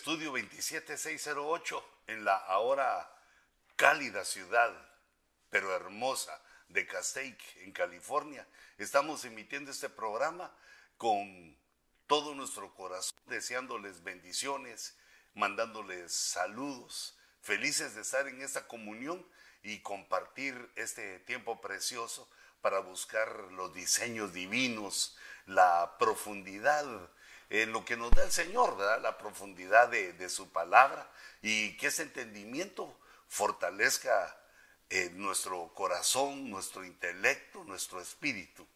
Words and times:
estudio 0.00 0.32
27608 0.32 1.84
en 2.06 2.24
la 2.24 2.34
ahora 2.34 3.14
cálida 3.76 4.24
ciudad, 4.24 4.72
pero 5.50 5.76
hermosa, 5.76 6.40
de 6.70 6.86
Castaic, 6.86 7.38
en 7.56 7.70
California. 7.72 8.48
Estamos 8.78 9.26
emitiendo 9.26 9.70
este 9.70 9.90
programa 9.90 10.50
con 10.96 11.54
todo 12.06 12.34
nuestro 12.34 12.74
corazón, 12.74 13.14
deseándoles 13.26 14.02
bendiciones, 14.02 14.96
mandándoles 15.34 16.14
saludos, 16.14 17.18
felices 17.42 17.94
de 17.94 18.00
estar 18.00 18.26
en 18.26 18.40
esta 18.40 18.66
comunión 18.66 19.22
y 19.62 19.80
compartir 19.80 20.72
este 20.76 21.18
tiempo 21.18 21.60
precioso 21.60 22.26
para 22.62 22.78
buscar 22.78 23.28
los 23.52 23.74
diseños 23.74 24.32
divinos, 24.32 25.18
la 25.44 25.98
profundidad 25.98 26.86
en 27.50 27.72
lo 27.72 27.84
que 27.84 27.96
nos 27.96 28.12
da 28.12 28.22
el 28.24 28.32
Señor, 28.32 28.78
la 28.78 29.18
profundidad 29.18 29.88
de, 29.88 30.28
su 30.28 30.50
palabra 30.50 31.10
y 31.42 31.76
que 31.76 31.88
ese 31.88 32.04
entendimiento 32.04 32.96
fortalezca 33.28 34.36
eh, 34.88 35.10
nuestro 35.14 35.72
corazón, 35.74 36.48
nuestro 36.48 36.84
intelecto, 36.84 37.64
nuestro 37.64 38.00
espíritu, 38.00 38.66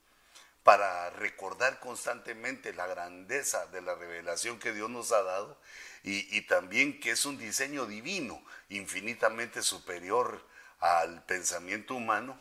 para 0.64 1.10
recordar 1.10 1.78
constantemente 1.78 2.72
la 2.72 2.86
grandeza 2.86 3.66
de 3.66 3.80
la 3.80 3.94
revelación 3.94 4.58
que 4.58 4.72
Dios 4.72 4.90
nos 4.90 5.12
ha 5.12 5.22
dado 5.22 5.58
y 6.02 6.42
también 6.42 7.00
que 7.00 7.12
es 7.12 7.24
un 7.24 7.38
diseño 7.38 7.86
divino, 7.86 8.42
infinitamente 8.68 9.62
superior 9.62 10.46
al 10.80 11.24
pensamiento 11.24 11.94
humano 11.94 12.38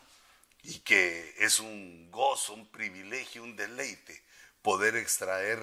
y 0.63 0.79
que 0.79 1.33
es 1.37 1.59
un 1.59 2.09
gozo, 2.11 2.53
un 2.53 2.67
privilegio, 2.67 3.43
un 3.43 3.55
deleite 3.55 4.21
poder 4.61 4.95
extraer 4.95 5.59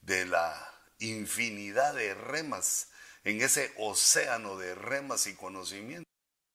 de 0.00 0.26
la 0.26 0.74
infinidad 0.98 1.94
de 1.94 2.14
remas, 2.14 2.88
en 3.24 3.42
ese 3.42 3.72
océano 3.78 4.56
de 4.56 4.74
remas 4.74 5.26
y 5.26 5.34
conocimiento, 5.34 6.08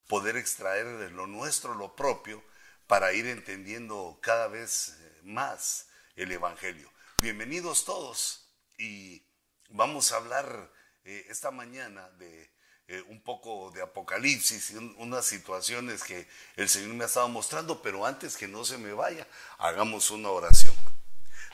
poder 0.08 0.38
extraer 0.38 0.97
de 0.97 1.09
lo 1.09 1.27
nuestro, 1.27 1.75
lo 1.75 1.95
propio, 1.95 2.44
para 2.88 3.14
ir 3.14 3.27
entendiendo 3.27 4.19
cada 4.21 4.47
vez 4.47 4.97
eh, 4.99 5.19
más 5.23 5.88
el 6.16 6.31
Evangelio. 6.31 6.91
Bienvenidos 7.19 7.86
todos 7.86 8.53
y 8.77 9.25
vamos 9.69 10.11
a 10.11 10.17
hablar 10.17 10.71
eh, 11.03 11.25
esta 11.30 11.52
mañana 11.52 12.09
de 12.11 12.53
eh, 12.88 13.02
un 13.08 13.21
poco 13.21 13.71
de 13.71 13.81
apocalipsis, 13.81 14.71
unas 14.97 15.25
situaciones 15.25 16.03
que 16.03 16.27
el 16.55 16.69
Señor 16.69 16.94
me 16.94 17.03
ha 17.03 17.08
estado 17.08 17.27
mostrando, 17.30 17.81
pero 17.81 18.05
antes 18.05 18.38
que 18.38 18.47
no 18.47 18.64
se 18.66 18.77
me 18.77 18.94
vaya, 18.94 19.27
hagamos 19.58 20.11
una 20.11 20.30
oración. 20.30 20.62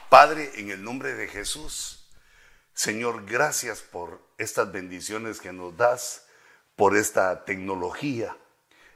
Padre, 0.09 0.49
en 0.55 0.71
el 0.71 0.83
nombre 0.83 1.13
de 1.13 1.27
Jesús, 1.27 2.09
Señor, 2.73 3.27
gracias 3.27 3.81
por 3.83 4.19
estas 4.39 4.71
bendiciones 4.71 5.39
que 5.39 5.53
nos 5.53 5.77
das, 5.77 6.25
por 6.75 6.97
esta 6.97 7.45
tecnología. 7.45 8.35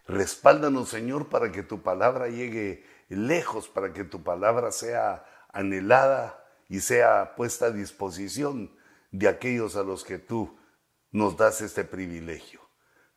Respáldanos, 0.07 0.89
Señor, 0.89 1.29
para 1.29 1.51
que 1.51 1.61
tu 1.61 1.83
palabra 1.83 2.29
llegue 2.29 2.83
lejos, 3.09 3.67
para 3.67 3.93
que 3.93 4.03
tu 4.03 4.23
palabra 4.23 4.71
sea 4.71 5.23
anhelada 5.49 6.43
y 6.67 6.79
sea 6.79 7.35
puesta 7.35 7.67
a 7.67 7.71
disposición 7.71 8.75
de 9.11 9.27
aquellos 9.27 9.75
a 9.75 9.83
los 9.83 10.03
que 10.03 10.17
tú 10.17 10.57
nos 11.11 11.37
das 11.37 11.61
este 11.61 11.83
privilegio. 11.83 12.59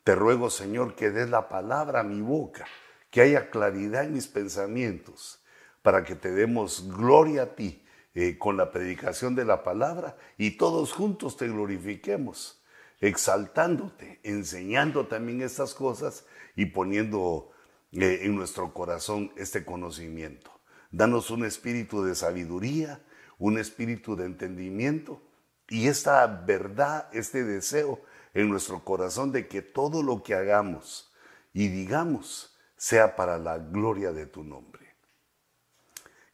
Te 0.04 0.14
ruego, 0.14 0.50
Señor, 0.50 0.96
que 0.96 1.10
des 1.10 1.30
la 1.30 1.48
palabra 1.48 2.00
a 2.00 2.04
mi 2.04 2.20
boca, 2.20 2.66
que 3.10 3.22
haya 3.22 3.48
claridad 3.48 4.04
en 4.04 4.12
mis 4.12 4.28
pensamientos, 4.28 5.42
para 5.80 6.04
que 6.04 6.14
te 6.14 6.30
demos 6.30 6.92
gloria 6.94 7.44
a 7.44 7.54
ti 7.54 7.84
eh, 8.18 8.38
con 8.38 8.56
la 8.56 8.70
predicación 8.70 9.34
de 9.34 9.44
la 9.44 9.62
palabra 9.62 10.16
y 10.38 10.52
todos 10.52 10.94
juntos 10.94 11.36
te 11.36 11.48
glorifiquemos, 11.48 12.62
exaltándote, 12.98 14.20
enseñando 14.22 15.06
también 15.06 15.42
estas 15.42 15.74
cosas 15.74 16.24
y 16.54 16.64
poniendo 16.64 17.50
eh, 17.92 18.20
en 18.22 18.34
nuestro 18.34 18.72
corazón 18.72 19.32
este 19.36 19.66
conocimiento. 19.66 20.50
Danos 20.90 21.30
un 21.30 21.44
espíritu 21.44 22.04
de 22.04 22.14
sabiduría, 22.14 23.04
un 23.36 23.58
espíritu 23.58 24.16
de 24.16 24.24
entendimiento 24.24 25.20
y 25.68 25.88
esta 25.88 26.26
verdad, 26.26 27.10
este 27.12 27.44
deseo 27.44 28.00
en 28.32 28.48
nuestro 28.48 28.82
corazón 28.82 29.30
de 29.30 29.46
que 29.46 29.60
todo 29.60 30.02
lo 30.02 30.22
que 30.22 30.32
hagamos 30.32 31.12
y 31.52 31.68
digamos 31.68 32.56
sea 32.78 33.14
para 33.14 33.36
la 33.36 33.58
gloria 33.58 34.12
de 34.12 34.24
tu 34.24 34.42
nombre. 34.42 34.94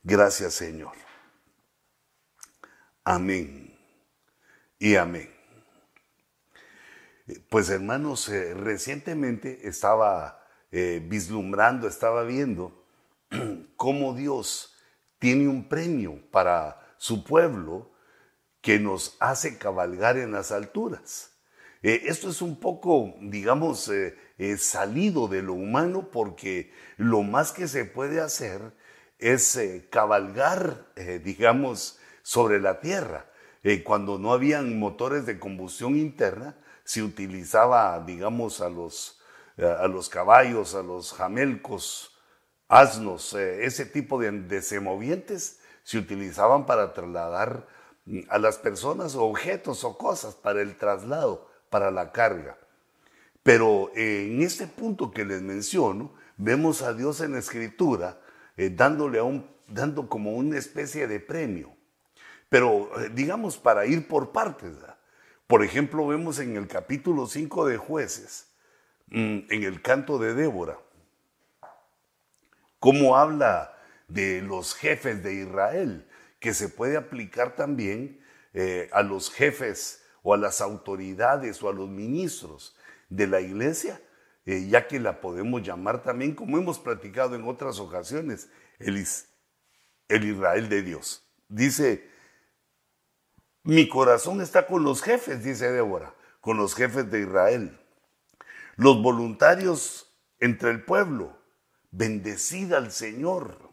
Gracias 0.04 0.54
Señor. 0.54 0.92
Amén 3.04 3.76
y 4.78 4.96
amén. 4.96 5.30
Pues 7.48 7.70
hermanos, 7.70 8.28
eh, 8.28 8.54
recientemente 8.54 9.66
estaba 9.68 10.44
eh, 10.70 11.02
vislumbrando, 11.04 11.88
estaba 11.88 12.24
viendo 12.24 12.86
cómo 13.76 14.14
Dios 14.14 14.76
tiene 15.18 15.48
un 15.48 15.68
premio 15.68 16.20
para 16.30 16.94
su 16.98 17.24
pueblo 17.24 17.92
que 18.60 18.78
nos 18.78 19.16
hace 19.20 19.58
cabalgar 19.58 20.16
en 20.16 20.32
las 20.32 20.52
alturas. 20.52 21.32
Eh, 21.82 22.04
esto 22.06 22.30
es 22.30 22.40
un 22.40 22.60
poco, 22.60 23.14
digamos, 23.20 23.88
eh, 23.88 24.16
eh, 24.38 24.56
salido 24.56 25.26
de 25.26 25.42
lo 25.42 25.54
humano 25.54 26.10
porque 26.12 26.72
lo 26.96 27.22
más 27.22 27.50
que 27.50 27.66
se 27.66 27.84
puede 27.84 28.20
hacer 28.20 28.72
es 29.18 29.60
cabalgar, 29.90 30.92
digamos, 31.22 32.00
sobre 32.22 32.60
la 32.60 32.80
tierra. 32.80 33.26
cuando 33.84 34.18
no 34.18 34.32
habían 34.32 34.78
motores 34.78 35.26
de 35.26 35.38
combustión 35.38 35.96
interna, 35.96 36.56
se 36.84 37.02
utilizaba, 37.02 38.02
digamos, 38.04 38.60
a 38.60 38.68
los, 38.68 39.20
a 39.56 39.86
los 39.86 40.08
caballos, 40.08 40.74
a 40.74 40.82
los 40.82 41.12
jamelcos, 41.12 42.16
asnos, 42.68 43.34
ese 43.34 43.86
tipo 43.86 44.18
de, 44.18 44.32
de 44.32 44.62
semovientes 44.62 45.60
se 45.84 45.98
utilizaban 45.98 46.66
para 46.66 46.92
trasladar 46.92 47.66
a 48.28 48.38
las 48.38 48.58
personas 48.58 49.14
objetos 49.14 49.84
o 49.84 49.96
cosas 49.96 50.34
para 50.34 50.60
el 50.60 50.76
traslado, 50.76 51.48
para 51.70 51.90
la 51.90 52.12
carga. 52.12 52.58
Pero 53.42 53.90
eh, 53.94 54.28
en 54.30 54.42
este 54.42 54.66
punto 54.66 55.10
que 55.10 55.24
les 55.24 55.42
menciono, 55.42 56.12
vemos 56.36 56.82
a 56.82 56.94
Dios 56.94 57.20
en 57.20 57.32
la 57.32 57.38
escritura 57.38 58.20
eh, 58.56 58.70
dándole 58.70 59.18
a 59.18 59.24
un, 59.24 59.50
dando 59.68 60.08
como 60.08 60.32
una 60.32 60.58
especie 60.58 61.06
de 61.06 61.20
premio. 61.20 61.74
Pero 62.52 62.90
eh, 63.00 63.08
digamos 63.14 63.56
para 63.56 63.86
ir 63.86 64.06
por 64.06 64.30
partes. 64.30 64.76
Por 65.46 65.64
ejemplo, 65.64 66.06
vemos 66.06 66.38
en 66.38 66.58
el 66.58 66.68
capítulo 66.68 67.26
5 67.26 67.66
de 67.66 67.78
jueces, 67.78 68.52
mm, 69.06 69.38
en 69.48 69.62
el 69.62 69.80
canto 69.80 70.18
de 70.18 70.34
Débora, 70.34 70.78
cómo 72.78 73.16
habla 73.16 73.74
de 74.06 74.42
los 74.42 74.74
jefes 74.74 75.22
de 75.22 75.32
Israel 75.32 76.06
que 76.40 76.52
se 76.52 76.68
puede 76.68 76.98
aplicar 76.98 77.56
también 77.56 78.20
eh, 78.52 78.90
a 78.92 79.02
los 79.02 79.32
jefes 79.32 80.04
o 80.22 80.34
a 80.34 80.36
las 80.36 80.60
autoridades 80.60 81.62
o 81.62 81.70
a 81.70 81.72
los 81.72 81.88
ministros 81.88 82.76
de 83.08 83.28
la 83.28 83.40
iglesia, 83.40 83.98
eh, 84.44 84.66
ya 84.68 84.86
que 84.86 85.00
la 85.00 85.22
podemos 85.22 85.62
llamar 85.62 86.02
también, 86.02 86.34
como 86.34 86.58
hemos 86.58 86.78
platicado 86.78 87.34
en 87.34 87.48
otras 87.48 87.78
ocasiones, 87.78 88.50
el, 88.78 89.02
el 90.08 90.24
Israel 90.24 90.68
de 90.68 90.82
Dios. 90.82 91.26
Dice, 91.48 92.11
mi 93.64 93.88
corazón 93.88 94.40
está 94.40 94.66
con 94.66 94.82
los 94.82 95.02
jefes, 95.02 95.44
dice 95.44 95.70
Débora, 95.70 96.14
con 96.40 96.56
los 96.56 96.74
jefes 96.74 97.10
de 97.10 97.20
Israel. 97.20 97.78
Los 98.76 99.00
voluntarios 99.02 100.12
entre 100.40 100.70
el 100.70 100.84
pueblo, 100.84 101.38
bendecida 101.92 102.78
al 102.78 102.90
Señor. 102.90 103.72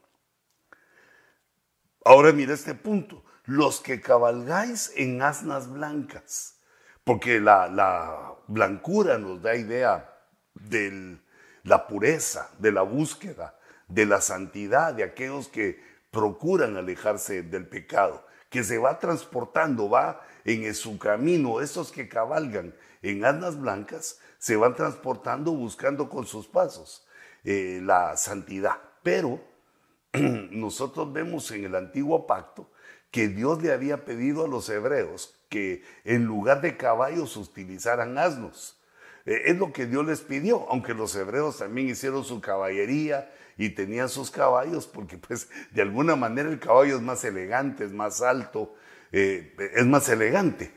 Ahora 2.06 2.32
mira 2.32 2.54
este 2.54 2.76
punto, 2.76 3.24
los 3.46 3.82
que 3.82 4.00
cabalgáis 4.00 4.94
en 4.96 5.22
asnas 5.24 5.72
blancas, 5.72 6.60
porque 7.04 7.40
la, 7.40 8.36
blancura 8.48 9.18
nos 9.18 9.42
da 9.42 9.56
idea 9.56 10.14
de 10.54 11.18
la 11.64 11.88
pureza, 11.88 12.52
de 12.60 12.72
la 12.72 12.84
búsqueda, 12.84 13.58
de 13.88 14.06
la 14.06 14.22
santidad, 14.22 14.94
de 14.94 15.04
aquellos 15.04 15.48
que 15.48 15.84
procuran 16.12 16.78
alejarse 16.78 17.42
del 17.42 17.68
pecado, 17.68 18.26
que 18.50 18.64
se 18.64 18.78
va 18.78 19.00
transportando, 19.00 19.90
va 19.90 20.22
en 20.46 20.74
su 20.74 20.98
camino, 20.98 21.62
esos 21.62 21.92
que 21.92 22.10
cabalgan 22.10 22.76
en 23.02 23.24
asnas 23.24 23.60
blancas, 23.60 24.20
se 24.38 24.56
van 24.56 24.76
transportando 24.76 25.52
buscando 25.52 26.10
con 26.10 26.26
sus 26.26 26.48
pasos 26.48 27.06
eh, 27.44 27.80
la 27.84 28.18
santidad. 28.18 28.78
Pero 29.04 29.40
nosotros 30.14 31.14
vemos 31.14 31.52
en 31.52 31.66
el 31.66 31.76
antiguo 31.76 32.26
pacto 32.26 32.72
que 33.12 33.28
Dios 33.28 33.62
le 33.62 33.72
había 33.72 34.06
pedido 34.06 34.46
a 34.46 34.48
los 34.48 34.70
hebreos 34.70 35.36
que 35.50 35.84
en 36.04 36.26
lugar 36.26 36.62
de 36.62 36.78
caballos 36.78 37.36
utilizaran 37.38 38.18
asnos. 38.18 38.80
Eh, 39.26 39.44
es 39.46 39.58
lo 39.58 39.74
que 39.74 39.86
Dios 39.86 40.06
les 40.06 40.22
pidió, 40.22 40.68
aunque 40.70 40.94
los 40.94 41.16
hebreos 41.16 41.58
también 41.60 41.90
hicieron 41.90 42.24
su 42.24 42.40
caballería 42.40 43.32
y 43.60 43.72
tenían 43.72 44.08
sus 44.08 44.32
caballos, 44.32 44.88
porque 44.88 45.18
pues 45.18 45.50
de 45.72 45.82
alguna 45.82 46.16
manera 46.16 46.50
el 46.50 46.60
caballo 46.60 46.96
es 46.96 47.02
más 47.02 47.26
elegante, 47.26 47.84
es 47.84 47.92
más 47.92 48.22
alto, 48.22 48.74
eh, 49.12 49.54
es 49.76 49.86
más 49.86 50.08
elegante. 50.08 50.72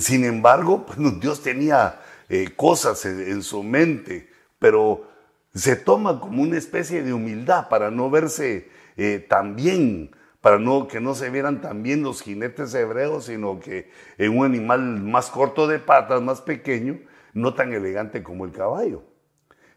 Sin 0.00 0.24
embargo, 0.24 0.84
pues, 0.84 0.98
Dios 1.20 1.44
tenía 1.44 2.00
eh, 2.28 2.50
cosas 2.56 3.06
en, 3.06 3.40
su 3.44 3.62
mente, 3.62 4.28
pero 4.58 5.08
se 5.54 5.76
toma 5.76 6.18
como 6.18 6.42
una 6.42 6.58
especie 6.58 7.04
de 7.04 7.12
humildad 7.12 7.68
para 7.68 7.92
no 7.92 8.10
verse 8.10 8.68
eh, 8.96 9.24
tan 9.28 9.54
bien, 9.54 10.10
para 10.40 10.58
no, 10.58 10.88
que 10.88 11.00
no 11.00 11.14
se 11.14 11.30
vieran 11.30 11.60
tan 11.60 11.84
bien 11.84 12.02
los 12.02 12.22
jinetes 12.22 12.74
hebreos, 12.74 13.26
sino 13.26 13.60
que 13.60 13.92
en 14.18 14.36
un 14.36 14.44
animal 14.44 14.80
más 15.02 15.30
corto 15.30 15.68
de 15.68 15.78
patas, 15.78 16.20
más 16.20 16.40
pequeño, 16.40 16.98
no 17.32 17.54
tan 17.54 17.72
elegante 17.72 18.24
como 18.24 18.44
el 18.44 18.50
caballo. 18.50 19.04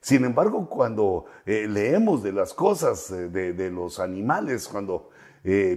Sin 0.02 0.26
embargo, 0.26 0.68
cuando 0.68 1.26
eh, 1.46 1.68
leemos 1.70 2.24
de 2.24 2.34
las 2.34 2.54
cosas 2.54 3.10
de, 3.10 3.72
los 3.72 4.00
animales, 4.00 4.68
cuando 4.68 5.10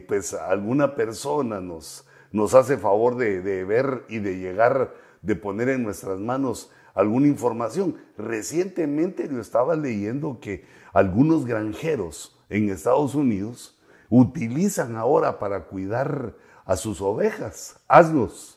pues 0.08 0.34
alguna 0.34 0.94
persona 0.94 1.60
nos, 1.60 2.06
nos 2.34 2.52
hace 2.54 2.76
favor 2.76 3.16
de, 3.16 3.64
ver 3.64 4.04
y 4.08 4.18
de 4.18 4.38
llegar, 4.38 4.92
de 5.22 5.36
poner 5.36 5.68
en 5.68 5.84
nuestras 5.84 6.18
manos 6.18 6.72
alguna 6.92 7.28
información. 7.28 7.96
Recientemente 8.18 9.28
yo 9.30 9.40
estaba 9.40 9.76
leyendo 9.76 10.40
que 10.40 10.64
algunos 10.92 11.46
granjeros 11.46 12.36
en 12.48 12.70
Estados 12.70 13.14
Unidos 13.14 13.78
utilizan 14.10 14.96
ahora 14.96 15.38
para 15.38 15.66
cuidar 15.66 16.34
a 16.64 16.76
sus 16.76 17.00
ovejas, 17.00 17.78
asnos. 17.86 18.53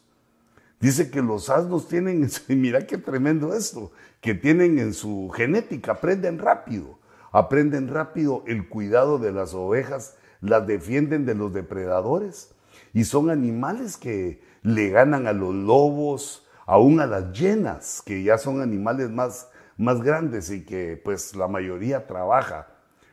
Dice 0.80 1.10
que 1.10 1.22
los 1.22 1.50
asnos 1.50 1.88
tienen, 1.88 2.30
mira 2.50 2.86
qué 2.86 2.98
tremendo 2.98 3.54
esto, 3.54 3.92
que 4.22 4.34
tienen 4.34 4.80
en 4.80 4.94
su 4.94 5.30
genética, 5.34 5.94
aprenden 5.94 6.40
rápido, 6.40 7.00
aprenden 7.32 7.88
rápido 7.88 8.44
el 8.48 8.68
cuidado 8.70 9.18
de 9.18 9.32
las 9.32 9.54
ovejas, 9.54 10.18
las 10.42 10.68
defienden 10.68 11.26
de 11.26 11.36
los 11.36 11.54
depredadores 11.54 12.54
y 12.94 13.04
son 13.04 13.30
animales 13.30 13.98
que 13.98 14.42
le 14.62 14.90
ganan 14.90 15.28
a 15.28 15.34
los 15.34 15.54
lobos, 15.54 16.48
aún 16.66 17.00
a 17.00 17.08
las 17.08 17.32
llenas, 17.32 18.02
que 18.06 18.24
ya 18.24 18.38
son 18.38 18.62
animales 18.62 19.10
más, 19.10 19.50
más 19.78 20.02
grandes 20.02 20.52
y 20.52 20.66
que 20.66 21.02
pues 21.04 21.36
la 21.36 21.48
mayoría 21.48 22.06
trabaja 22.06 22.68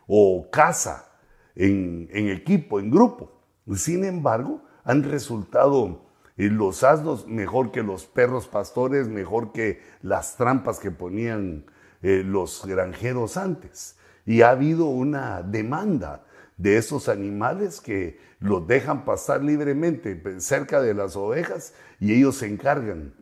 o 0.07 0.49
caza 0.51 1.07
en, 1.55 2.09
equipo, 2.13 2.81
en 2.81 2.91
grupo. 2.91 3.33
Sin 3.75 4.05
embargo, 4.05 4.63
han 4.85 5.03
resultado 5.03 6.04
eh, 6.37 6.49
los 6.49 6.83
asnos 6.83 7.27
mejor 7.27 7.71
que 7.71 7.83
los 7.83 8.07
perros 8.07 8.49
pastores, 8.49 9.09
mejor 9.09 9.53
que 9.53 9.83
las 10.03 10.37
trampas 10.37 10.79
que 10.79 10.91
ponían 10.91 11.67
eh, 12.03 12.23
los 12.25 12.65
granjeros 12.67 13.37
antes. 13.37 13.97
Y 14.27 14.43
ha 14.43 14.51
habido 14.51 14.87
una 14.87 15.43
demanda 15.43 16.25
de 16.57 16.77
esos 16.77 17.09
animales 17.09 17.81
que 17.81 18.19
los 18.39 18.67
dejan 18.67 19.05
pasar 19.05 19.43
libremente 19.43 20.41
cerca 20.41 20.81
de 20.81 20.95
las 20.95 21.17
ovejas 21.17 21.75
y 21.99 22.15
ellos 22.15 22.37
se 22.37 22.47
encargan 22.47 23.15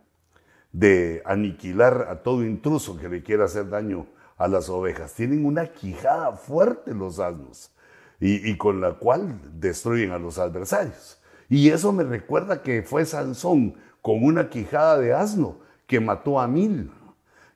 de 0.72 1.22
aniquilar 1.24 2.06
a 2.08 2.22
todo 2.22 2.44
intruso 2.44 2.98
que 2.98 3.08
le 3.08 3.22
quiera 3.22 3.44
hacer 3.44 3.68
daño 3.68 4.06
a 4.36 4.48
las 4.48 4.68
ovejas. 4.68 5.14
Tienen 5.14 5.44
una 5.44 5.68
quijada 5.68 6.32
fuerte 6.32 6.94
los 6.94 7.18
asnos 7.18 7.70
y, 8.18 8.56
con 8.56 8.80
la 8.80 8.94
cual 8.94 9.40
destruyen 9.60 10.12
a 10.12 10.18
los 10.18 10.38
adversarios. 10.38 11.21
Y 11.52 11.68
eso 11.68 11.92
me 11.92 12.02
recuerda 12.02 12.62
que 12.62 12.82
fue 12.82 13.04
Sansón 13.04 13.74
con 14.00 14.24
una 14.24 14.48
quijada 14.48 14.98
de 14.98 15.12
asno 15.12 15.58
que 15.86 16.00
mató 16.00 16.40
a 16.40 16.48
mil. 16.48 16.90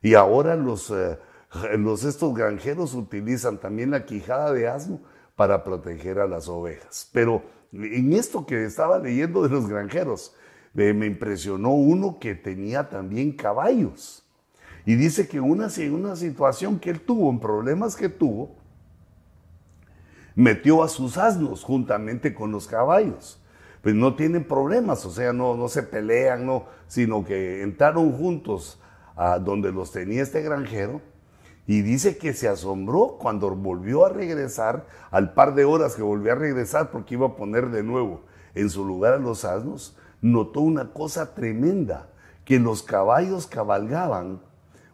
Y 0.03 0.13
ahora 0.13 0.55
los, 0.55 0.91
eh, 0.91 1.17
los 1.79 2.03
estos 2.03 2.35
granjeros 2.35 2.93
utilizan 2.93 3.57
también 3.57 3.89
la 3.89 4.05
quijada 4.05 4.53
de 4.53 4.67
asno 4.67 4.99
para 5.35 5.63
proteger 5.63 6.19
a 6.19 6.27
las 6.27 6.47
ovejas. 6.47 7.09
Pero 7.11 7.41
en 7.73 8.13
esto 8.13 8.45
que 8.45 8.65
estaba 8.65 8.99
leyendo 8.99 9.41
de 9.41 9.49
los 9.49 9.67
granjeros, 9.67 10.35
me 10.73 11.07
impresionó 11.07 11.71
uno 11.71 12.19
que 12.19 12.35
tenía 12.35 12.89
también 12.89 13.31
caballos. 13.31 14.23
Y 14.85 14.93
dice 14.93 15.27
que 15.27 15.39
una, 15.39 15.69
una 15.91 16.15
situación 16.15 16.77
que 16.77 16.91
él 16.91 17.01
tuvo, 17.01 17.31
en 17.31 17.39
problemas 17.39 17.95
que 17.95 18.09
tuvo, 18.09 18.57
metió 20.35 20.83
a 20.83 20.87
sus 20.87 21.17
asnos 21.17 21.63
juntamente 21.63 22.35
con 22.35 22.51
los 22.51 22.67
caballos. 22.67 23.41
Pues 23.81 23.95
no 23.95 24.15
tienen 24.15 24.43
problemas, 24.45 25.05
o 25.05 25.11
sea, 25.11 25.33
no, 25.33 25.55
no 25.55 25.67
se 25.67 25.83
pelean, 25.83 26.45
no, 26.45 26.65
sino 26.87 27.23
que 27.23 27.61
entraron 27.61 28.11
juntos 28.11 28.79
a 29.15 29.39
donde 29.39 29.71
los 29.71 29.91
tenía 29.91 30.23
este 30.23 30.41
granjero 30.41 31.01
y 31.67 31.81
dice 31.81 32.17
que 32.17 32.33
se 32.33 32.47
asombró 32.47 33.17
cuando 33.19 33.53
volvió 33.53 34.05
a 34.05 34.09
regresar, 34.09 34.87
al 35.11 35.33
par 35.33 35.53
de 35.53 35.65
horas 35.65 35.95
que 35.95 36.01
volvió 36.01 36.31
a 36.31 36.35
regresar 36.35 36.91
porque 36.91 37.15
iba 37.15 37.27
a 37.27 37.35
poner 37.35 37.69
de 37.69 37.83
nuevo 37.83 38.21
en 38.55 38.69
su 38.69 38.85
lugar 38.85 39.13
a 39.13 39.19
los 39.19 39.43
asnos, 39.43 39.95
notó 40.21 40.61
una 40.61 40.93
cosa 40.93 41.35
tremenda, 41.35 42.09
que 42.45 42.59
los 42.59 42.81
caballos 42.81 43.45
cabalgaban 43.45 44.39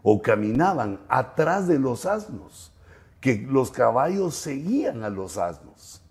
o 0.01 0.23
caminaban 0.23 0.99
atrás 1.07 1.67
de 1.67 1.77
los 1.77 2.07
asnos, 2.07 2.73
que 3.21 3.37
los 3.47 3.69
caballos 3.69 4.33
seguían 4.33 5.03
a 5.03 5.09
los 5.09 5.37
asnos. 5.37 6.02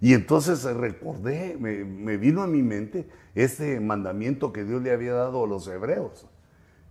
Y 0.00 0.14
entonces 0.14 0.64
recordé, 0.64 1.56
me, 1.58 2.16
vino 2.16 2.42
a 2.42 2.46
mi 2.46 2.62
mente 2.62 3.08
este 3.34 3.80
mandamiento 3.80 4.52
que 4.52 4.64
Dios 4.64 4.82
le 4.82 4.92
había 4.92 5.14
dado 5.14 5.44
a 5.44 5.46
los 5.46 5.66
hebreos. 5.66 6.26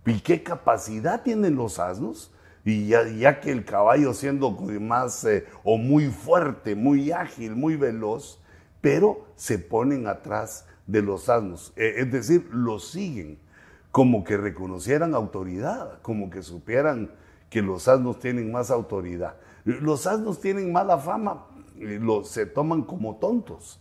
¿Y 0.06 0.20
qué 0.20 0.42
capacidad 0.42 1.22
tienen 1.22 1.54
los 1.54 1.78
asnos? 1.78 2.32
Y 2.64 2.88
ya, 2.88 3.40
que 3.40 3.52
el 3.52 3.64
caballo 3.64 4.14
siendo 4.14 4.50
más 4.50 5.24
eh, 5.24 5.46
o 5.62 5.76
muy 5.76 6.06
fuerte, 6.08 6.74
muy 6.74 7.12
ágil, 7.12 7.54
muy 7.54 7.76
veloz, 7.76 8.40
pero 8.80 9.26
se 9.36 9.58
ponen 9.58 10.06
atrás 10.06 10.66
de 10.86 11.02
los 11.02 11.28
asnos, 11.28 11.72
eh, 11.76 11.94
es 11.98 12.12
decir, 12.12 12.48
los 12.52 12.90
siguen, 12.90 13.38
como 13.90 14.24
que 14.24 14.36
reconocieran 14.36 15.14
autoridad, 15.14 16.00
como 16.02 16.30
que 16.30 16.42
supieran 16.42 17.10
que 17.48 17.62
los 17.62 17.86
asnos 17.86 18.18
tienen 18.18 18.50
más 18.50 18.70
autoridad. 18.70 19.36
Los 19.64 20.06
asnos 20.06 20.40
tienen 20.40 20.72
mala 20.72 20.98
fama, 20.98 21.46
se 22.24 22.46
toman 22.46 22.82
como 22.82 23.16
tontos 23.16 23.80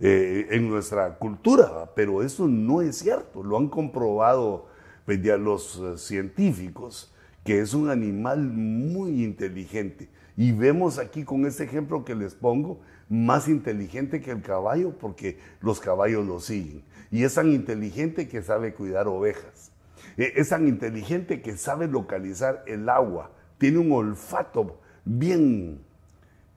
eh, 0.00 0.46
en 0.50 0.68
nuestra 0.68 1.18
cultura, 1.18 1.90
pero 1.94 2.22
eso 2.22 2.46
no 2.46 2.80
es 2.80 2.98
cierto, 2.98 3.42
lo 3.42 3.56
han 3.56 3.68
comprobado 3.68 4.66
pues, 5.04 5.24
los 5.24 5.80
científicos 5.96 7.12
que 7.44 7.60
es 7.60 7.72
un 7.72 7.88
animal 7.88 8.40
muy 8.40 9.24
inteligente. 9.24 10.08
Y 10.36 10.52
vemos 10.52 10.98
aquí 10.98 11.24
con 11.24 11.46
este 11.46 11.64
ejemplo 11.64 12.04
que 12.04 12.14
les 12.14 12.34
pongo, 12.34 12.80
más 13.08 13.48
inteligente 13.48 14.20
que 14.20 14.30
el 14.30 14.42
caballo 14.42 14.92
porque 14.98 15.38
los 15.62 15.80
caballos 15.80 16.26
lo 16.26 16.40
siguen. 16.40 16.84
Y 17.10 17.24
es 17.24 17.34
tan 17.34 17.50
inteligente 17.50 18.28
que 18.28 18.42
sabe 18.42 18.74
cuidar 18.74 19.08
ovejas. 19.08 19.72
E, 20.16 20.34
es 20.36 20.50
tan 20.50 20.68
inteligente 20.68 21.40
que 21.40 21.56
sabe 21.56 21.88
localizar 21.88 22.62
el 22.66 22.88
agua. 22.88 23.32
Tiene 23.56 23.78
un 23.78 23.92
olfato 23.92 24.78
bien 25.04 25.80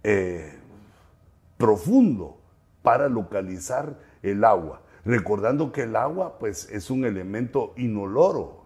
eh, 0.04 0.60
profundo 1.62 2.42
para 2.82 3.08
localizar 3.08 3.98
el 4.24 4.44
agua. 4.44 4.82
Recordando 5.06 5.72
que 5.72 5.84
el 5.84 5.96
agua 5.96 6.38
pues, 6.40 6.70
es 6.72 6.90
un 6.90 7.06
elemento 7.06 7.74
inoloro, 7.78 8.66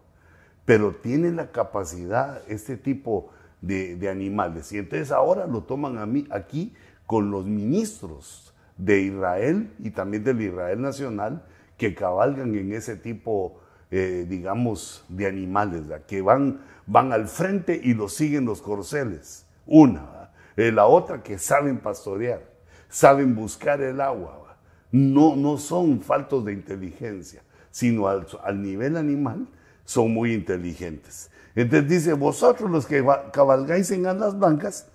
pero 0.66 0.96
tiene 0.96 1.32
la 1.32 1.52
capacidad 1.52 2.42
este 2.48 2.78
tipo 2.78 3.30
de, 3.62 4.10
animales. 4.10 4.72
Y 4.72 4.78
entonces 4.78 5.12
ahora 5.12 5.48
lo 5.48 5.64
toman 5.64 5.98
a 5.98 6.06
mí 6.06 6.26
aquí 6.30 6.74
con 7.06 7.32
los 7.32 7.46
ministros 7.46 8.54
de 8.78 9.02
Israel 9.02 9.74
y 9.80 9.92
también 9.92 10.24
del 10.24 10.42
Israel 10.42 10.82
Nacional 10.82 11.44
que 11.78 11.94
cabalgan 11.94 12.56
en 12.56 12.74
ese 12.74 12.96
tipo, 12.96 13.60
eh, 13.92 14.26
digamos, 14.28 15.06
de 15.10 15.28
animales, 15.28 15.84
que 16.08 16.22
van, 16.22 16.62
van 16.88 17.12
al 17.12 17.28
frente 17.28 17.80
y 17.82 17.94
los 17.94 18.14
siguen 18.14 18.46
los 18.46 18.62
corceles. 18.62 19.46
Una. 19.66 20.32
Eh, 20.58 20.72
la 20.72 20.86
otra 20.86 21.22
que 21.22 21.38
saben 21.38 21.80
pastorear, 21.80 22.55
saben 22.96 23.36
buscar 23.36 23.82
el 23.82 24.00
agua. 24.00 24.56
No, 24.90 25.36
no 25.36 25.58
son 25.58 26.00
faltos 26.00 26.46
de 26.46 26.54
inteligencia, 26.54 27.44
sino 27.70 28.08
al, 28.08 28.26
al 28.42 28.62
nivel 28.62 28.96
animal 28.96 29.50
son 29.84 30.14
muy 30.14 30.34
inteligentes. 30.34 31.30
Entonces 31.56 31.90
dice, 31.90 32.14
vosotros 32.14 32.72
los 32.72 32.86
que 32.86 33.06
cabalgáis 33.34 33.92
en 33.92 34.08
alas 34.08 34.40
blancas, 34.40 34.88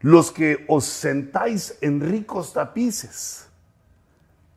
los 0.00 0.30
que 0.30 0.66
os 0.68 0.84
sentáis 0.84 1.78
en 1.80 2.02
ricos 2.02 2.52
tapices, 2.52 3.48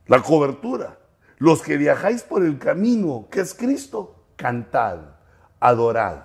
la 0.07 0.21
cobertura, 0.21 0.99
los 1.37 1.61
que 1.61 1.77
viajáis 1.77 2.23
por 2.23 2.43
el 2.43 2.59
camino 2.59 3.29
que 3.31 3.39
es 3.39 3.53
Cristo, 3.53 4.25
cantad, 4.35 4.97
adorad. 5.61 6.23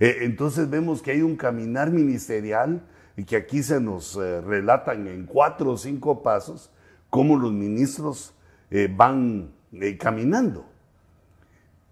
Eh, 0.00 0.20
entonces 0.22 0.70
vemos 0.70 1.02
que 1.02 1.10
hay 1.10 1.20
un 1.20 1.36
caminar 1.36 1.90
ministerial 1.90 2.80
y 3.16 3.24
que 3.24 3.36
aquí 3.36 3.62
se 3.62 3.80
nos 3.80 4.16
eh, 4.16 4.40
relatan 4.40 5.06
en 5.06 5.26
cuatro 5.26 5.72
o 5.72 5.76
cinco 5.76 6.22
pasos 6.22 6.70
cómo 7.10 7.36
los 7.36 7.52
ministros 7.52 8.34
eh, 8.70 8.92
van 8.94 9.52
caminando. 9.98 10.66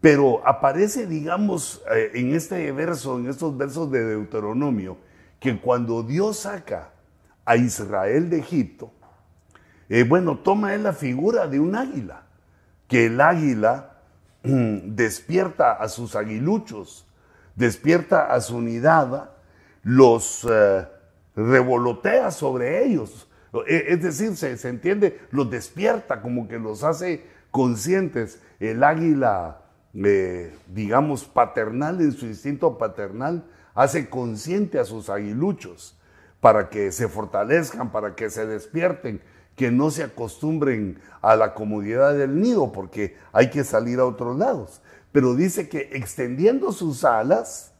Pero 0.05 0.47
aparece, 0.47 1.07
digamos, 1.07 1.83
eh, 1.91 2.11
en 2.13 2.35
este 2.35 2.71
verso, 2.73 3.19
en 3.19 3.27
estos 3.27 3.57
versos 3.57 3.91
de 3.91 4.05
Deuteronomio, 4.05 4.99
que 5.41 5.59
cuando 5.59 6.03
Dios 6.03 6.41
saca 6.41 6.91
a 7.47 7.57
Israel 7.57 8.29
de 8.29 8.39
Egipto, 8.41 8.93
eh, 9.89 10.05
bueno, 10.05 10.39
toma 10.41 10.75
él 10.75 10.83
la 10.83 10.93
figura 10.93 11.47
de 11.47 11.59
un 11.59 11.75
águila, 11.75 12.25
que 12.87 13.07
el 13.07 13.19
águila 13.19 13.99
mm, 14.43 14.95
despierta 14.95 15.73
a 15.73 15.89
sus 15.89 16.17
aguiluchos, 16.17 17.07
despierta 17.55 18.27
a 18.27 18.43
su 18.43 18.59
unidad, 18.59 19.31
los 19.83 20.47
eh, 20.51 20.87
revolotea 21.37 22.31
sobre 22.31 22.85
ellos. 22.85 23.29
E, 23.67 23.87
es 23.89 24.03
decir, 24.03 24.37
se, 24.37 24.57
se, 24.57 24.69
entiende, 24.69 25.21
los 25.31 25.51
despierta, 25.51 26.21
como 26.21 26.49
que 26.49 26.59
los 26.59 26.85
hace 26.85 27.25
conscientes. 27.51 28.41
El 28.61 28.83
águila, 28.83 29.63
eh, 29.95 30.55
digamos, 30.69 31.25
paternal, 31.25 32.01
en 32.01 32.13
su 32.13 32.27
instinto 32.27 32.79
paternal, 32.79 33.45
hace 33.75 34.09
consciente 34.09 34.79
a 34.79 34.85
sus 34.85 35.11
aguiluchos 35.11 35.99
para 36.41 36.69
que 36.69 36.93
se 36.93 37.09
fortalezcan, 37.09 37.91
para 37.91 38.15
que 38.15 38.31
se 38.31 38.47
despierten, 38.47 39.21
que 39.57 39.71
no 39.71 39.91
se 39.91 40.03
acostumbren 40.03 41.01
a 41.23 41.37
la 41.37 41.55
comodidad 41.55 42.15
del 42.15 42.41
nido, 42.41 42.73
porque 42.73 43.17
hay 43.33 43.51
que 43.51 43.65
salir 43.65 43.99
a 43.99 44.05
otros 44.05 44.37
lados. 44.37 44.83
Pero 45.13 45.35
dice 45.35 45.69
que 45.69 45.91
extendiendo 45.93 46.73
sus 46.73 47.05
alas, 47.05 47.73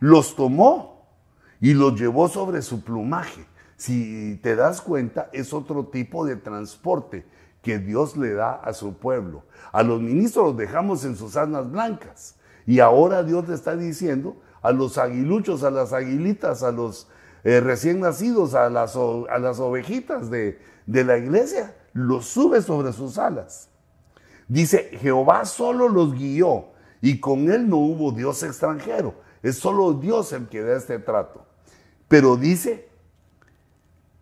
los 0.00 0.36
tomó 0.36 0.95
y 1.60 1.74
los 1.74 1.98
llevó 1.98 2.28
sobre 2.28 2.62
su 2.62 2.82
plumaje. 2.82 3.46
Si 3.76 4.38
te 4.42 4.56
das 4.56 4.80
cuenta, 4.80 5.28
es 5.32 5.52
otro 5.52 5.86
tipo 5.86 6.24
de 6.24 6.36
transporte 6.36 7.26
que 7.62 7.78
Dios 7.78 8.16
le 8.16 8.32
da 8.32 8.52
a 8.52 8.72
su 8.72 8.94
pueblo. 8.94 9.42
A 9.72 9.82
los 9.82 10.00
ministros 10.00 10.46
los 10.46 10.56
dejamos 10.56 11.04
en 11.04 11.16
sus 11.16 11.36
alas 11.36 11.70
blancas. 11.70 12.36
Y 12.66 12.80
ahora 12.80 13.22
Dios 13.22 13.48
le 13.48 13.54
está 13.54 13.76
diciendo 13.76 14.36
a 14.62 14.72
los 14.72 14.98
aguiluchos, 14.98 15.62
a 15.62 15.70
las 15.70 15.92
aguilitas, 15.92 16.62
a 16.62 16.72
los 16.72 17.08
eh, 17.44 17.60
recién 17.60 18.00
nacidos, 18.00 18.54
a 18.54 18.70
las, 18.70 18.96
a 18.96 19.38
las 19.38 19.60
ovejitas 19.60 20.30
de, 20.30 20.58
de 20.86 21.04
la 21.04 21.18
iglesia, 21.18 21.76
los 21.92 22.26
sube 22.26 22.62
sobre 22.62 22.92
sus 22.92 23.18
alas. 23.18 23.68
Dice, 24.48 24.90
Jehová 25.00 25.44
solo 25.44 25.88
los 25.88 26.14
guió 26.14 26.68
y 27.00 27.20
con 27.20 27.50
él 27.50 27.68
no 27.68 27.76
hubo 27.76 28.12
Dios 28.12 28.42
extranjero. 28.42 29.14
Es 29.46 29.58
solo 29.58 29.92
Dios 29.92 30.32
el 30.32 30.48
que 30.48 30.60
da 30.60 30.76
este 30.76 30.98
trato. 30.98 31.46
Pero 32.08 32.36
dice, 32.36 32.88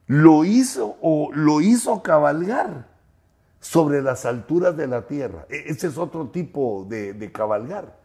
lo 0.07 0.45
hizo 0.45 0.99
o 1.01 1.31
lo 1.33 1.63
hizo 1.63 2.03
cabalgar 2.03 2.89
sobre 3.59 4.03
las 4.03 4.27
alturas 4.27 4.77
de 4.77 4.87
la 4.87 5.07
tierra. 5.07 5.47
E, 5.49 5.65
ese 5.69 5.87
es 5.87 5.97
otro 5.97 6.29
tipo 6.29 6.87
de, 6.91 7.33
cabalgar. 7.33 7.99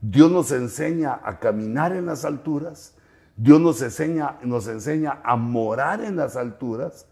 Dios 0.00 0.30
nos 0.30 0.52
enseña 0.52 1.20
a 1.22 1.38
caminar 1.38 1.92
en 1.92 2.06
las 2.06 2.24
alturas, 2.24 2.94
Dios 3.36 3.60
nos 3.60 3.82
enseña, 3.82 4.38
nos 4.42 4.66
enseña 4.66 5.20
a 5.22 5.36
morar 5.36 6.00
en 6.00 6.16
las 6.16 6.34
alturas. 6.34 7.06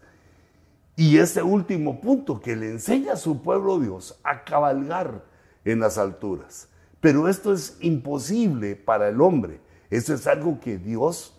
Y 0.95 1.19
este 1.19 1.43
último 1.43 2.01
punto, 2.01 2.39
que 2.39 2.55
le 2.55 2.71
enseña 2.71 3.13
a 3.13 3.17
su 3.17 3.43
pueblo 3.43 3.79
Dios 3.79 4.19
a 4.23 4.43
cabalgar 4.43 5.23
en 5.63 5.79
las 5.79 5.99
alturas. 5.99 6.69
Pero 7.03 7.27
esto 7.27 7.51
es 7.51 7.75
imposible 7.81 8.77
para 8.77 9.09
el 9.09 9.19
hombre. 9.19 9.59
Eso 9.89 10.13
es 10.13 10.25
algo 10.25 10.61
que 10.61 10.77
Dios 10.77 11.37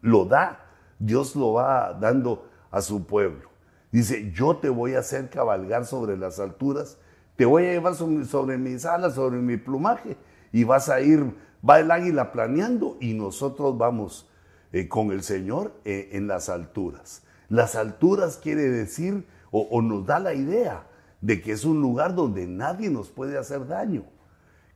lo 0.00 0.24
da. 0.24 0.64
Dios 0.98 1.36
lo 1.36 1.52
va 1.52 1.92
dando 1.92 2.48
a 2.70 2.80
su 2.80 3.04
pueblo. 3.04 3.50
Dice, 3.92 4.32
yo 4.32 4.56
te 4.56 4.70
voy 4.70 4.94
a 4.94 5.00
hacer 5.00 5.28
cabalgar 5.28 5.84
sobre 5.84 6.16
las 6.16 6.40
alturas, 6.40 6.96
te 7.36 7.44
voy 7.44 7.66
a 7.66 7.72
llevar 7.72 7.94
sobre, 7.94 8.56
mis 8.56 8.86
alas, 8.86 9.16
sobre 9.16 9.36
mi 9.36 9.58
plumaje, 9.58 10.16
y 10.50 10.64
vas 10.64 10.88
a 10.88 11.02
ir, 11.02 11.34
va 11.68 11.80
el 11.80 11.90
águila 11.90 12.32
planeando 12.32 12.96
y 13.02 13.12
nosotros 13.12 13.76
vamos 13.76 14.30
eh, 14.72 14.88
con 14.88 15.12
el 15.12 15.22
Señor 15.22 15.72
eh, 15.84 16.08
en 16.12 16.26
las 16.26 16.48
alturas. 16.48 17.22
Las 17.50 17.76
alturas 17.76 18.38
quiere 18.42 18.62
decir 18.62 19.26
o, 19.50 19.82
nos 19.82 20.06
da 20.06 20.20
la 20.20 20.32
idea 20.32 20.86
de 21.20 21.42
que 21.42 21.52
es 21.52 21.66
un 21.66 21.82
lugar 21.82 22.14
donde 22.14 22.46
nadie 22.46 22.88
nos 22.88 23.10
puede 23.10 23.36
hacer 23.36 23.66
daño, 23.66 24.04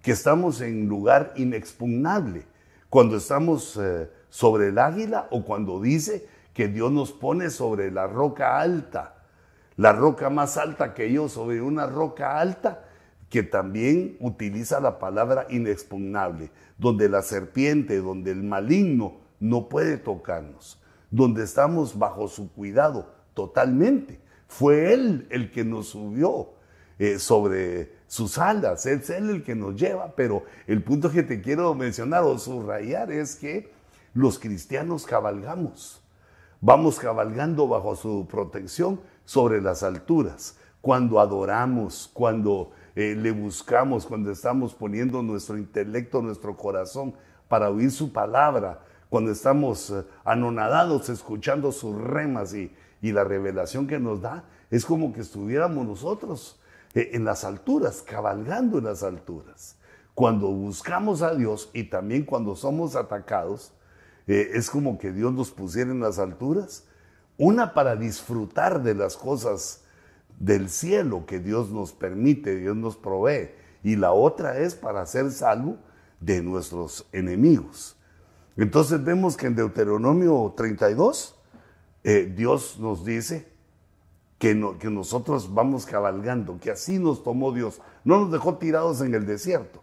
que 0.03 0.13
estamos 0.13 0.61
en 0.61 0.89
lugar 0.89 1.33
inexpugnable. 1.37 2.47
Cuando 2.89 3.17
estamos 3.17 3.77
eh, 3.77 4.11
sobre 4.31 4.69
el 4.69 4.79
águila 4.79 5.29
o 5.31 5.45
cuando 5.45 5.81
dice 5.81 6.27
que 6.55 6.69
Dios 6.69 6.91
nos 6.91 7.13
pone 7.13 7.51
sobre 7.51 7.91
la 7.91 8.07
roca 8.07 8.61
alta, 8.61 9.15
la 9.77 9.93
roca 9.93 10.31
más 10.31 10.57
alta 10.57 10.95
que 10.95 11.13
yo, 11.13 11.29
sobre 11.29 11.61
una 11.63 11.87
roca 11.87 12.41
alta 12.41 12.85
que 13.29 13.43
también 13.43 14.17
utiliza 14.21 14.81
la 14.81 14.99
palabra 14.99 15.47
inexpugnable, 15.51 16.51
donde 16.79 17.09
la 17.09 17.23
serpiente, 17.23 17.99
donde 17.99 18.31
el 18.31 18.43
maligno 18.43 19.19
no 19.39 19.69
puede 19.69 19.99
tocarnos, 19.99 20.81
donde 21.11 21.45
estamos 21.45 21.99
bajo 21.99 22.27
su 22.29 22.51
cuidado 22.53 23.13
totalmente. 23.35 24.19
Fue 24.47 24.95
Él 24.95 25.27
el 25.31 25.51
que 25.53 25.65
nos 25.65 25.89
subió 25.89 26.55
eh, 26.99 27.19
sobre 27.19 27.98
sus 28.09 28.39
alas, 28.39 28.87
es 28.87 29.09
Él 29.11 29.31
el 29.31 29.45
que 29.45 29.55
nos 29.55 29.77
lleva, 29.77 30.13
pero 30.17 30.43
el 30.67 30.83
punto 30.83 31.11
que 31.11 31.23
te 31.23 31.41
quiero 31.41 31.73
mencionar 31.75 32.25
o 32.25 32.37
subrayar 32.39 33.13
es 33.13 33.37
que 33.37 33.71
los 34.15 34.39
cristianos 34.41 35.07
cabalgamos 35.07 36.01
Vamos 36.61 36.99
cabalgando 36.99 37.69
bajo 37.69 37.95
su 37.95 38.27
protección 38.29 39.01
sobre 39.25 39.63
las 39.63 39.85
alturas. 39.85 40.57
Cuando 40.81 41.21
adoramos, 41.21 42.11
cuando 42.13 42.73
eh, 42.97 43.15
le 43.17 43.31
buscamos, 43.31 44.07
cuando 44.07 44.33
estamos 44.33 44.75
poniendo 44.75 45.23
nuestro 45.23 45.57
intelecto, 45.57 46.21
nuestro 46.21 46.57
corazón 46.57 47.15
para 47.47 47.71
oír 47.71 47.93
su 47.93 48.13
palabra, 48.13 48.81
cuando 49.09 49.31
estamos 49.31 49.91
eh, 49.91 50.03
anonadados 50.25 51.09
escuchando 51.11 51.71
sus 51.71 51.97
remas 51.97 52.55
y, 52.55 52.73
la 53.03 53.23
revelación 53.23 53.87
que 53.87 54.01
nos 54.01 54.21
da, 54.21 54.43
es 54.69 54.85
como 54.85 55.13
que 55.13 55.21
estuviéramos 55.21 55.87
nosotros 55.87 56.59
en 56.95 57.25
las 57.25 57.45
alturas, 57.45 58.03
cabalgando 58.03 58.79
en 58.79 58.85
las 58.85 59.03
alturas. 59.03 59.77
Cuando 60.15 60.49
buscamos 60.49 61.23
a 61.23 61.35
Dios 61.35 61.71
y 61.73 61.85
también 61.85 62.25
cuando 62.25 62.57
somos 62.57 62.97
atacados, 62.97 63.73
eh, 64.27 64.51
es 64.55 64.69
como 64.69 64.99
que 64.99 65.13
Dios 65.13 65.33
nos 65.33 65.51
pusiera 65.51 65.91
en 65.91 66.01
las 66.01 66.19
alturas. 66.19 66.87
Una 67.37 67.73
para 67.73 67.95
disfrutar 67.95 68.83
de 68.83 68.95
las 68.95 69.17
cosas 69.17 69.85
del 70.39 70.71
cielo 70.71 71.25
que 71.27 71.39
Dios 71.39 71.71
nos 71.71 71.93
permite, 71.93 72.57
Dios 72.57 72.77
nos 72.77 72.97
provee. 72.97 73.51
Y 73.83 73.97
la 73.97 74.13
otra 74.13 74.59
es 74.59 74.75
para 74.75 75.07
ser 75.07 75.31
salvo 75.31 75.77
de 76.21 76.43
nuestros 76.43 77.07
enemigos. 77.13 77.97
Entonces 78.57 79.03
vemos 79.05 79.37
que 79.37 79.47
en 79.47 79.55
Deuteronomio 79.55 80.53
32 80.57 81.37
eh, 82.03 82.33
Dios 82.37 82.79
nos 82.81 83.05
dice 83.05 83.53
que, 84.39 84.55
nosotros 84.55 85.53
vamos 85.53 85.85
cabalgando, 85.85 86.59
que 86.61 86.71
así 86.71 86.99
nos 86.99 87.23
tomó 87.23 87.53
Dios. 87.53 87.81
No 88.05 88.21
nos 88.21 88.33
dejó 88.33 88.57
tirados 88.57 89.01
en 89.01 89.15
el 89.15 89.27
desierto. 89.27 89.83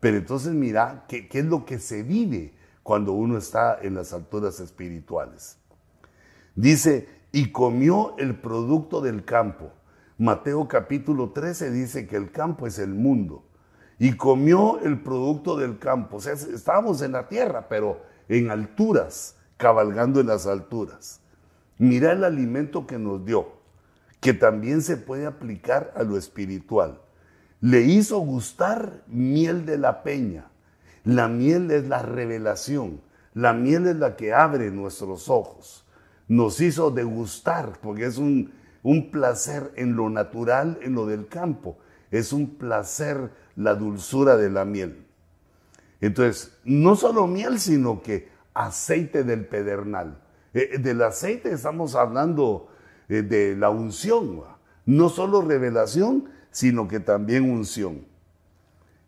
Pero 0.00 0.16
entonces 0.16 0.52
mira 0.52 1.04
qué, 1.08 1.28
qué 1.28 1.40
es 1.40 1.44
lo 1.44 1.64
que 1.64 1.78
se 1.78 2.02
vive 2.02 2.54
cuando 2.82 3.12
uno 3.12 3.36
está 3.36 3.78
en 3.82 3.94
las 3.94 4.12
alturas 4.12 4.58
espirituales. 4.60 5.58
Dice, 6.54 7.08
y 7.32 7.52
comió 7.52 8.16
el 8.18 8.36
producto 8.36 9.00
del 9.00 9.24
campo. 9.24 9.70
Mateo 10.18 10.66
capítulo 10.68 11.30
13 11.30 11.70
dice 11.70 12.06
que 12.06 12.16
el 12.16 12.30
campo 12.30 12.66
es 12.66 12.78
el 12.78 12.94
mundo. 12.94 13.44
Y 13.98 14.16
comió 14.16 14.80
el 14.80 15.00
producto 15.02 15.56
del 15.56 15.78
campo. 15.78 16.16
O 16.16 16.20
sea, 16.20 16.32
estábamos 16.32 17.02
en 17.02 17.12
la 17.12 17.28
tierra, 17.28 17.68
pero 17.68 18.00
en 18.28 18.50
alturas, 18.50 19.36
cabalgando 19.58 20.20
en 20.20 20.26
las 20.26 20.46
alturas. 20.46 21.20
Mira 21.78 22.12
el 22.12 22.24
alimento 22.24 22.86
que 22.86 22.98
nos 22.98 23.24
dio, 23.24 23.59
que 24.20 24.34
también 24.34 24.82
se 24.82 24.96
puede 24.96 25.26
aplicar 25.26 25.92
a 25.96 26.02
lo 26.02 26.16
espiritual. 26.16 27.00
Le 27.60 27.82
hizo 27.82 28.18
gustar 28.18 29.02
miel 29.06 29.66
de 29.66 29.78
la 29.78 30.02
peña 30.02 30.50
la 31.04 31.28
miel 31.28 31.70
es 31.70 31.88
la 31.88 32.02
revelación. 32.02 33.00
La 33.32 33.52
miel 33.52 33.86
es 33.86 33.96
la 33.96 34.16
que 34.16 34.32
abre 34.32 34.70
nuestros 34.70 35.28
ojos. 35.28 35.86
Nos 36.28 36.60
hizo 36.60 36.90
degustar, 36.90 37.78
porque 37.80 38.06
es 38.06 38.18
un, 38.18 38.52
placer 39.10 39.72
en 39.76 39.96
lo 39.96 40.10
natural, 40.10 40.78
en 40.82 40.94
lo 40.94 41.06
del 41.06 41.26
campo. 41.28 41.78
Es 42.10 42.32
un 42.32 42.56
placer 42.56 43.30
la 43.56 43.74
dulzura 43.74 44.36
de 44.36 44.50
la 44.50 44.64
miel. 44.64 45.06
Entonces, 46.00 46.56
no 46.64 46.96
solo 46.96 47.26
miel, 47.26 47.58
sino 47.58 48.02
que 48.02 48.28
aceite 48.54 49.24
del 49.24 49.46
pedernal. 49.46 50.22
Eh, 50.52 50.78
del 50.78 51.02
aceite 51.02 51.52
estamos 51.52 51.94
hablando 51.94 52.68
de 53.10 53.56
la 53.56 53.70
unción. 53.70 54.42
No 54.86 55.08
solo 55.08 55.42
revelación, 55.42 56.30
sino 56.50 56.88
que 56.88 57.00
también 57.00 57.50
unción. 57.50 58.06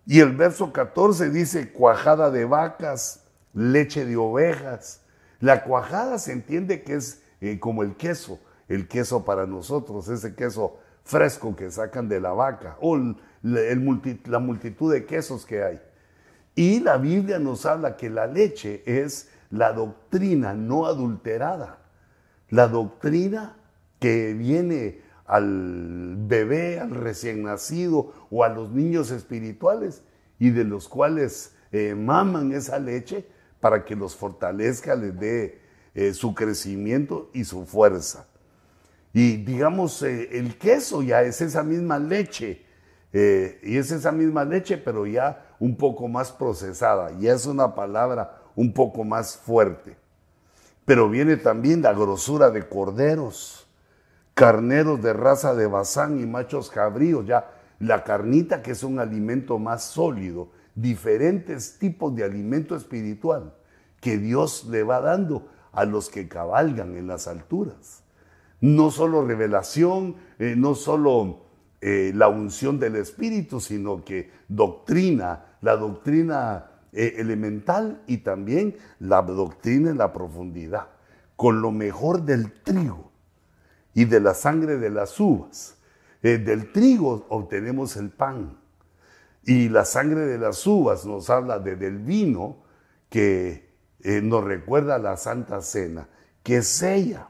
Y 0.06 0.20
el 0.20 0.34
verso 0.34 0.72
14 0.72 1.30
dice 1.30 1.72
cuajada 1.72 2.30
de 2.30 2.44
vacas, 2.44 3.24
leche 3.54 4.04
de 4.04 4.16
ovejas. 4.16 5.02
La 5.40 5.62
cuajada 5.64 6.18
se 6.18 6.32
entiende 6.32 6.82
que 6.82 6.94
es 6.94 7.22
eh, 7.40 7.58
como 7.58 7.82
el 7.82 7.96
queso, 7.96 8.40
el 8.68 8.88
queso 8.88 9.24
para 9.24 9.46
nosotros, 9.46 10.08
ese 10.08 10.34
queso 10.34 10.76
fresco 11.04 11.54
que 11.54 11.70
sacan 11.70 12.08
de 12.08 12.20
la 12.20 12.32
vaca, 12.32 12.76
o 12.80 12.96
la 13.42 14.38
multitud 14.38 14.92
de 14.92 15.04
quesos 15.04 15.46
que 15.46 15.62
hay. 15.62 15.80
Y 16.54 16.80
la 16.80 16.98
Biblia 16.98 17.38
nos 17.38 17.66
habla 17.66 17.96
que 17.96 18.10
la 18.10 18.26
leche 18.26 18.82
es 18.86 19.28
la 19.50 19.72
doctrina 19.72 20.54
no 20.54 20.86
adulterada, 20.86 21.78
la 22.48 22.68
doctrina 22.68 23.56
que 24.02 24.34
viene 24.34 25.00
al 25.26 26.16
bebé, 26.18 26.80
al 26.80 26.90
recién 26.90 27.44
nacido 27.44 28.12
o 28.32 28.42
a 28.42 28.48
los 28.48 28.72
niños 28.72 29.12
espirituales 29.12 30.02
y 30.40 30.50
de 30.50 30.64
los 30.64 30.88
cuales 30.88 31.54
eh, 31.70 31.94
maman 31.94 32.52
esa 32.52 32.80
leche 32.80 33.24
para 33.60 33.84
que 33.84 33.94
los 33.94 34.16
fortalezca, 34.16 34.96
les 34.96 35.16
dé 35.20 35.60
eh, 35.94 36.14
su 36.14 36.34
crecimiento 36.34 37.30
y 37.32 37.44
su 37.44 37.64
fuerza. 37.64 38.26
Y 39.12 39.36
digamos, 39.36 40.02
eh, 40.02 40.30
el 40.32 40.58
queso 40.58 41.00
ya 41.00 41.22
es 41.22 41.40
esa 41.40 41.62
misma 41.62 42.00
leche, 42.00 42.66
y 43.12 43.76
es 43.76 43.92
esa 43.92 44.10
misma 44.10 44.42
leche, 44.42 44.78
pero 44.78 45.06
ya 45.06 45.54
un 45.60 45.76
poco 45.76 46.08
más 46.08 46.32
procesada, 46.32 47.10
ya 47.20 47.34
es 47.34 47.44
una 47.44 47.74
palabra 47.74 48.40
un 48.56 48.72
poco 48.72 49.04
más 49.04 49.36
fuerte. 49.36 49.96
Pero 50.86 51.10
viene 51.10 51.36
también 51.36 51.82
la 51.82 51.92
grosura 51.92 52.50
de 52.50 52.66
corderos, 52.66 53.61
carneros 54.34 55.02
de 55.02 55.12
raza 55.12 55.54
de 55.54 55.66
bazán 55.66 56.20
y 56.20 56.26
machos 56.26 56.70
cabríos, 56.70 57.26
ya 57.26 57.50
la 57.78 58.04
carnita 58.04 58.62
que 58.62 58.72
es 58.72 58.82
un 58.82 58.98
alimento 58.98 59.58
más 59.58 59.84
sólido, 59.84 60.50
diferentes 60.74 61.78
tipos 61.78 62.14
de 62.14 62.24
alimento 62.24 62.76
espiritual 62.76 63.54
que 64.00 64.18
Dios 64.18 64.66
le 64.68 64.82
va 64.82 65.00
dando 65.00 65.48
a 65.72 65.84
los 65.84 66.08
que 66.08 66.28
cabalgan 66.28 66.96
en 66.96 67.06
las 67.06 67.28
alturas. 67.28 68.02
No 68.60 68.90
solo 68.90 69.24
revelación, 69.24 70.16
eh, 70.38 70.54
no 70.56 70.74
solo 70.74 71.46
eh, 71.80 72.12
la 72.14 72.28
unción 72.28 72.78
del 72.78 72.96
Espíritu, 72.96 73.60
sino 73.60 74.04
que 74.04 74.30
doctrina, 74.48 75.56
la 75.60 75.76
doctrina 75.76 76.70
eh, 76.92 77.14
elemental 77.18 78.02
y 78.06 78.18
también 78.18 78.76
la 78.98 79.22
doctrina 79.22 79.90
en 79.90 79.98
la 79.98 80.12
profundidad, 80.12 80.88
con 81.36 81.60
lo 81.60 81.70
mejor 81.70 82.22
del 82.22 82.52
trigo 82.62 83.11
y 83.94 84.04
de 84.04 84.20
la 84.20 84.34
sangre 84.34 84.78
de 84.78 84.90
las 84.90 85.18
uvas. 85.20 85.76
del 86.22 86.72
trigo 86.72 87.26
obtenemos 87.28 87.96
el 87.96 88.10
pan 88.10 88.62
y 89.44 89.68
la 89.68 89.84
sangre 89.84 90.20
de 90.20 90.38
las 90.38 90.66
uvas 90.66 91.04
nos 91.04 91.28
habla 91.30 91.58
de, 91.58 91.76
del 91.76 91.98
vino 91.98 92.58
que 93.08 93.72
eh, 94.00 94.20
nos 94.20 94.44
recuerda 94.44 94.98
la 94.98 95.16
Santa 95.16 95.60
Cena, 95.62 96.08
que 96.42 96.62
sella. 96.62 97.28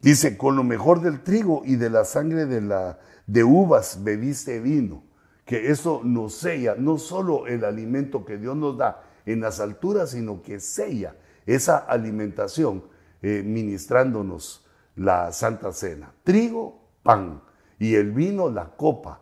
Dice, 0.00 0.36
con 0.36 0.56
lo 0.56 0.64
mejor 0.64 1.00
del 1.00 1.22
trigo 1.22 1.62
y 1.64 1.76
de 1.76 1.88
la 1.88 2.04
sangre 2.04 2.46
de, 2.46 2.60
la, 2.60 2.98
de 3.26 3.44
uvas 3.44 4.02
bebiste 4.02 4.60
vino, 4.60 5.04
que 5.44 5.70
eso 5.70 6.02
nos 6.04 6.34
sella, 6.34 6.74
no 6.76 6.98
solo 6.98 7.46
el 7.46 7.64
alimento 7.64 8.24
que 8.24 8.36
Dios 8.36 8.56
nos 8.56 8.76
da 8.76 9.04
en 9.26 9.40
las 9.40 9.60
alturas, 9.60 10.10
sino 10.10 10.42
que 10.42 10.60
sella 10.60 11.16
esa 11.46 11.78
alimentación 11.78 12.84
eh, 13.22 13.42
ministrándonos 13.44 14.66
la 14.96 15.32
Santa 15.32 15.72
Cena. 15.72 16.12
Trigo, 16.24 16.80
pan, 17.02 17.42
y 17.78 17.94
el 17.94 18.12
vino, 18.12 18.48
la 18.50 18.76
copa 18.76 19.20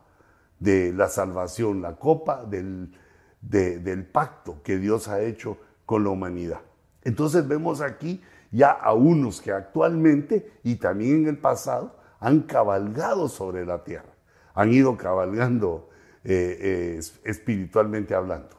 de 0.58 0.92
la 0.92 1.08
salvación, 1.08 1.80
la 1.80 1.96
copa 1.96 2.44
del, 2.44 2.94
del 3.40 4.06
pacto 4.06 4.62
que 4.62 4.78
Dios 4.78 5.08
ha 5.08 5.20
hecho 5.20 5.58
con 5.86 6.04
la 6.04 6.10
humanidad. 6.10 6.60
Entonces 7.02 7.48
vemos 7.48 7.80
aquí 7.80 8.22
ya 8.50 8.70
a 8.70 8.92
unos 8.92 9.40
que 9.40 9.52
actualmente 9.52 10.52
y 10.62 10.76
también 10.76 11.22
en 11.22 11.28
el 11.28 11.38
pasado 11.38 11.96
han 12.18 12.40
cabalgado 12.42 13.28
sobre 13.28 13.64
la 13.64 13.82
tierra, 13.82 14.12
han 14.54 14.72
ido 14.72 14.96
cabalgando 14.96 15.88
eh, 16.22 16.58
eh, 16.60 17.00
espiritualmente 17.24 18.14
hablando. 18.14 18.56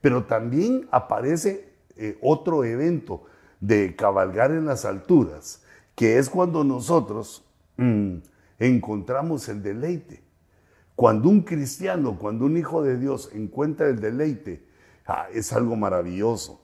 Pero 0.00 0.24
también 0.24 0.86
aparece 0.90 1.72
eh, 1.96 2.18
otro 2.20 2.64
evento 2.64 3.24
de 3.60 3.96
cabalgar 3.96 4.50
en 4.50 4.66
las 4.66 4.84
alturas, 4.84 5.64
que 5.98 6.16
es 6.16 6.30
cuando 6.30 6.62
nosotros 6.62 7.44
mm, 7.76 8.18
encontramos 8.60 9.48
el 9.48 9.64
deleite. 9.64 10.22
Cuando 10.94 11.28
un 11.28 11.40
cristiano, 11.40 12.16
cuando 12.16 12.44
un 12.44 12.56
hijo 12.56 12.84
de 12.84 12.96
Dios 12.96 13.30
encuentra 13.34 13.88
el 13.88 13.98
deleite, 13.98 14.64
ah, 15.08 15.26
es 15.34 15.52
algo 15.52 15.74
maravilloso. 15.74 16.62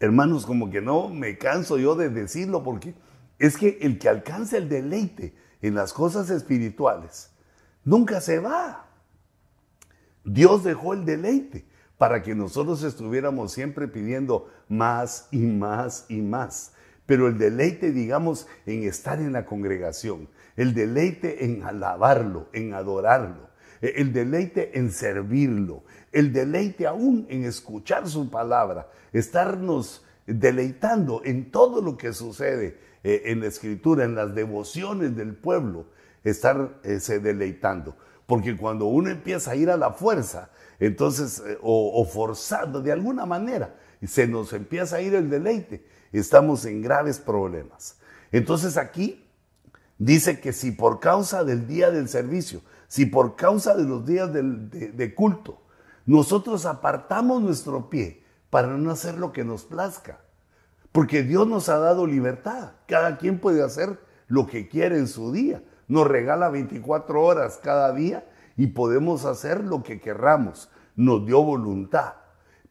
Hermanos, 0.00 0.46
como 0.46 0.70
que 0.70 0.80
no 0.80 1.10
me 1.10 1.36
canso 1.36 1.76
yo 1.76 1.96
de 1.96 2.08
decirlo 2.08 2.62
porque 2.62 2.94
es 3.38 3.58
que 3.58 3.76
el 3.82 3.98
que 3.98 4.08
alcanza 4.08 4.56
el 4.56 4.70
deleite 4.70 5.34
en 5.60 5.74
las 5.74 5.92
cosas 5.92 6.30
espirituales 6.30 7.30
nunca 7.84 8.22
se 8.22 8.38
va. 8.38 8.86
Dios 10.24 10.64
dejó 10.64 10.94
el 10.94 11.04
deleite 11.04 11.66
para 11.98 12.22
que 12.22 12.34
nosotros 12.34 12.82
estuviéramos 12.82 13.52
siempre 13.52 13.88
pidiendo 13.88 14.50
más 14.68 15.28
y 15.30 15.38
más 15.38 16.06
y 16.08 16.20
más. 16.22 16.72
Pero 17.06 17.28
el 17.28 17.38
deleite, 17.38 17.92
digamos, 17.92 18.46
en 18.66 18.84
estar 18.84 19.20
en 19.20 19.32
la 19.32 19.44
congregación, 19.44 20.28
el 20.56 20.74
deleite 20.74 21.44
en 21.44 21.62
alabarlo, 21.62 22.48
en 22.52 22.74
adorarlo, 22.74 23.50
el 23.80 24.12
deleite 24.12 24.78
en 24.78 24.90
servirlo, 24.90 25.84
el 26.12 26.32
deleite 26.32 26.86
aún 26.86 27.26
en 27.28 27.44
escuchar 27.44 28.08
su 28.08 28.30
palabra, 28.30 28.88
estarnos 29.12 30.04
deleitando 30.26 31.20
en 31.24 31.50
todo 31.50 31.82
lo 31.82 31.96
que 31.98 32.12
sucede 32.12 32.78
eh, 33.02 33.22
en 33.26 33.40
la 33.40 33.46
escritura, 33.46 34.04
en 34.04 34.14
las 34.14 34.34
devociones 34.34 35.14
del 35.14 35.34
pueblo, 35.34 35.86
estarse 36.22 37.18
deleitando. 37.20 37.96
Porque 38.26 38.56
cuando 38.56 38.86
uno 38.86 39.10
empieza 39.10 39.50
a 39.50 39.56
ir 39.56 39.68
a 39.68 39.76
la 39.76 39.92
fuerza, 39.92 40.50
entonces, 40.80 41.42
eh, 41.46 41.58
o, 41.62 42.00
o 42.00 42.04
forzando 42.04 42.80
de 42.80 42.92
alguna 42.92 43.26
manera, 43.26 43.74
se 44.06 44.26
nos 44.26 44.52
empieza 44.52 44.96
a 44.96 45.00
ir 45.00 45.14
el 45.14 45.30
deleite, 45.30 45.86
estamos 46.12 46.64
en 46.64 46.82
graves 46.82 47.18
problemas. 47.18 47.96
Entonces 48.32 48.76
aquí 48.76 49.24
dice 49.98 50.40
que 50.40 50.52
si 50.52 50.72
por 50.72 51.00
causa 51.00 51.44
del 51.44 51.66
día 51.66 51.90
del 51.90 52.08
servicio, 52.08 52.62
si 52.88 53.06
por 53.06 53.36
causa 53.36 53.74
de 53.74 53.84
los 53.84 54.06
días 54.06 54.32
de, 54.32 55.14
culto, 55.14 55.62
nosotros 56.06 56.66
apartamos 56.66 57.42
nuestro 57.42 57.88
pie 57.88 58.22
para 58.50 58.68
no 58.68 58.90
hacer 58.90 59.18
lo 59.18 59.32
que 59.32 59.44
nos 59.44 59.64
plazca. 59.64 60.20
Porque 60.92 61.22
Dios 61.22 61.48
nos 61.48 61.68
ha 61.68 61.78
dado 61.78 62.06
libertad. 62.06 62.72
Cada 62.86 63.18
quien 63.18 63.40
puede 63.40 63.62
hacer 63.62 63.98
lo 64.28 64.46
que 64.46 64.68
quiere 64.68 64.96
en 64.98 65.08
su 65.08 65.32
día. 65.32 65.62
Nos 65.88 66.06
regala 66.06 66.50
24 66.50 67.20
horas 67.20 67.58
cada 67.60 67.92
día 67.92 68.24
y 68.56 68.68
podemos 68.68 69.24
hacer 69.24 69.64
lo 69.64 69.82
que 69.82 70.00
querramos. 70.00 70.70
Nos 70.96 71.26
dio 71.26 71.42
voluntad. 71.42 72.14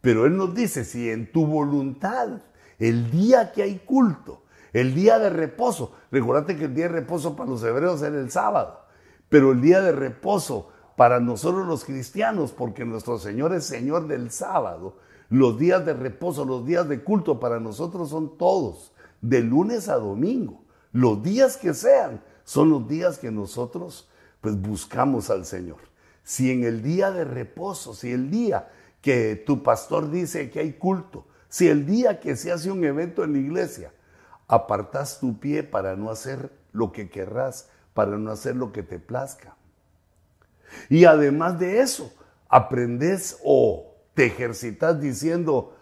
Pero 0.02 0.26
Él 0.26 0.36
nos 0.38 0.54
dice, 0.54 0.86
si 0.86 1.10
en 1.10 1.32
tu 1.32 1.46
voluntad, 1.46 2.42
el 2.80 3.12
día 3.12 3.52
que 3.52 3.64
hay 3.64 3.80
culto, 3.80 4.44
el 4.74 4.96
día 4.96 5.20
de 5.20 5.30
reposo, 5.30 5.94
recordate 6.12 6.58
que 6.58 6.66
el 6.66 6.76
día 6.76 6.86
de 6.86 6.94
reposo 6.94 7.36
para 7.36 7.50
los 7.50 7.64
hebreos 7.64 8.02
era 8.02 8.20
el 8.20 8.32
sábado. 8.32 8.82
Pero 9.30 9.52
el 9.52 9.62
día 9.62 9.82
de 9.82 9.92
reposo 9.92 10.70
para 10.96 11.20
nosotros 11.20 11.68
los 11.68 11.86
cristianos, 11.86 12.52
porque 12.52 12.86
nuestro 12.86 13.18
Señor 13.18 13.54
es 13.54 13.66
Señor 13.66 14.08
del 14.08 14.32
sábado, 14.32 14.98
los 15.30 15.58
días 15.58 15.86
de 15.86 15.94
reposo, 15.94 16.46
los 16.46 16.66
días 16.66 16.88
de 16.88 17.04
culto 17.04 17.40
para 17.40 17.60
nosotros 17.60 18.10
son 18.10 18.38
todos, 18.38 18.94
de 19.22 19.42
lunes 19.42 19.90
a 19.90 19.96
domingo. 19.96 20.64
Los 20.92 21.24
días 21.24 21.58
que 21.58 21.74
sean 21.74 22.22
son 22.44 22.70
los 22.70 22.88
días 22.88 23.18
que 23.18 23.32
nosotros 23.32 24.10
pues 24.44 24.60
buscamos 24.62 25.30
al 25.30 25.46
Señor. 25.46 25.78
Si 26.22 26.52
en 26.52 26.66
el 26.66 26.84
día 26.84 27.12
de 27.12 27.24
reposo, 27.24 27.94
si 27.94 28.12
el 28.12 28.30
día 28.30 28.70
que 29.02 29.38
tu 29.38 29.64
pastor 29.64 30.12
dice 30.12 30.52
que 30.52 30.60
hay 30.60 30.74
culto, 30.74 31.26
si 31.48 31.70
el 31.70 31.86
día 31.86 32.20
que 32.20 32.36
se 32.36 32.52
hace 32.52 32.70
un 32.70 32.84
evento 32.84 33.24
en 33.24 33.32
la 33.32 33.40
iglesia, 33.40 33.94
apartas 34.50 35.22
tu 35.22 35.40
pie 35.40 35.64
para 35.64 35.96
no 35.96 36.12
hacer 36.12 36.52
lo 36.74 36.92
que 36.92 37.10
querrás, 37.10 37.70
para 37.94 38.18
no 38.18 38.32
hacer 38.32 38.58
lo 38.58 38.74
que 38.74 38.84
te 38.84 39.00
plazca. 39.00 39.56
Y 40.90 41.06
además 41.06 41.58
de 41.58 41.80
eso, 41.80 42.14
aprendes 42.50 43.40
o 43.46 43.96
te 44.14 44.26
ejercitas 44.26 45.00
diciendo, 45.00 45.78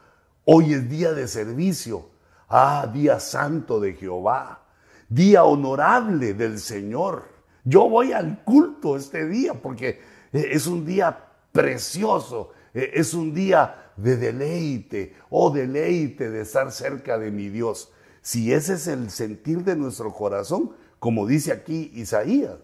hoy 0.45 0.75
es 0.75 0.87
día 0.87 1.13
de 1.13 1.27
servicio, 1.27 2.09
ah, 2.47 2.87
día 2.93 3.19
santo 3.19 3.79
de 3.79 3.93
Jehová, 3.93 4.65
día 5.09 5.45
honorable 5.45 6.35
del 6.35 6.59
Señor. 6.59 7.30
Yo 7.63 7.89
voy 7.89 8.11
al 8.11 8.43
culto 8.43 8.95
este 8.97 9.27
día 9.27 9.53
porque 9.53 10.01
eh, 10.33 10.49
es 10.51 10.67
un 10.67 10.85
día 10.85 11.25
precioso, 11.51 12.51
eh, 12.73 12.91
es 12.93 13.13
un 13.13 13.33
día 13.33 13.91
de 13.97 14.17
deleite, 14.17 15.15
oh 15.29 15.51
deleite 15.51 16.29
de 16.29 16.41
estar 16.41 16.71
cerca 16.71 17.17
de 17.17 17.31
mi 17.31 17.49
Dios. 17.49 17.91
Si 18.21 18.53
ese 18.53 18.73
es 18.73 18.87
el 18.87 19.09
sentir 19.09 19.63
de 19.63 19.75
nuestro 19.75 20.13
corazón, 20.13 20.71
como 20.99 21.25
dice 21.25 21.51
aquí 21.51 21.91
Isaías, 21.95 22.57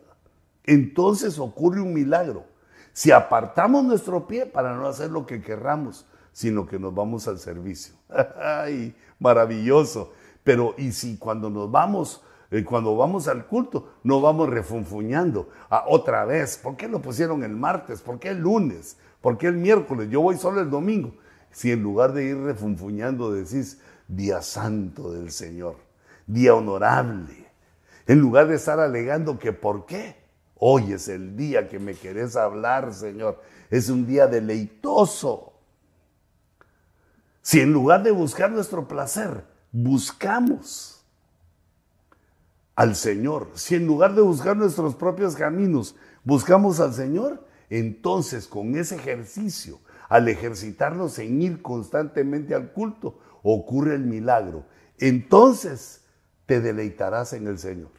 entonces 0.63 1.39
ocurre 1.39 1.81
un 1.81 1.93
milagro. 1.93 2.45
Si 2.93 3.12
apartamos 3.12 3.83
nuestro 3.83 4.27
pie 4.27 4.45
para 4.45 4.75
no 4.75 4.88
hacer 4.88 5.12
lo 5.12 5.25
que 5.25 5.41
querramos, 5.41 6.05
sino 6.33 6.67
que 6.67 6.77
nos 6.77 6.93
vamos 6.93 7.27
al 7.27 7.39
servicio. 7.39 7.95
¡Ay, 8.39 8.95
maravilloso! 9.19 10.13
Pero 10.43 10.75
¿y 10.77 10.91
si 10.91 11.17
cuando 11.17 11.49
nos 11.49 11.69
vamos, 11.69 12.23
cuando 12.65 12.95
vamos 12.95 13.27
al 13.27 13.45
culto, 13.45 13.93
nos 14.03 14.21
vamos 14.21 14.49
refunfuñando 14.49 15.49
ah, 15.69 15.83
otra 15.88 16.23
vez? 16.25 16.57
¿Por 16.57 16.77
qué 16.77 16.88
lo 16.88 17.01
pusieron 17.01 17.43
el 17.43 17.55
martes? 17.55 18.01
¿Por 18.01 18.19
qué 18.19 18.29
el 18.29 18.39
lunes? 18.39 18.97
¿Por 19.21 19.38
qué 19.38 19.47
el 19.47 19.57
miércoles? 19.57 20.10
Yo 20.10 20.21
voy 20.21 20.38
solo 20.38 20.62
el 20.62 20.69
domingo. 20.69 21.13
Si 21.51 21.71
en 21.71 21.83
lugar 21.83 22.13
de 22.13 22.23
ir 22.23 22.38
refunfuñando 22.38 23.33
decís, 23.33 23.81
día 24.07 24.41
santo 24.41 25.12
del 25.12 25.31
Señor, 25.31 25.75
día 26.25 26.55
honorable. 26.55 27.47
En 28.05 28.19
lugar 28.19 28.47
de 28.47 28.55
estar 28.55 28.79
alegando 28.79 29.38
que 29.38 29.51
por 29.51 29.86
qué, 29.86 30.15
hoy 30.55 30.93
es 30.93 31.10
el 31.10 31.36
día 31.36 31.67
que 31.67 31.79
me 31.79 31.95
querés 31.95 32.38
hablar, 32.38 32.93
Señor. 32.93 33.41
Es 33.69 33.89
un 33.89 34.07
día 34.07 34.27
deleitoso. 34.27 35.53
Si 37.41 37.60
en 37.60 37.73
lugar 37.73 38.03
de 38.03 38.12
buscar 38.12 38.51
nuestro 38.51 38.88
placer, 38.88 39.43
buscamos 39.71 40.96
al 42.77 42.95
Señor, 42.95 43.49
si 43.55 43.73
en 43.73 43.87
lugar 43.87 44.13
de 44.13 44.21
buscar 44.21 44.55
nuestros 44.55 44.93
propios 44.93 45.35
caminos, 45.35 45.95
buscamos 46.23 46.79
al 46.79 46.93
Señor, 46.93 47.43
entonces 47.71 48.45
con 48.45 48.75
ese 48.75 48.97
ejercicio, 48.97 49.79
al 50.07 50.27
ejercitarnos 50.27 51.17
en 51.17 51.41
ir 51.41 51.63
constantemente 51.63 52.53
al 52.53 52.71
culto, 52.73 53.17
ocurre 53.41 53.95
el 53.95 54.03
milagro. 54.03 54.63
Entonces 54.99 56.03
te 56.45 56.61
deleitarás 56.61 57.33
en 57.33 57.47
el 57.47 57.57
Señor. 57.57 57.89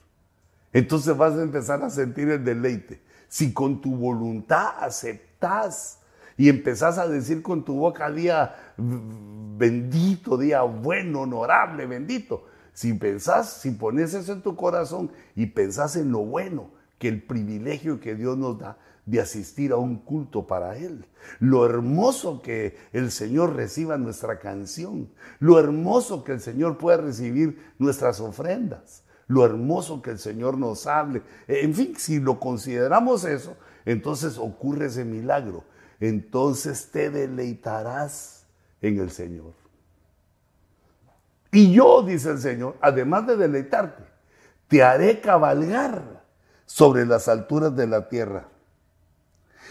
Entonces 0.73 1.17
vas 1.17 1.35
a 1.35 1.43
empezar 1.43 1.83
a 1.83 1.91
sentir 1.91 2.29
el 2.29 2.45
deleite. 2.45 3.03
Si 3.27 3.53
con 3.53 3.81
tu 3.81 3.97
voluntad 3.97 4.75
aceptas 4.79 5.99
y 6.37 6.49
empezás 6.49 6.99
a 6.99 7.09
decir 7.09 7.43
con 7.43 7.65
tu 7.65 7.75
boca 7.75 8.09
día 8.13 8.75
bendito, 8.77 10.39
día 10.39 10.63
bueno, 10.63 11.23
honorable, 11.23 11.85
bendito. 11.85 12.47
Si 12.79 12.93
pensás, 12.93 13.55
si 13.55 13.73
pones 13.73 14.15
eso 14.15 14.33
en 14.33 14.41
tu 14.41 14.55
corazón 14.55 15.11
y 15.35 15.47
pensás 15.47 15.97
en 15.97 16.13
lo 16.13 16.21
bueno, 16.21 16.71
que 17.01 17.09
el 17.09 17.21
privilegio 17.21 17.99
que 17.99 18.15
Dios 18.15 18.39
nos 18.39 18.57
da 18.61 18.79
de 19.05 19.21
asistir 19.21 19.73
a 19.73 19.77
un 19.79 19.97
culto 19.97 20.47
para 20.47 20.77
Él. 20.77 21.05
Lo 21.41 21.67
hermoso 21.67 22.41
que 22.41 22.77
el 22.93 23.11
Señor 23.11 23.57
reciba 23.57 23.99
nuestra 23.99 24.39
canción. 24.39 25.11
Lo 25.41 25.59
hermoso 25.59 26.23
que 26.23 26.31
el 26.31 26.41
Señor 26.41 26.79
pueda 26.79 26.99
recibir 26.99 27.59
nuestras 27.81 28.21
ofrendas. 28.21 29.03
Lo 29.27 29.45
hermoso 29.45 30.01
que 30.01 30.11
el 30.11 30.21
Señor 30.21 30.57
nos 30.57 30.87
hable. 30.87 31.23
En 31.49 31.75
fin, 31.75 31.95
si 31.99 32.21
lo 32.21 32.39
consideramos 32.39 33.25
eso, 33.25 33.57
entonces 33.87 34.39
ocurre 34.39 34.87
ese 34.87 35.05
milagro. 35.05 35.65
Entonces 35.99 36.93
te 36.93 37.11
deleitarás 37.11 38.45
en 38.81 39.01
el 39.01 39.11
Señor. 39.11 39.58
Y 41.51 41.73
yo, 41.73 42.03
dice 42.03 42.31
el 42.31 42.39
Señor, 42.39 42.77
además 42.81 43.27
de 43.27 43.37
deleitarte, 43.37 44.03
te 44.69 44.83
haré 44.83 45.21
cabalgar 45.21 46.23
sobre 46.67 47.07
las 47.07 47.29
alturas 47.29 47.75
de 47.75 47.87
la 47.87 48.09
tierra 48.09 48.49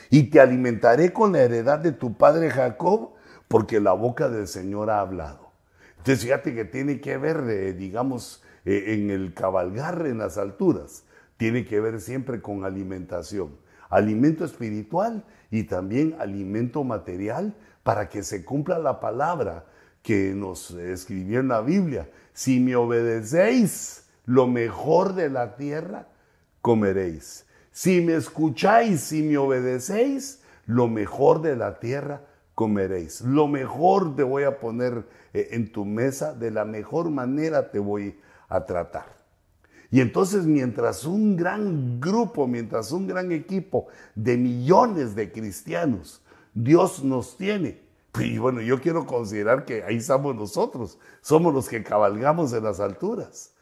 y 0.09 0.23
te 0.23 0.39
alimentaré 0.39 1.13
con 1.13 1.33
la 1.33 1.41
heredad 1.41 1.79
de 1.79 1.91
tu 1.91 2.17
padre 2.17 2.49
Jacob, 2.49 3.11
porque 3.47 3.79
la 3.79 3.93
boca 3.93 4.29
del 4.29 4.47
Señor 4.47 4.89
ha 4.89 4.99
hablado. 4.99 5.51
Entonces 5.97 6.23
fíjate 6.23 6.55
que 6.55 6.65
tiene 6.65 6.99
que 6.99 7.17
ver, 7.17 7.43
eh, 7.47 7.73
digamos, 7.73 8.43
eh, 8.65 8.95
en 8.95 9.11
el 9.11 9.33
cabalgar 9.33 10.05
en 10.07 10.17
las 10.17 10.37
alturas, 10.37 11.03
tiene 11.37 11.65
que 11.65 11.79
ver 11.79 12.01
siempre 12.01 12.41
con 12.41 12.65
alimentación, 12.65 13.55
alimento 13.89 14.43
espiritual 14.43 15.23
y 15.51 15.63
también 15.63 16.15
alimento 16.19 16.83
material 16.83 17.55
para 17.83 18.09
que 18.09 18.23
se 18.23 18.43
cumpla 18.43 18.79
la 18.79 18.99
palabra 18.99 19.65
que 20.07 20.33
nos 20.33 20.71
escribió 20.71 21.41
en 21.41 21.49
la 21.49 21.59
Biblia. 21.59 22.09
Si 22.31 22.61
me 22.61 22.77
obedecéis 22.77 24.05
lo 24.25 24.47
mejor 24.47 25.15
de 25.15 25.29
la 25.29 25.57
tierra, 25.57 26.07
comeréis. 26.61 27.45
Si 27.73 27.99
me 27.99 28.15
escucháis, 28.15 29.01
si 29.01 29.21
me 29.21 29.37
obedecéis, 29.37 30.43
lo 30.65 30.87
mejor 30.87 31.41
de 31.41 31.57
la 31.57 31.81
tierra 31.81 32.21
comeréis. 32.55 33.19
Lo 33.19 33.49
mejor 33.49 34.15
te 34.15 34.23
voy 34.23 34.43
a 34.43 34.61
poner 34.61 35.05
eh, 35.33 35.49
en 35.51 35.73
tu 35.73 35.83
mesa, 35.83 36.33
de 36.33 36.51
la 36.51 36.63
mejor 36.63 37.09
manera 37.09 37.69
te 37.69 37.79
voy 37.79 38.17
a 38.47 38.65
tratar. 38.65 39.13
Y 39.91 39.99
entonces 39.99 40.45
mientras 40.45 41.03
un 41.03 41.35
gran 41.35 41.99
grupo, 41.99 42.47
mientras 42.47 42.93
un 42.93 43.07
gran 43.07 43.33
equipo 43.33 43.87
de 44.15 44.37
millones 44.37 45.15
de 45.15 45.33
cristianos, 45.33 46.21
Dios 46.53 47.03
nos 47.03 47.35
tiene. 47.35 47.87
Y 48.21 48.38
bueno, 48.38 48.62
yo 48.62 48.82
quiero 48.82 49.06
considerar 49.06 49.65
que 49.65 49.84
ahí 49.84 49.97
estamos 49.97 50.36
nosotros, 50.36 50.97
somos 51.21 51.53
los 51.53 51.69
que 51.69 51.84
cabalgamos 51.84 52.53
en 52.53 52.63
las 52.63 52.80
alturas. 52.80 53.53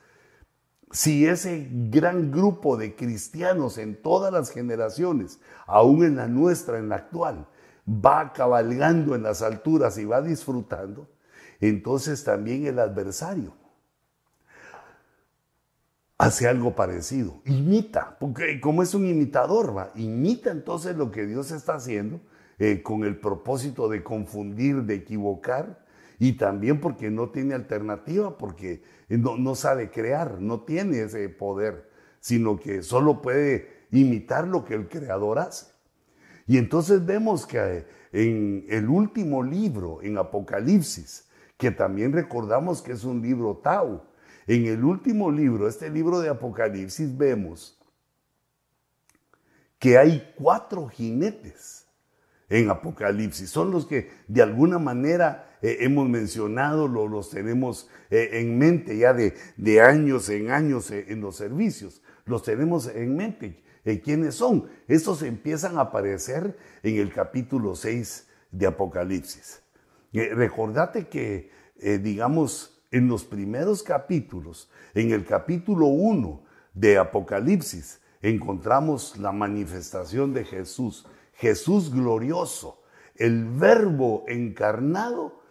Si 0.92 1.26
ese 1.26 1.68
gran 1.72 2.32
grupo 2.32 2.78
de 2.78 2.96
cristianos 2.96 3.78
en 3.78 4.02
todas 4.02 4.32
las 4.32 4.52
generaciones, 4.52 5.40
aún 5.66 6.04
en 6.06 6.16
la 6.16 6.28
nuestra, 6.28 6.78
en 6.78 6.90
la 6.90 6.98
actual, 6.98 7.48
va 7.88 8.32
cabalgando 8.34 9.16
en 9.16 9.24
las 9.24 9.42
alturas 9.42 9.98
y 9.98 10.06
va 10.06 10.22
disfrutando, 10.22 11.10
entonces 11.60 12.24
también 12.24 12.66
el 12.66 12.80
adversario 12.80 13.54
hace 16.18 16.48
algo 16.48 16.76
parecido, 16.76 17.42
imita, 17.46 18.18
porque 18.20 18.62
como 18.62 18.82
es 18.82 18.94
un 18.94 19.06
imitador, 19.06 19.76
va, 19.76 19.92
imita 19.96 20.50
entonces 20.52 20.96
lo 20.96 21.12
que 21.12 21.26
Dios 21.26 21.52
está 21.52 21.76
haciendo 21.76 22.22
eh, 22.60 22.82
con 22.82 23.04
el 23.04 23.18
propósito 23.18 23.90
de 23.90 24.04
confundir, 24.04 24.84
de 24.84 24.96
equivocar, 24.96 25.86
y 26.20 26.34
también 26.34 26.80
porque 26.80 27.10
no 27.10 27.30
tiene 27.30 27.54
alternativa, 27.54 28.38
porque 28.38 28.84
no, 29.10 29.56
sabe 29.56 29.92
crear, 29.92 30.40
no 30.40 30.62
tiene 30.62 31.02
ese 31.02 31.28
poder, 31.30 31.90
sino 32.20 32.60
que 32.60 32.82
solo 32.84 33.22
puede 33.22 33.86
imitar 33.92 34.48
lo 34.48 34.64
que 34.64 34.76
el 34.76 34.88
creador 34.88 35.40
hace. 35.40 35.68
Y 36.48 36.58
entonces 36.58 37.06
vemos 37.06 37.46
que 37.46 37.86
en 38.12 38.66
el 38.70 38.88
último 38.88 39.44
libro, 39.44 40.02
en 40.02 40.18
Apocalipsis, 40.18 41.28
que 41.58 41.72
también 41.72 42.14
recordamos 42.14 42.82
que 42.82 42.94
es 42.94 43.04
un 43.04 43.22
libro 43.22 43.58
Tau, 43.58 44.04
en 44.48 44.66
el 44.68 44.84
último 44.84 45.32
libro, 45.32 45.68
este 45.68 45.90
libro 45.90 46.20
de 46.20 46.30
Apocalipsis, 46.30 47.18
vemos 47.18 47.80
que 49.80 49.98
hay 49.98 50.34
cuatro 50.38 50.88
jinetes 50.88 51.85
en 52.50 52.70
Apocalipsis. 52.70 53.50
Son 53.50 53.72
los 53.72 53.86
que 53.86 54.10
de 54.28 54.42
alguna 54.42 54.80
manera 54.80 55.58
eh, 55.62 55.78
hemos 55.82 56.08
mencionado, 56.08 56.88
lo, 56.88 57.08
los 57.08 57.30
tenemos 57.30 57.90
eh, 58.10 58.30
en 58.34 58.58
mente 58.58 58.98
ya 58.98 59.14
de, 59.14 59.36
de 59.58 59.82
años 59.82 60.30
en 60.30 60.52
años 60.52 60.92
eh, 60.92 61.06
en 61.10 61.22
los 61.22 61.38
servicios. 61.38 62.02
Los 62.26 62.44
tenemos 62.44 62.88
en 62.88 63.16
mente. 63.16 63.64
¿Quiénes 64.04 64.34
son? 64.34 64.68
Estos 64.88 65.22
empiezan 65.22 65.78
a 65.78 65.82
aparecer 65.82 66.58
en 66.82 66.96
el 66.96 67.14
capítulo 67.14 67.76
6 67.76 68.28
de 68.50 68.66
Apocalipsis. 68.66 69.62
recordate 70.12 71.08
que, 71.08 71.52
digamos, 72.02 72.82
en 72.90 73.08
los 73.08 73.24
primeros 73.24 73.84
capítulos, 73.84 74.72
en 74.96 75.12
el 75.12 75.24
capítulo 75.24 75.86
1 75.86 76.44
de 76.74 76.98
Apocalipsis, 76.98 78.00
encontramos 78.24 79.18
la 79.18 79.32
manifestación 79.32 80.34
de 80.34 80.46
Jesús. 80.46 81.06
Jesús 81.36 81.94
glorioso, 81.94 82.82
el 83.16 83.46
verbo 83.46 84.24
encarnado 84.28 85.42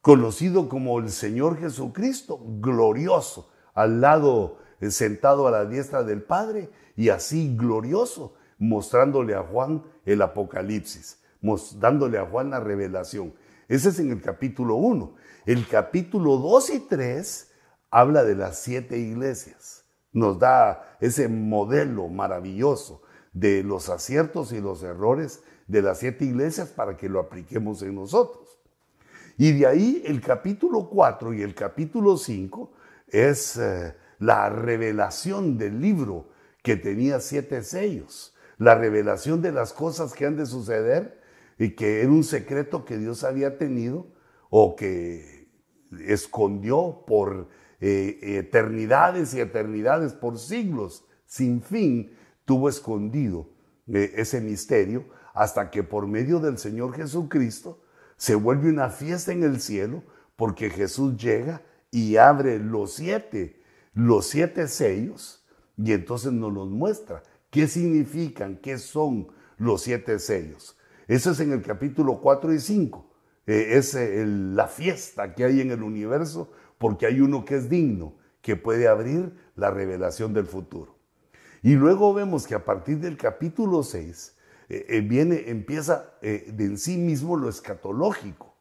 conocido 0.00 0.68
como 0.68 0.98
el 1.00 1.10
Señor 1.10 1.58
Jesucristo, 1.58 2.40
glorioso, 2.60 3.50
al 3.74 4.00
lado, 4.00 4.58
eh, 4.80 4.90
sentado 4.90 5.46
a 5.46 5.50
la 5.50 5.64
diestra 5.64 6.02
del 6.02 6.22
Padre, 6.22 6.70
y 6.96 7.10
así 7.10 7.54
glorioso, 7.56 8.34
mostrándole 8.58 9.34
a 9.34 9.42
Juan 9.42 9.84
el 10.04 10.22
Apocalipsis, 10.22 11.20
dándole 11.78 12.18
a 12.18 12.26
Juan 12.26 12.50
la 12.50 12.60
revelación. 12.60 13.34
Ese 13.68 13.90
es 13.90 13.98
en 13.98 14.10
el 14.10 14.22
capítulo 14.22 14.76
1. 14.76 15.14
El 15.46 15.66
capítulo 15.68 16.38
2 16.38 16.70
y 16.70 16.80
3 16.80 17.52
habla 17.90 18.24
de 18.24 18.34
las 18.34 18.58
siete 18.58 18.98
iglesias. 18.98 19.84
Nos 20.12 20.38
da 20.38 20.96
ese 21.00 21.28
modelo 21.28 22.08
maravilloso 22.08 23.02
de 23.38 23.62
los 23.62 23.88
aciertos 23.88 24.52
y 24.52 24.60
los 24.60 24.82
errores 24.82 25.42
de 25.66 25.82
las 25.82 25.98
siete 25.98 26.24
iglesias 26.24 26.68
para 26.68 26.96
que 26.96 27.08
lo 27.08 27.20
apliquemos 27.20 27.82
en 27.82 27.94
nosotros. 27.94 28.58
Y 29.36 29.52
de 29.52 29.66
ahí 29.66 30.02
el 30.04 30.20
capítulo 30.20 30.88
4 30.88 31.34
y 31.34 31.42
el 31.42 31.54
capítulo 31.54 32.16
5 32.16 32.72
es 33.06 33.56
eh, 33.56 33.94
la 34.18 34.50
revelación 34.50 35.56
del 35.56 35.80
libro 35.80 36.30
que 36.62 36.76
tenía 36.76 37.20
siete 37.20 37.62
sellos, 37.62 38.34
la 38.58 38.74
revelación 38.74 39.40
de 39.40 39.52
las 39.52 39.72
cosas 39.72 40.12
que 40.12 40.26
han 40.26 40.36
de 40.36 40.46
suceder 40.46 41.20
y 41.58 41.76
que 41.76 42.00
era 42.00 42.10
un 42.10 42.24
secreto 42.24 42.84
que 42.84 42.98
Dios 42.98 43.22
había 43.22 43.58
tenido 43.58 44.08
o 44.50 44.74
que 44.74 45.48
escondió 46.06 47.04
por 47.06 47.48
eh, 47.80 48.18
eternidades 48.22 49.34
y 49.34 49.40
eternidades, 49.40 50.12
por 50.14 50.38
siglos 50.38 51.04
sin 51.26 51.62
fin, 51.62 52.17
tuvo 52.48 52.70
escondido 52.70 53.50
eh, 53.88 54.14
ese 54.16 54.40
misterio 54.40 55.04
hasta 55.34 55.70
que 55.70 55.82
por 55.82 56.06
medio 56.06 56.40
del 56.40 56.56
Señor 56.56 56.94
Jesucristo, 56.94 57.82
se 58.16 58.34
vuelve 58.34 58.70
una 58.70 58.88
fiesta 58.88 59.32
en 59.32 59.44
el 59.44 59.60
cielo 59.60 60.02
porque 60.34 60.70
Jesús 60.70 61.18
llega 61.18 61.60
y 61.90 62.16
abre 62.16 62.58
los 62.58 62.94
siete, 62.94 63.62
los 63.92 64.26
siete 64.26 64.66
sellos 64.66 65.46
y 65.76 65.92
entonces 65.92 66.32
nos 66.32 66.50
los 66.52 66.70
muestra. 66.70 67.22
¿Qué 67.50 67.68
significan? 67.68 68.56
¿Qué 68.56 68.78
son 68.78 69.28
los 69.58 69.82
siete 69.82 70.18
sellos? 70.18 70.78
Eso 71.06 71.32
es 71.32 71.40
en 71.40 71.52
el 71.52 71.60
capítulo 71.60 72.20
4 72.22 72.54
y 72.54 72.60
5. 72.60 73.12
eh, 73.46 73.76
es 73.76 73.94
eh, 73.94 74.24
la 74.26 74.68
fiesta 74.68 75.34
que 75.34 75.44
hay 75.44 75.60
en 75.60 75.70
el 75.70 75.82
universo 75.82 76.50
porque 76.78 77.04
hay 77.04 77.20
uno 77.20 77.44
que 77.44 77.56
es 77.56 77.68
digno, 77.68 78.14
que 78.40 78.56
puede 78.56 78.88
abrir 78.88 79.34
la 79.54 79.70
revelación 79.70 80.32
del 80.32 80.46
futuro. 80.46 80.97
Y 81.62 81.74
luego 81.74 82.14
vemos 82.14 82.46
que 82.46 82.54
a 82.54 82.64
partir 82.64 82.98
del 82.98 83.16
capítulo 83.16 83.82
6 83.82 84.34
eh, 84.68 85.00
viene, 85.00 85.44
empieza 85.48 86.12
de 86.20 86.64
en 86.64 86.78
sí 86.78 86.96
mismo 86.96 87.36
lo 87.36 87.48
escatológico, 87.48 88.54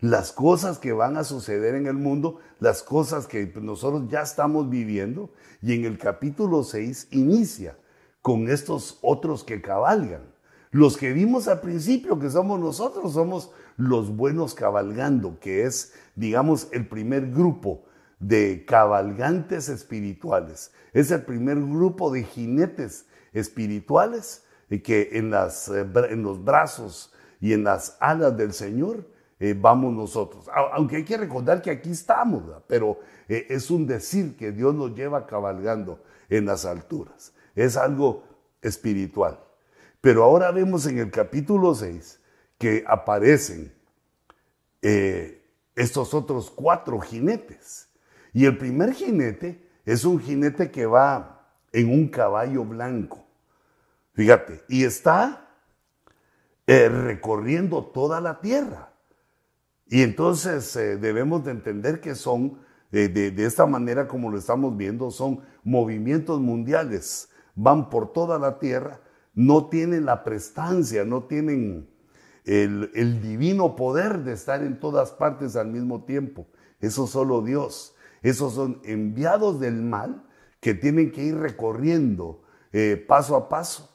las 0.00 0.32
cosas 0.32 0.78
que 0.78 0.92
van 0.92 1.16
a 1.16 1.24
suceder 1.24 1.74
en 1.74 1.86
el 1.86 1.94
mundo, 1.94 2.38
las 2.60 2.82
cosas 2.82 3.26
que 3.26 3.50
nosotros 3.60 4.04
ya 4.08 4.20
estamos 4.20 4.68
viviendo, 4.68 5.30
y 5.62 5.72
en 5.72 5.84
el 5.84 5.98
capítulo 5.98 6.62
6 6.62 7.08
inicia 7.12 7.76
con 8.20 8.48
estos 8.48 8.98
otros 9.02 9.44
que 9.44 9.62
cabalgan. 9.62 10.22
Los 10.70 10.96
que 10.96 11.12
vimos 11.12 11.48
al 11.48 11.60
principio, 11.60 12.18
que 12.18 12.28
somos 12.28 12.60
nosotros, 12.60 13.14
somos 13.14 13.50
los 13.76 14.14
buenos 14.14 14.52
cabalgando, 14.54 15.38
que 15.40 15.64
es, 15.64 15.94
digamos, 16.14 16.68
el 16.72 16.86
primer 16.86 17.30
grupo 17.30 17.85
de 18.18 18.64
cabalgantes 18.64 19.68
espirituales. 19.68 20.72
Es 20.92 21.10
el 21.10 21.22
primer 21.22 21.56
grupo 21.60 22.10
de 22.10 22.24
jinetes 22.24 23.06
espirituales 23.32 24.44
que 24.82 25.10
en, 25.12 25.30
las, 25.30 25.68
eh, 25.68 25.86
en 26.10 26.22
los 26.22 26.42
brazos 26.42 27.12
y 27.40 27.52
en 27.52 27.64
las 27.64 27.96
alas 28.00 28.36
del 28.36 28.52
Señor 28.52 29.06
eh, 29.38 29.54
vamos 29.58 29.92
nosotros. 29.92 30.48
Aunque 30.72 30.96
hay 30.96 31.04
que 31.04 31.18
recordar 31.18 31.60
que 31.60 31.70
aquí 31.70 31.90
estamos, 31.90 32.42
pero 32.66 32.98
eh, 33.28 33.46
es 33.50 33.70
un 33.70 33.86
decir 33.86 34.36
que 34.36 34.52
Dios 34.52 34.74
nos 34.74 34.94
lleva 34.94 35.26
cabalgando 35.26 36.02
en 36.28 36.46
las 36.46 36.64
alturas. 36.64 37.34
Es 37.54 37.76
algo 37.76 38.24
espiritual. 38.62 39.38
Pero 40.00 40.22
ahora 40.24 40.50
vemos 40.50 40.86
en 40.86 40.98
el 40.98 41.10
capítulo 41.10 41.74
6 41.74 42.20
que 42.58 42.84
aparecen 42.86 43.72
eh, 44.80 45.42
estos 45.74 46.14
otros 46.14 46.50
cuatro 46.50 47.00
jinetes. 47.00 47.85
Y 48.36 48.44
el 48.44 48.58
primer 48.58 48.92
jinete 48.92 49.66
es 49.86 50.04
un 50.04 50.20
jinete 50.20 50.70
que 50.70 50.84
va 50.84 51.48
en 51.72 51.88
un 51.88 52.08
caballo 52.08 52.64
blanco. 52.66 53.24
Fíjate, 54.12 54.62
y 54.68 54.84
está 54.84 55.48
eh, 56.66 56.90
recorriendo 56.90 57.82
toda 57.82 58.20
la 58.20 58.40
tierra. 58.40 58.92
Y 59.86 60.02
entonces 60.02 60.76
eh, 60.76 60.98
debemos 60.98 61.44
de 61.46 61.52
entender 61.52 62.02
que 62.02 62.14
son, 62.14 62.58
de 62.90 63.32
esta 63.38 63.64
manera 63.64 64.06
como 64.06 64.30
lo 64.30 64.36
estamos 64.36 64.76
viendo, 64.76 65.10
son 65.10 65.40
movimientos 65.64 66.38
mundiales. 66.38 67.30
Van 67.54 67.88
por 67.88 68.12
toda 68.12 68.38
la 68.38 68.58
tierra 68.58 69.00
no 69.36 69.66
tienen 69.66 70.06
la 70.06 70.24
prestancia, 70.24 71.04
no 71.04 71.24
tienen 71.24 71.88
el, 72.44 73.20
divino 73.20 73.76
poder 73.76 74.24
de 74.24 74.32
estar 74.32 74.62
en 74.62 74.80
todas 74.80 75.10
partes 75.12 75.56
al 75.56 75.68
mismo 75.68 76.04
tiempo. 76.04 76.46
Eso 76.80 77.06
solo 77.06 77.42
Dios. 77.42 77.94
Esos 78.26 78.54
son 78.54 78.80
enviados 78.82 79.60
del 79.60 79.80
mal 79.82 80.24
que 80.58 80.74
tienen 80.74 81.12
que 81.12 81.22
ir 81.22 81.36
recorriendo 81.36 82.42
eh, 82.72 82.96
paso 82.96 83.36
a 83.36 83.48
paso. 83.48 83.88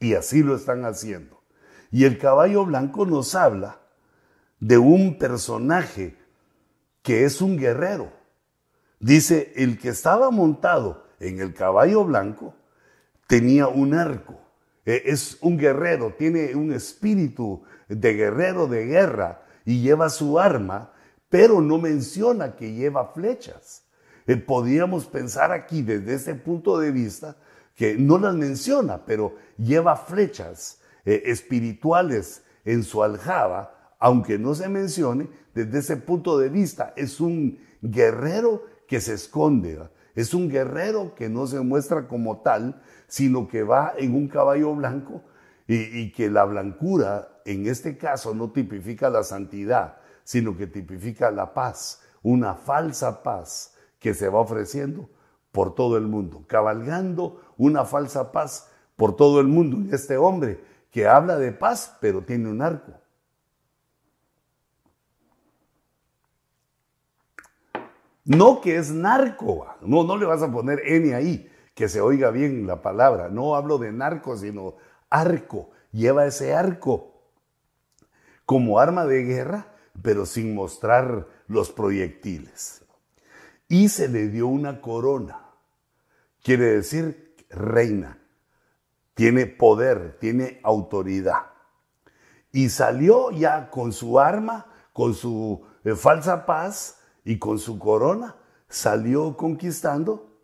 Y 0.00 0.14
así 0.14 0.42
lo 0.42 0.56
están 0.56 0.84
haciendo. 0.84 1.40
Y 1.92 2.04
el 2.04 2.18
caballo 2.18 2.66
blanco 2.66 3.06
nos 3.06 3.36
habla 3.36 3.78
de 4.58 4.78
un 4.78 5.18
personaje 5.18 6.16
que 7.02 7.24
es 7.24 7.40
un 7.40 7.56
guerrero. 7.56 8.12
Dice, 8.98 9.52
el 9.54 9.78
que 9.78 9.90
estaba 9.90 10.32
montado 10.32 11.06
en 11.20 11.38
el 11.38 11.54
caballo 11.54 12.04
blanco 12.04 12.56
tenía 13.28 13.68
un 13.68 13.94
arco. 13.94 14.40
E, 14.84 15.04
es 15.06 15.38
un 15.42 15.58
guerrero, 15.58 16.14
tiene 16.18 16.56
un 16.56 16.72
espíritu 16.72 17.62
de 17.88 18.14
guerrero 18.14 18.66
de 18.66 18.84
guerra 18.86 19.42
y 19.64 19.80
lleva 19.80 20.10
su 20.10 20.40
arma, 20.40 20.90
pero 21.36 21.60
no 21.60 21.76
menciona 21.76 22.56
que 22.56 22.72
lleva 22.72 23.12
flechas. 23.12 23.82
Eh, 24.26 24.38
podríamos 24.38 25.04
pensar 25.04 25.52
aquí 25.52 25.82
desde 25.82 26.14
ese 26.14 26.34
punto 26.34 26.78
de 26.78 26.90
vista 26.90 27.36
que 27.74 27.94
no 27.94 28.16
las 28.16 28.34
menciona, 28.34 29.04
pero 29.04 29.34
lleva 29.58 29.96
flechas 29.96 30.80
eh, 31.04 31.24
espirituales 31.26 32.42
en 32.64 32.82
su 32.82 33.02
aljaba, 33.02 33.94
aunque 33.98 34.38
no 34.38 34.54
se 34.54 34.70
mencione, 34.70 35.28
desde 35.54 35.80
ese 35.80 35.96
punto 35.98 36.38
de 36.38 36.48
vista 36.48 36.94
es 36.96 37.20
un 37.20 37.58
guerrero 37.82 38.64
que 38.88 39.02
se 39.02 39.12
esconde, 39.12 39.78
es 40.14 40.32
un 40.32 40.48
guerrero 40.48 41.14
que 41.14 41.28
no 41.28 41.46
se 41.46 41.60
muestra 41.60 42.08
como 42.08 42.40
tal, 42.40 42.80
sino 43.08 43.46
que 43.46 43.62
va 43.62 43.92
en 43.98 44.14
un 44.14 44.28
caballo 44.28 44.74
blanco 44.74 45.22
y, 45.68 46.12
que 46.12 46.30
la 46.30 46.46
blancura 46.46 47.28
en 47.44 47.66
este 47.66 47.98
caso 47.98 48.34
no 48.34 48.52
tipifica 48.52 49.10
la 49.10 49.22
santidad, 49.22 49.98
sino 50.26 50.56
que 50.56 50.66
tipifica 50.66 51.30
la 51.30 51.54
paz, 51.54 52.02
una 52.20 52.56
falsa 52.56 53.22
paz 53.22 53.76
que 54.00 54.12
se 54.12 54.28
va 54.28 54.40
ofreciendo 54.40 55.08
por 55.52 55.76
todo 55.76 55.96
el 55.96 56.08
mundo, 56.08 56.42
cabalgando 56.48 57.40
una 57.56 57.84
falsa 57.84 58.32
paz 58.32 58.68
por 58.96 59.14
todo 59.14 59.38
el 59.38 59.46
mundo. 59.46 59.78
Y 59.78 59.94
este 59.94 60.16
hombre 60.16 60.60
que 60.90 61.06
habla 61.06 61.38
de 61.38 61.52
paz, 61.52 61.96
pero 62.00 62.22
tiene 62.22 62.50
un 62.50 62.60
arco. 62.60 62.92
No 68.24 68.60
que 68.60 68.78
es 68.78 68.90
narco, 68.90 69.64
no, 69.82 70.02
no 70.02 70.16
le 70.16 70.26
vas 70.26 70.42
a 70.42 70.50
poner 70.50 70.80
N 70.84 71.14
ahí, 71.14 71.48
que 71.72 71.88
se 71.88 72.00
oiga 72.00 72.32
bien 72.32 72.66
la 72.66 72.82
palabra. 72.82 73.28
No 73.28 73.54
hablo 73.54 73.78
de 73.78 73.92
narco, 73.92 74.36
sino 74.36 74.74
arco. 75.08 75.70
Lleva 75.92 76.26
ese 76.26 76.52
arco 76.52 77.12
como 78.44 78.80
arma 78.80 79.04
de 79.04 79.22
guerra, 79.22 79.75
pero 80.02 80.26
sin 80.26 80.54
mostrar 80.54 81.26
los 81.48 81.70
proyectiles. 81.70 82.84
Y 83.68 83.88
se 83.88 84.08
le 84.08 84.28
dio 84.28 84.46
una 84.46 84.80
corona. 84.80 85.40
Quiere 86.42 86.76
decir 86.76 87.34
reina. 87.50 88.18
Tiene 89.14 89.46
poder, 89.46 90.18
tiene 90.20 90.60
autoridad. 90.62 91.46
Y 92.52 92.68
salió 92.68 93.30
ya 93.30 93.70
con 93.70 93.92
su 93.92 94.18
arma, 94.18 94.66
con 94.92 95.14
su 95.14 95.66
eh, 95.84 95.94
falsa 95.94 96.46
paz 96.46 96.98
y 97.24 97.38
con 97.38 97.58
su 97.58 97.78
corona. 97.78 98.36
Salió 98.68 99.36
conquistando 99.36 100.40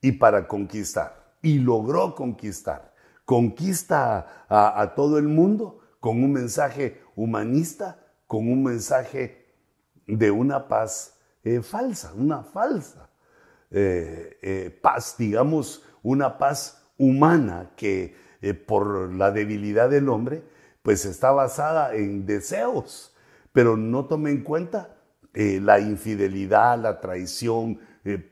y 0.00 0.12
para 0.12 0.46
conquistar. 0.48 1.36
Y 1.40 1.58
logró 1.58 2.14
conquistar. 2.14 2.92
Conquista 3.24 4.44
a, 4.48 4.92
todo 4.94 5.16
el 5.16 5.28
mundo 5.28 5.80
con 6.00 6.22
un 6.22 6.32
mensaje 6.32 7.00
humanista, 7.14 8.01
con 8.32 8.50
un 8.50 8.62
mensaje 8.62 9.44
de 10.06 10.30
una 10.30 10.66
paz 10.66 11.18
eh, 11.44 11.60
falsa, 11.60 12.14
una 12.16 12.42
falsa 12.42 13.10
eh, 13.70 14.38
eh, 14.40 14.78
paz, 14.80 15.16
digamos, 15.18 15.84
una 16.02 16.38
paz 16.38 16.82
humana 16.96 17.72
que 17.76 18.16
por 18.66 19.12
la 19.12 19.32
debilidad 19.32 19.90
del 19.90 20.08
hombre, 20.08 20.42
pues 20.82 21.04
está 21.04 21.30
basada 21.30 21.94
en 21.94 22.24
deseos, 22.24 23.14
pero 23.52 23.76
no 23.76 24.06
tome 24.06 24.30
en 24.30 24.42
cuenta 24.42 24.96
la 25.34 25.78
infidelidad, 25.78 26.78
la 26.78 27.00
traición, 27.00 27.80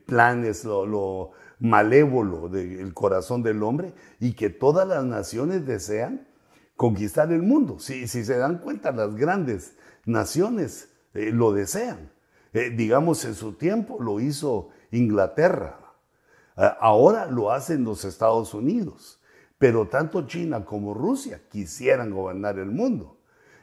planes, 0.07 0.65
lo, 0.65 1.31
malévolo 1.59 2.49
del 2.49 2.91
corazón 2.95 3.43
del 3.43 3.61
hombre 3.61 3.93
y 4.19 4.33
que 4.33 4.49
todas 4.49 4.87
las 4.87 5.05
naciones 5.05 5.67
desean 5.67 6.27
conquistar 6.75 7.31
el 7.31 7.43
mundo. 7.43 7.77
Si, 7.77 8.07
si 8.07 8.25
se 8.25 8.37
dan 8.37 8.57
cuenta, 8.57 8.91
las 8.91 9.15
grandes 9.15 9.75
naciones 10.05 10.89
eh, 11.13 11.31
lo 11.31 11.53
desean. 11.53 12.11
Eh, 12.53 12.69
digamos, 12.69 13.23
en 13.25 13.35
su 13.35 13.53
tiempo 13.53 14.01
lo 14.01 14.19
hizo 14.19 14.69
Inglaterra. 14.91 15.77
ahora 16.55 17.25
lo 17.27 17.51
hacen 17.51 17.83
los 17.83 18.05
Estados 18.05 18.53
Unidos. 18.53 19.21
Pero 19.57 19.87
tanto 19.87 20.25
China 20.25 20.65
como 20.65 20.93
Rusia 20.93 21.39
quisieran 21.49 22.11
gobernar 22.11 22.57
el 22.57 22.71
mundo. 22.71 23.19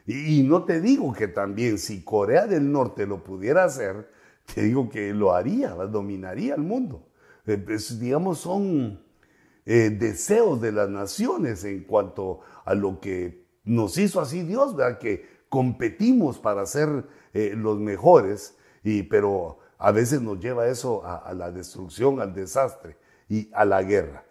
Y, 0.06 0.42
no 0.42 0.64
te 0.64 0.80
digo 0.80 1.12
que 1.12 1.28
también 1.28 1.76
si 1.76 2.02
Corea 2.02 2.46
del 2.46 2.72
Norte 2.72 3.06
lo 3.06 3.22
pudiera 3.22 3.64
hacer, 3.64 4.08
te 4.54 4.62
digo 4.62 4.88
que 4.88 5.12
lo 5.12 5.34
haría, 5.34 5.70
dominaría 5.70 6.54
el 6.54 6.62
mundo. 6.62 7.08
Eh, 7.46 7.58
pues, 7.58 8.00
digamos, 8.00 8.38
son 8.38 9.02
eh, 9.66 9.90
deseos 9.90 10.62
de 10.62 10.72
las 10.72 10.88
naciones 10.88 11.62
en 11.64 11.84
cuanto 11.84 12.40
a 12.64 12.74
lo 12.74 13.00
que 13.00 13.44
nos 13.64 13.98
hizo 13.98 14.20
así 14.20 14.44
Dios, 14.44 14.74
¿verdad? 14.74 14.98
Que 14.98 15.26
competimos 15.48 16.38
para 16.38 16.66
ser 16.66 17.06
eh, 17.32 17.54
los 17.56 17.78
mejores, 17.78 18.56
y, 18.82 19.02
pero 19.04 19.58
a 19.78 19.92
veces 19.92 20.20
nos 20.20 20.40
lleva 20.40 20.68
eso 20.68 21.02
a, 21.04 21.32
la 21.34 21.50
destrucción, 21.50 22.20
al 22.20 22.34
desastre 22.34 22.96
y 23.28 23.50
a 23.52 23.64
la 23.64 23.82
guerra. 23.82 24.24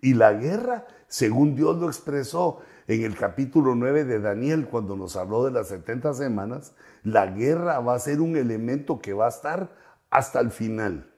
Y 0.00 0.14
la 0.14 0.32
guerra, 0.32 0.86
según 1.08 1.54
Dios 1.54 1.78
lo 1.78 1.86
expresó 1.86 2.60
en 2.86 3.02
el 3.02 3.16
capítulo 3.16 3.74
9 3.74 4.04
de 4.04 4.20
Daniel, 4.20 4.68
cuando 4.68 4.96
nos 4.96 5.16
habló 5.16 5.44
de 5.44 5.50
las 5.50 5.68
70 5.68 6.14
semanas, 6.14 6.74
la 7.02 7.26
guerra 7.26 7.80
va 7.80 7.94
a 7.94 7.98
ser 7.98 8.20
un 8.20 8.36
elemento 8.36 9.00
que 9.00 9.12
va 9.12 9.26
a 9.26 9.30
estar 9.30 9.70
hasta 10.10 10.40
el 10.40 10.50
final. 10.50 11.10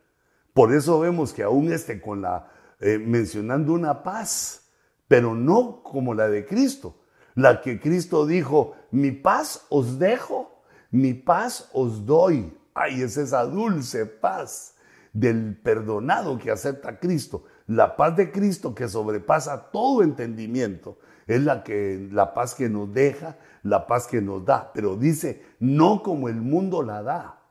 Por 0.53 0.73
eso 0.73 0.99
vemos 1.01 1.33
que 1.33 1.42
aún 1.42 1.73
este 1.73 2.01
con 2.01 2.23
la 2.23 2.51
eh, 2.81 2.99
mencionando 2.99 3.73
una 3.73 4.03
paz, 4.03 4.69
pero 5.09 5.35
no 5.35 5.83
como 5.83 6.12
la 6.12 6.29
de 6.29 6.45
Cristo, 6.45 6.97
la 7.35 7.61
que 7.61 7.81
Cristo 7.81 8.27
dijo, 8.27 8.75
mi 8.97 9.13
paz 9.13 9.67
os 9.69 9.99
dejo, 9.99 10.63
mi 10.91 11.15
paz 11.15 11.69
os 11.73 12.05
doy. 12.05 12.57
Ay, 12.75 13.03
es 13.03 13.17
esa 13.17 13.45
dulce 13.45 14.07
paz 14.07 14.75
del 15.13 15.57
perdonado 15.57 16.39
que 16.39 16.51
acepta 16.51 16.91
a 16.91 16.99
Cristo. 16.99 17.45
La 17.67 17.97
paz 17.97 18.17
de 18.17 18.31
Cristo 18.31 18.75
que 18.75 18.89
sobrepasa 18.89 19.71
todo 19.71 20.03
entendimiento 20.03 20.99
es 21.27 21.43
la, 21.43 21.63
que, 21.65 22.09
la 22.11 22.33
paz 22.35 22.55
que 22.55 22.69
nos 22.69 22.93
deja, 22.93 23.37
la 23.63 23.87
paz 23.87 24.07
que 24.07 24.21
nos 24.21 24.45
da. 24.45 24.73
Pero 24.73 24.97
dice, 24.97 25.43
no 25.59 26.03
como 26.03 26.29
el 26.29 26.37
mundo 26.37 26.83
la 26.83 27.03
da. 27.03 27.43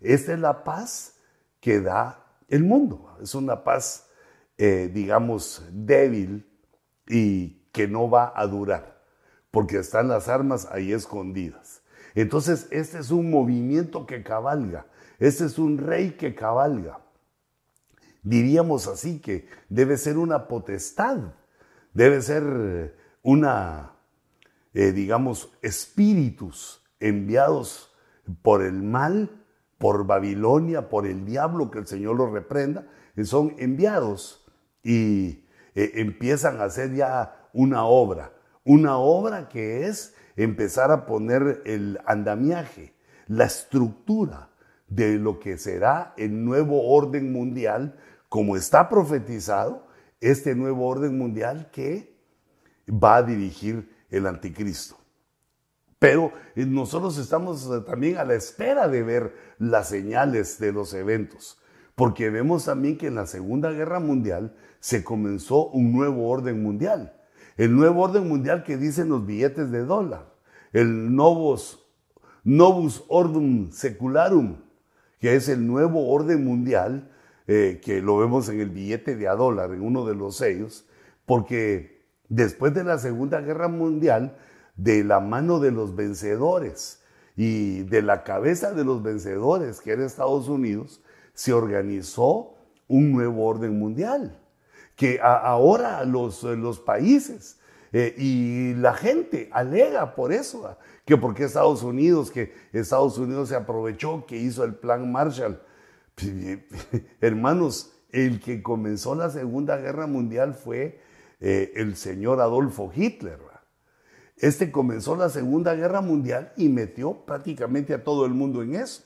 Esta 0.00 0.34
es 0.34 0.38
la 0.38 0.64
paz 0.64 1.16
que 1.60 1.80
da 1.80 2.24
el 2.48 2.62
mundo. 2.62 3.16
Es 3.22 3.34
una 3.34 3.64
paz, 3.64 4.08
eh, 4.58 4.90
digamos, 4.92 5.66
débil 5.72 6.46
y 7.08 7.64
que 7.72 7.88
no 7.88 8.08
va 8.08 8.32
a 8.34 8.46
durar, 8.46 8.93
porque 9.54 9.78
están 9.78 10.08
las 10.08 10.28
armas 10.28 10.66
ahí 10.72 10.92
escondidas. 10.92 11.80
Entonces, 12.16 12.66
este 12.72 12.98
es 12.98 13.12
un 13.12 13.30
movimiento 13.30 14.04
que 14.04 14.24
cabalga, 14.24 14.86
este 15.20 15.44
es 15.44 15.58
un 15.58 15.78
rey 15.78 16.16
que 16.18 16.34
cabalga. 16.34 16.98
Diríamos 18.24 18.88
así 18.88 19.20
que 19.20 19.48
debe 19.68 19.96
ser 19.96 20.18
una 20.18 20.48
potestad, 20.48 21.18
debe 21.92 22.20
ser 22.20 22.96
una, 23.22 23.92
eh, 24.72 24.90
digamos, 24.90 25.52
espíritus 25.62 26.82
enviados 26.98 27.94
por 28.42 28.60
el 28.60 28.82
mal, 28.82 29.30
por 29.78 30.04
Babilonia, 30.04 30.88
por 30.88 31.06
el 31.06 31.24
diablo, 31.24 31.70
que 31.70 31.78
el 31.78 31.86
Señor 31.86 32.16
los 32.16 32.32
reprenda, 32.32 32.88
son 33.22 33.54
enviados 33.58 34.44
y 34.82 35.44
eh, 35.76 35.92
empiezan 35.94 36.60
a 36.60 36.64
hacer 36.64 36.92
ya 36.92 37.48
una 37.52 37.84
obra, 37.84 38.32
una 38.64 38.98
obra 38.98 39.48
que 39.48 39.86
es 39.86 40.14
empezar 40.36 40.90
a 40.90 41.06
poner 41.06 41.62
el 41.64 42.00
andamiaje, 42.06 42.94
la 43.26 43.44
estructura 43.44 44.50
de 44.88 45.18
lo 45.18 45.38
que 45.38 45.58
será 45.58 46.14
el 46.16 46.44
nuevo 46.44 46.90
orden 46.90 47.32
mundial, 47.32 47.98
como 48.28 48.56
está 48.56 48.88
profetizado, 48.88 49.86
este 50.20 50.54
nuevo 50.54 50.86
orden 50.86 51.16
mundial 51.18 51.70
que 51.70 52.16
va 52.88 53.16
a 53.16 53.22
dirigir 53.22 53.90
el 54.10 54.26
anticristo. 54.26 54.96
Pero 55.98 56.32
eh, 56.54 56.66
nosotros 56.66 57.16
estamos 57.18 57.66
eh, 57.66 57.80
también 57.86 58.18
a 58.18 58.24
la 58.24 58.34
espera 58.34 58.88
de 58.88 59.02
ver 59.02 59.34
las 59.58 59.88
señales 59.88 60.58
de 60.58 60.72
los 60.72 60.92
eventos, 60.94 61.58
porque 61.94 62.30
vemos 62.30 62.64
también 62.64 62.98
que 62.98 63.06
en 63.06 63.14
la 63.14 63.26
Segunda 63.26 63.70
Guerra 63.70 64.00
Mundial 64.00 64.56
se 64.80 65.04
comenzó 65.04 65.68
un 65.68 65.92
nuevo 65.92 66.28
orden 66.28 66.62
mundial. 66.62 67.14
El 67.56 67.76
nuevo 67.76 68.02
orden 68.02 68.28
mundial 68.28 68.64
que 68.64 68.76
dicen 68.76 69.08
los 69.08 69.24
billetes 69.24 69.70
de 69.70 69.84
dólar, 69.84 70.34
el 70.72 71.14
novus, 71.14 71.78
ordum 73.08 73.70
secularum, 73.70 74.56
que 75.20 75.36
es 75.36 75.48
el 75.48 75.66
nuevo 75.66 76.10
orden 76.10 76.44
mundial, 76.44 77.10
eh, 77.46 77.80
que 77.82 78.00
lo 78.00 78.18
vemos 78.18 78.48
en 78.48 78.60
el 78.60 78.70
billete 78.70 79.16
de 79.16 79.28
a 79.28 79.34
dólar, 79.34 79.72
en 79.72 79.82
uno 79.82 80.04
de 80.04 80.14
los 80.14 80.36
sellos, 80.36 80.86
porque 81.26 82.02
después 82.28 82.74
de 82.74 82.84
la 82.84 82.98
Segunda 82.98 83.40
Guerra 83.40 83.68
Mundial, 83.68 84.36
de 84.76 85.04
la 85.04 85.20
mano 85.20 85.60
de 85.60 85.70
los 85.70 85.94
vencedores 85.94 87.02
y 87.36 87.82
de 87.84 88.02
la 88.02 88.24
cabeza 88.24 88.72
de 88.72 88.84
los 88.84 89.02
vencedores, 89.02 89.80
que 89.80 89.92
era 89.92 90.04
Estados 90.04 90.48
Unidos, 90.48 91.02
se 91.34 91.52
organizó 91.52 92.54
un 92.88 93.12
nuevo 93.12 93.46
orden 93.46 93.78
mundial, 93.78 94.40
que 94.96 95.20
ahora 95.20 96.04
los, 96.04 96.42
los 96.42 96.80
países 96.80 97.58
eh, 97.92 98.14
y 98.18 98.74
la 98.74 98.94
gente 98.94 99.48
alega 99.52 100.14
por 100.16 100.32
eso, 100.32 100.76
que 101.04 101.16
porque 101.16 101.44
Estados 101.44 101.82
Unidos, 101.84 102.30
que 102.30 102.52
Estados 102.72 103.18
Unidos 103.18 103.50
se 103.50 103.56
aprovechó, 103.56 104.26
que 104.26 104.36
hizo 104.36 104.64
el 104.64 104.74
plan 104.74 105.12
Marshall. 105.12 105.60
Hermanos, 107.20 107.92
el 108.10 108.40
que 108.40 108.62
comenzó 108.62 109.14
la 109.14 109.30
Segunda 109.30 109.76
Guerra 109.76 110.06
Mundial 110.06 110.54
fue 110.54 111.00
eh, 111.40 111.72
el 111.76 111.96
señor 111.96 112.40
Adolfo 112.40 112.90
Hitler. 112.94 113.38
Este 114.36 114.72
comenzó 114.72 115.14
la 115.14 115.28
Segunda 115.28 115.74
Guerra 115.74 116.00
Mundial 116.00 116.52
y 116.56 116.68
metió 116.68 117.24
prácticamente 117.24 117.94
a 117.94 118.02
todo 118.02 118.26
el 118.26 118.32
mundo 118.34 118.62
en 118.62 118.74
eso. 118.74 119.04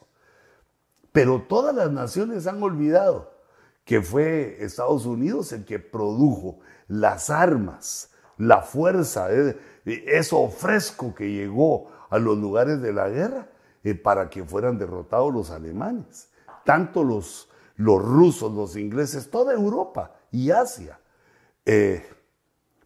Pero 1.13 1.43
todas 1.43 1.75
las 1.75 1.91
naciones 1.91 2.47
han 2.47 2.63
olvidado 2.63 3.38
que 3.89 4.03
fue 4.03 4.59
Estados 4.61 5.07
Unidos 5.07 5.51
el 5.53 5.65
que 5.65 5.79
produjo 5.79 6.59
las 6.89 7.31
armas, 7.31 8.11
la 8.37 8.61
fuerza, 8.61 9.33
eh, 9.33 9.57
eso 9.87 10.47
fresco 10.51 11.15
que 11.15 11.33
llegó 11.33 11.91
a 12.11 12.19
los 12.19 12.37
lugares 12.37 12.83
de 12.83 12.93
la 12.93 13.09
guerra 13.09 13.49
eh, 13.83 13.95
para 13.95 14.29
que 14.29 14.45
fueran 14.45 14.77
derrotados 14.77 15.33
los 15.33 15.51
alemanes. 15.51 16.29
Tanto 16.67 17.03
los, 17.03 17.49
los 17.77 18.05
rusos, 18.05 18.53
los 18.53 18.77
ingleses, 18.77 19.31
toda 19.31 19.55
Europa 19.55 20.13
y 20.31 20.51
Asia 20.51 21.01
eh, 21.65 22.07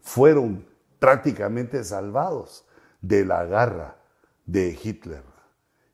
fueron 0.01 0.65
prácticamente 0.99 1.83
salvados 1.83 2.63
de 3.01 3.25
la 3.25 3.43
garra 3.43 3.97
de 4.45 4.79
Hitler. 4.81 5.32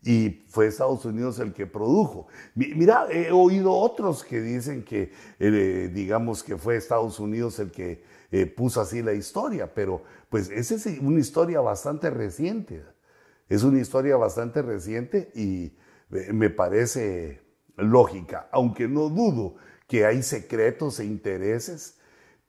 Y 0.04 0.46
fue 0.48 0.68
Estados 0.68 1.04
Unidos 1.06 1.40
el 1.40 1.54
que 1.54 1.68
produjo. 1.68 2.28
Mira, 2.56 3.08
he 3.12 3.32
oído 3.32 3.74
otros 3.74 4.24
que 4.24 4.42
dicen 4.42 4.84
que, 4.84 5.12
eh, 5.40 5.92
digamos, 5.94 6.42
que 6.42 6.58
fue 6.58 6.78
Estados 6.78 7.20
Unidos 7.20 7.60
el 7.60 7.72
que 7.72 8.04
eh, 8.32 8.46
puso 8.46 8.80
así 8.80 9.02
la 9.02 9.14
historia, 9.14 9.74
pero 9.74 10.04
pues 10.30 10.50
esa 10.50 10.76
es 10.76 10.86
una 11.02 11.20
historia 11.20 11.60
bastante 11.60 12.10
reciente. 12.10 12.84
Es 13.50 13.64
una 13.64 13.82
historia 13.82 14.16
bastante 14.16 14.62
reciente 14.62 15.32
y 15.36 15.74
eh, 16.12 16.32
me 16.32 16.50
parece 16.50 17.42
lógica, 17.76 18.48
aunque 18.52 18.88
no 18.88 19.10
dudo 19.10 19.56
que 19.88 20.06
hay 20.06 20.24
secretos 20.24 21.00
e 21.00 21.06
intereses 21.06 22.00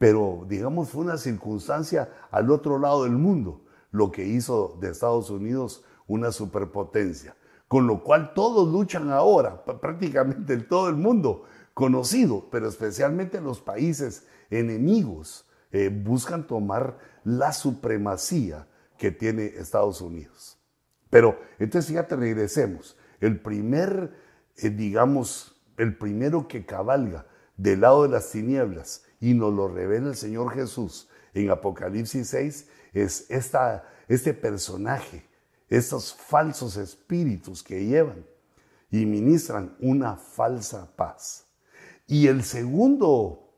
pero 0.00 0.46
digamos 0.48 0.88
fue 0.88 1.02
una 1.02 1.18
circunstancia 1.18 2.10
al 2.30 2.50
otro 2.50 2.78
lado 2.78 3.04
del 3.04 3.12
mundo 3.12 3.66
lo 3.90 4.10
que 4.10 4.24
hizo 4.24 4.78
de 4.80 4.88
Estados 4.88 5.28
Unidos 5.28 5.84
una 6.06 6.32
superpotencia, 6.32 7.36
con 7.70 7.86
lo 7.86 8.02
cual 8.02 8.34
todos 8.34 8.68
luchan 8.68 9.12
ahora, 9.12 9.64
prácticamente 9.64 10.54
en 10.54 10.66
todo 10.66 10.88
el 10.88 10.96
mundo 10.96 11.44
conocido, 11.72 12.48
pero 12.50 12.66
especialmente 12.66 13.40
los 13.40 13.60
países 13.60 14.26
enemigos 14.50 15.48
eh, 15.70 15.88
buscan 15.88 16.48
tomar 16.48 16.98
la 17.22 17.52
supremacía 17.52 18.66
que 18.98 19.12
tiene 19.12 19.44
Estados 19.44 20.00
Unidos. 20.00 20.58
Pero 21.10 21.38
entonces 21.60 21.88
fíjate, 21.88 22.16
regresemos. 22.16 22.96
El 23.20 23.38
primer, 23.38 24.16
eh, 24.56 24.70
digamos, 24.70 25.62
el 25.76 25.96
primero 25.96 26.48
que 26.48 26.66
cabalga 26.66 27.28
del 27.56 27.82
lado 27.82 28.02
de 28.02 28.08
las 28.08 28.32
tinieblas 28.32 29.04
y 29.20 29.34
nos 29.34 29.54
lo 29.54 29.68
revela 29.68 30.08
el 30.08 30.16
Señor 30.16 30.54
Jesús 30.54 31.08
en 31.34 31.48
Apocalipsis 31.50 32.30
6, 32.30 32.68
es 32.94 33.30
esta, 33.30 33.88
este 34.08 34.34
personaje, 34.34 35.29
estos 35.70 36.12
falsos 36.12 36.76
espíritus 36.76 37.62
que 37.62 37.86
llevan 37.86 38.26
y 38.90 39.06
ministran 39.06 39.76
una 39.80 40.16
falsa 40.16 40.94
paz. 40.96 41.46
Y 42.08 42.26
el 42.26 42.42
segundo 42.42 43.54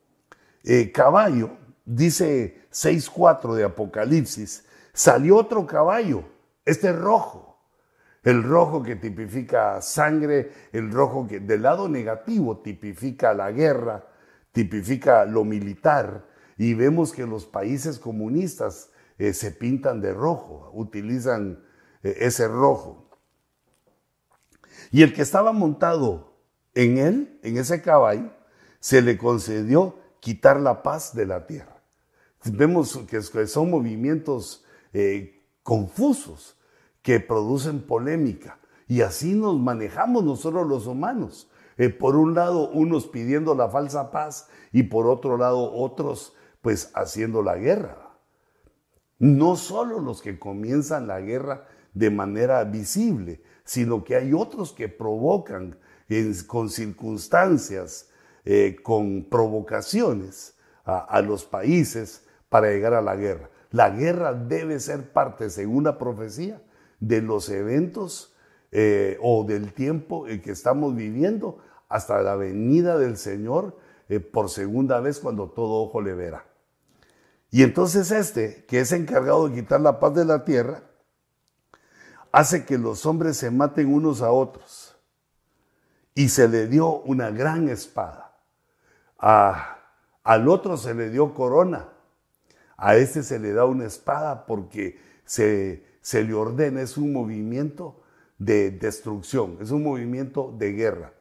eh, 0.62 0.92
caballo, 0.92 1.56
dice 1.86 2.66
6.4 2.70 3.54
de 3.54 3.64
Apocalipsis, 3.64 4.64
salió 4.92 5.38
otro 5.38 5.66
caballo, 5.66 6.24
este 6.66 6.92
rojo. 6.92 7.48
El 8.22 8.44
rojo 8.44 8.84
que 8.84 8.94
tipifica 8.94 9.80
sangre, 9.80 10.52
el 10.72 10.92
rojo 10.92 11.26
que 11.26 11.40
del 11.40 11.62
lado 11.62 11.88
negativo 11.88 12.58
tipifica 12.58 13.34
la 13.34 13.50
guerra, 13.50 14.06
tipifica 14.52 15.24
lo 15.24 15.44
militar 15.44 16.24
y 16.56 16.74
vemos 16.74 17.12
que 17.12 17.26
los 17.26 17.46
países 17.46 17.98
comunistas 17.98 18.90
eh, 19.18 19.32
se 19.32 19.50
pintan 19.50 20.00
de 20.00 20.12
rojo, 20.12 20.70
utilizan 20.74 21.64
ese 22.03 22.48
rojo. 22.48 23.09
Y 24.90 25.03
el 25.03 25.14
que 25.14 25.22
estaba 25.22 25.53
montado 25.53 26.36
en 26.74 26.98
él, 26.98 27.40
en 27.42 27.57
ese 27.57 27.82
caballo, 27.82 28.30
se 28.80 29.00
le 29.03 29.16
concedió 29.16 29.96
quitar 30.20 30.61
la 30.61 30.82
paz 30.82 31.14
de 31.14 31.26
la 31.26 31.46
tierra. 31.46 31.82
Vemos 32.44 32.98
que 33.09 33.22
son 33.22 33.70
movimientos 33.70 34.64
eh, 34.92 35.46
confusos 35.62 36.59
que 37.00 37.20
producen 37.20 37.82
polémica. 37.82 38.59
Y 38.88 39.03
así 39.03 39.34
nos 39.34 39.59
manejamos 39.59 40.24
nosotros 40.24 40.66
los 40.66 40.86
humanos. 40.86 41.50
Eh, 41.78 41.88
por 41.88 42.16
un 42.16 42.34
lado 42.34 42.68
unos 42.70 43.07
pidiendo 43.07 43.55
la 43.55 43.68
falsa 43.68 44.11
paz 44.11 44.48
y 44.72 44.84
por 44.84 45.07
otro 45.07 45.38
lado 45.38 45.72
otros 45.72 46.34
pues 46.61 46.90
haciendo 46.94 47.42
la 47.42 47.57
guerra. 47.57 48.16
No 49.18 49.57
solo 49.57 50.00
los 50.00 50.20
que 50.20 50.38
comienzan 50.38 51.07
la 51.07 51.20
guerra 51.20 51.66
de 51.93 52.11
manera 52.11 52.64
visible, 52.64 53.43
sino 53.64 54.05
que 54.05 54.16
hay 54.16 54.32
otros 54.32 54.72
que 54.72 54.88
provocan 54.88 55.78
con 56.47 56.68
circunstancias, 56.68 58.11
eh, 58.45 58.76
con 58.82 59.24
provocaciones 59.24 60.55
a 60.84 61.22
los 61.22 61.45
países 61.45 62.26
para 62.49 62.68
llegar 62.68 62.93
a 62.93 63.01
la 63.01 63.16
guerra. 63.16 63.49
La 63.70 63.88
guerra 63.88 64.34
debe 64.34 64.78
ser 64.80 65.12
parte, 65.12 65.49
según 65.49 65.84
la 65.84 65.97
profecía, 65.97 66.61
de 67.01 67.22
los 67.22 67.49
eventos 67.49 68.34
eh, 68.70 69.18
o 69.20 69.45
del 69.45 69.72
tiempo 69.72 70.28
en 70.28 70.43
que 70.43 70.53
estamos 70.53 70.95
viviendo 70.95 71.59
hasta 71.88 72.22
la 72.22 72.36
venida 72.36 72.99
del 72.99 73.16
Señor 73.16 73.76
eh, 74.09 74.20
por 74.20 74.51
segunda 74.51 75.01
vez 75.01 75.18
cuando 75.18 75.51
todo 75.51 75.82
ojo 75.82 76.01
le 76.01 76.14
verá. 76.14 76.45
Y 77.51 77.62
entonces 77.62 78.11
este, 78.11 78.64
que 78.66 78.80
es 78.80 78.93
encargado 78.93 79.49
de 79.49 79.57
quitar 79.57 79.80
la 79.80 79.99
paz 79.99 80.14
de 80.14 80.24
la 80.24 80.45
tierra, 80.45 80.82
hace 82.33 82.64
que 82.64 82.78
los 82.78 83.07
hombres 83.07 83.37
se 83.37 83.51
maten 83.51 83.93
unos 83.93 84.22
a 84.22 84.33
otros. 84.33 84.97
Y 86.14 86.30
se 86.30 86.49
le 86.49 86.66
dio 86.66 87.01
una 87.03 87.30
gran 87.30 87.68
espada. 87.68 88.35
al 89.18 90.49
otro 90.49 90.76
se 90.76 90.95
le 90.95 91.11
dio 91.11 91.35
corona. 91.35 91.89
A 92.76 92.97
este 92.97 93.22
se 93.22 93.39
le 93.39 93.53
da 93.53 93.64
una 93.64 93.85
espada 93.85 94.47
porque 94.47 94.99
se, 95.24 95.85
se 96.01 96.24
le 96.24 96.35
ordena, 96.35 96.83
es 96.83 96.97
un 96.97 97.12
movimiento 97.12 98.03
de 98.39 98.72
destrucción, 98.72 99.59
es 99.61 99.70
un 99.70 99.85
movimiento 99.85 100.53
de 100.59 100.72
guerra. 100.72 101.12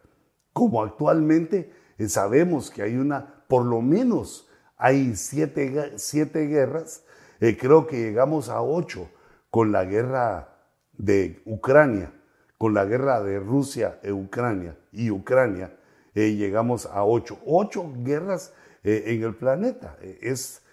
Como 0.53 0.81
actualmente 0.81 1.71
eh, 1.97 2.09
sabemos 2.09 2.71
que 2.71 2.81
hay 2.81 2.97
una, 2.97 3.43
por 3.47 3.63
lo 3.63 3.81
menos 3.81 4.49
hay 4.75 5.15
siete, 5.15 5.93
siete 5.97 6.47
guerras, 6.47 7.03
eh, 7.39 7.55
creo 7.57 7.85
que 7.85 7.97
llegamos 7.97 8.49
a 8.49 8.61
ocho 8.61 9.07
con 9.51 9.71
la 9.71 9.85
guerra 9.85 10.50
de 10.97 11.41
Ucrania, 11.45 12.13
con 12.57 12.73
la 12.73 12.85
guerra 12.85 13.21
de 13.21 13.39
Rusia 13.39 13.99
e 14.03 14.11
Ucrania 14.11 14.77
y 14.91 15.09
Ucrania, 15.09 15.75
eh, 16.13 16.33
llegamos 16.35 16.85
a 16.85 17.03
ocho. 17.03 17.39
Ocho 17.45 17.91
guerras 17.97 18.53
en 18.83 19.23
el 19.23 19.35
planeta. 19.35 19.95
es 20.21 20.63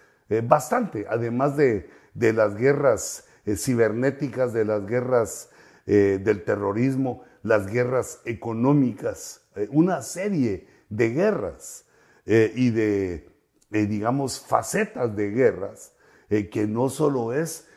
bastante, 0.43 1.05
además 1.07 1.55
de, 1.55 1.91
de 2.15 2.33
las 2.33 2.55
guerras 2.55 3.27
cibernéticas, 3.55 4.51
de 4.51 4.65
las 4.65 4.85
guerras 4.87 5.51
del 5.85 6.43
terrorismo, 6.43 7.23
las 7.43 7.67
guerras 7.67 8.21
económicas, 8.25 9.41
una 9.69 10.01
serie 10.01 10.67
de 10.89 11.09
guerras 11.09 11.85
eh, 12.25 12.51
y 12.55 12.71
de, 12.71 13.29
eh, 13.71 13.85
digamos, 13.85 14.39
facetas 14.39 15.15
de 15.15 15.29
guerras, 15.29 15.93
eh, 16.29 16.49
que 16.49 16.67
no 16.67 16.89
solo 16.89 17.33
es 17.33 17.67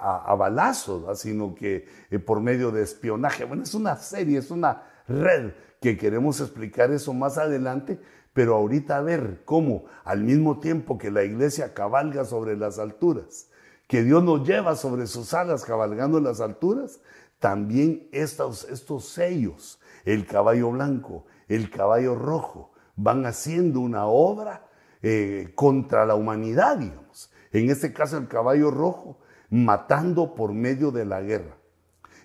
a, 0.00 0.34
balazos, 0.34 1.18
sino 1.18 1.54
que 1.54 1.86
por 2.26 2.40
medio 2.40 2.70
de 2.70 2.82
espionaje. 2.82 3.44
Bueno, 3.44 3.62
es 3.62 3.74
una 3.74 3.96
serie, 3.96 4.38
es 4.38 4.50
una 4.50 4.82
red 5.08 5.52
que 5.80 5.96
queremos 5.96 6.40
explicar 6.40 6.92
eso 6.92 7.12
más 7.12 7.38
adelante, 7.38 7.98
pero 8.32 8.54
ahorita 8.54 8.98
a 8.98 9.02
ver 9.02 9.42
cómo 9.44 9.84
al 10.04 10.22
mismo 10.22 10.60
tiempo 10.60 10.96
que 10.98 11.10
la 11.10 11.24
iglesia 11.24 11.74
cabalga 11.74 12.24
sobre 12.24 12.56
las 12.56 12.78
alturas, 12.78 13.48
que 13.88 14.02
Dios 14.02 14.22
nos 14.22 14.46
lleva 14.46 14.76
sobre 14.76 15.06
sus 15.06 15.34
alas 15.34 15.64
cabalgando 15.64 16.20
las 16.20 16.40
alturas, 16.40 17.00
también 17.38 18.08
estos, 18.12 18.64
estos 18.70 19.06
sellos, 19.06 19.80
el 20.04 20.26
caballo 20.26 20.70
blanco, 20.70 21.26
el 21.48 21.70
caballo 21.70 22.14
rojo, 22.14 22.72
van 22.96 23.26
haciendo 23.26 23.80
una 23.80 24.06
obra 24.06 24.68
eh, 25.02 25.50
contra 25.56 26.06
la 26.06 26.14
humanidad, 26.14 26.78
digamos. 26.78 27.32
En 27.50 27.68
este 27.68 27.92
caso 27.92 28.16
el 28.16 28.28
caballo 28.28 28.70
rojo, 28.70 29.18
matando 29.52 30.34
por 30.34 30.54
medio 30.54 30.90
de 30.90 31.04
la 31.04 31.20
guerra. 31.20 31.58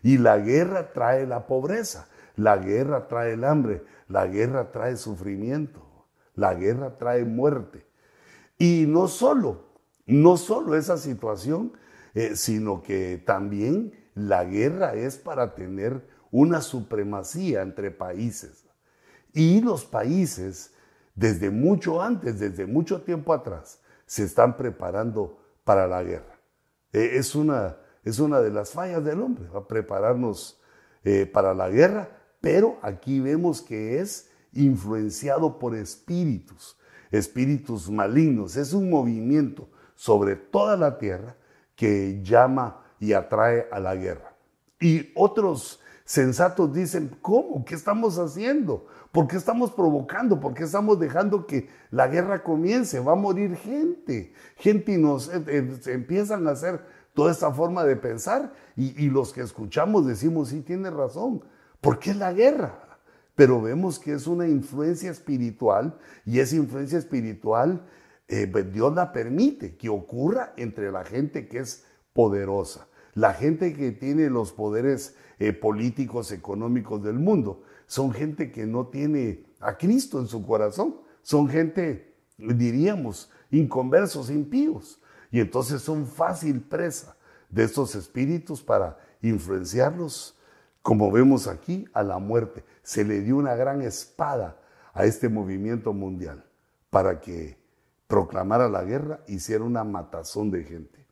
Y 0.02 0.18
la 0.18 0.38
guerra 0.38 0.94
trae 0.94 1.28
la 1.28 1.46
pobreza, 1.46 2.08
la 2.38 2.56
guerra 2.56 3.10
trae 3.10 3.34
el 3.34 3.44
hambre, 3.44 3.84
la 4.08 4.28
guerra 4.28 4.72
trae 4.72 4.96
sufrimiento, 4.96 5.86
la 6.36 6.54
guerra 6.54 6.96
trae 6.98 7.26
muerte. 7.26 7.86
Y 8.58 8.86
no 8.88 9.10
solo, 9.10 9.66
no 10.06 10.38
solo 10.38 10.78
esa 10.78 10.96
situación, 10.98 11.74
eh, 12.16 12.38
sino 12.38 12.82
que 12.82 13.22
también 13.26 13.92
la 14.16 14.46
guerra 14.46 14.94
es 14.94 15.18
para 15.18 15.54
tener 15.54 16.08
una 16.32 16.62
supremacía 16.62 17.62
entre 17.62 17.92
países. 17.92 18.64
Y 19.34 19.60
los 19.60 19.84
países, 19.84 20.74
desde 21.14 21.50
mucho 21.50 22.02
antes, 22.02 22.40
desde 22.40 22.66
mucho 22.66 23.02
tiempo 23.02 23.34
atrás, 23.34 23.82
se 24.06 24.24
están 24.24 24.56
preparando 24.56 25.38
para 25.66 25.88
la 25.88 26.02
guerra. 26.04 26.37
E, 26.94 27.18
es, 27.18 27.36
una, 27.36 27.78
es 28.04 28.20
una 28.20 28.42
de 28.42 28.52
las 28.52 28.72
fallas 28.72 29.04
del 29.04 29.22
hombre, 29.22 29.48
a 29.54 29.68
prepararnos 29.68 30.60
eh, 31.04 31.26
para 31.26 31.54
la 31.54 31.70
guerra, 31.70 32.10
pero 32.42 32.78
aquí 32.82 33.20
vemos 33.20 33.62
que 33.62 34.00
es 34.00 34.30
influenciado 34.54 35.60
por 35.60 35.76
espíritus, 35.76 36.78
espíritus 37.12 37.90
malignos. 37.90 38.56
Es 38.56 38.74
un 38.74 38.90
movimiento 38.90 39.70
sobre 39.96 40.36
toda 40.36 40.78
la 40.78 40.98
tierra 40.98 41.36
que 41.76 42.22
llama 42.24 42.84
y 43.00 43.14
atrae 43.14 43.68
a 43.72 43.80
la 43.80 43.96
guerra. 43.96 44.36
Y 44.80 45.12
otros 45.16 45.80
sensatos 46.06 46.74
dicen, 46.74 47.18
¿cómo? 47.22 47.64
¿Qué 47.66 47.76
estamos 47.76 48.18
haciendo? 48.18 48.88
¿Por 49.18 49.28
qué 49.28 49.38
estamos 49.38 49.72
provocando? 49.72 50.40
¿Por 50.40 50.54
qué 50.54 50.66
estamos 50.66 51.00
dejando 51.00 51.48
que 51.48 51.68
la 51.90 52.08
guerra 52.08 52.44
comience? 52.44 53.00
Va 53.00 53.14
a 53.14 53.16
morir 53.16 53.56
gente. 53.56 54.32
Gente 54.58 54.96
nos 55.00 55.28
eh, 55.34 55.44
eh, 55.48 55.80
empiezan 55.88 56.48
a 56.48 56.52
hacer 56.52 56.82
toda 57.16 57.32
esta 57.32 57.52
forma 57.52 57.84
de 57.84 57.96
pensar 57.96 58.54
y, 58.76 59.10
los 59.10 59.34
que 59.34 59.42
escuchamos 59.42 60.06
decimos, 60.06 60.50
sí, 60.50 60.62
tiene 60.62 60.92
razón. 60.92 61.44
¿Por 61.82 61.98
qué 61.98 62.14
la 62.14 62.32
guerra? 62.32 63.00
Pero 63.34 63.60
vemos 63.60 63.98
que 63.98 64.14
es 64.14 64.28
una 64.28 64.48
influencia 64.48 65.10
espiritual 65.10 65.98
y 66.24 66.38
esa 66.38 66.56
influencia 66.56 67.00
espiritual 67.00 67.88
eh, 68.28 68.46
pues, 68.46 68.72
Dios 68.72 68.94
la 68.94 69.14
permite 69.14 69.78
que 69.78 69.90
ocurra 69.90 70.54
entre 70.58 70.92
la 70.92 71.04
gente 71.04 71.48
que 71.48 71.58
es 71.58 71.86
poderosa, 72.14 72.88
la 73.16 73.34
gente 73.34 73.74
que 73.74 73.94
tiene 73.94 74.30
los 74.30 74.52
poderes 74.52 75.16
políticos, 75.62 76.32
económicos 76.32 77.04
del 77.04 77.20
mundo 77.20 77.64
son 77.88 78.14
gente 78.14 78.52
que 78.52 78.66
no 78.66 78.88
tiene 78.88 79.46
a 79.60 79.78
Cristo 79.78 80.20
en 80.20 80.28
su 80.28 80.46
corazón, 80.46 80.98
son 81.22 81.50
gente, 81.50 82.14
diríamos, 82.38 83.32
inconversos, 83.50 84.30
impíos, 84.30 85.02
y 85.32 85.40
entonces 85.40 85.82
son 85.82 86.06
fácil 86.06 86.62
presa 86.62 87.18
de 87.50 87.64
estos 87.64 87.96
espíritus 87.96 88.62
para 88.62 88.98
influenciarlos, 89.22 90.38
como 90.82 91.12
vemos 91.12 91.48
aquí, 91.48 91.86
a 91.94 92.04
la 92.04 92.20
muerte. 92.20 92.64
Se 92.84 93.04
le 93.04 93.22
dio 93.22 93.38
una 93.38 93.56
gran 93.56 93.82
espada 93.82 94.60
a 94.94 95.06
este 95.06 95.30
movimiento 95.30 95.94
mundial 95.94 96.46
para 96.90 97.20
que 97.20 97.58
proclamara 98.08 98.70
la 98.70 98.84
guerra, 98.84 99.22
hiciera 99.28 99.64
una 99.64 99.84
matazón 99.84 100.50
de 100.50 100.64
gente. 100.64 101.07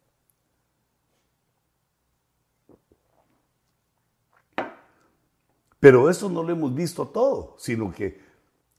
Pero 5.80 6.10
eso 6.10 6.30
no 6.30 6.44
lo 6.44 6.52
hemos 6.52 6.74
visto 6.74 7.08
todo, 7.08 7.56
sino 7.58 7.92
que 7.92 8.20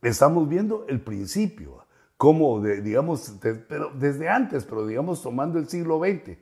estamos 0.02 0.48
viendo 0.48 0.86
el 0.88 1.00
principio, 1.00 1.84
como, 2.16 2.62
digamos, 2.62 3.34
pero 3.68 3.90
desde 3.94 4.28
antes, 4.28 4.64
pero 4.64 4.86
digamos 4.86 5.22
tomando 5.22 5.58
el 5.58 5.68
siglo 5.68 6.00
XX, 6.00 6.38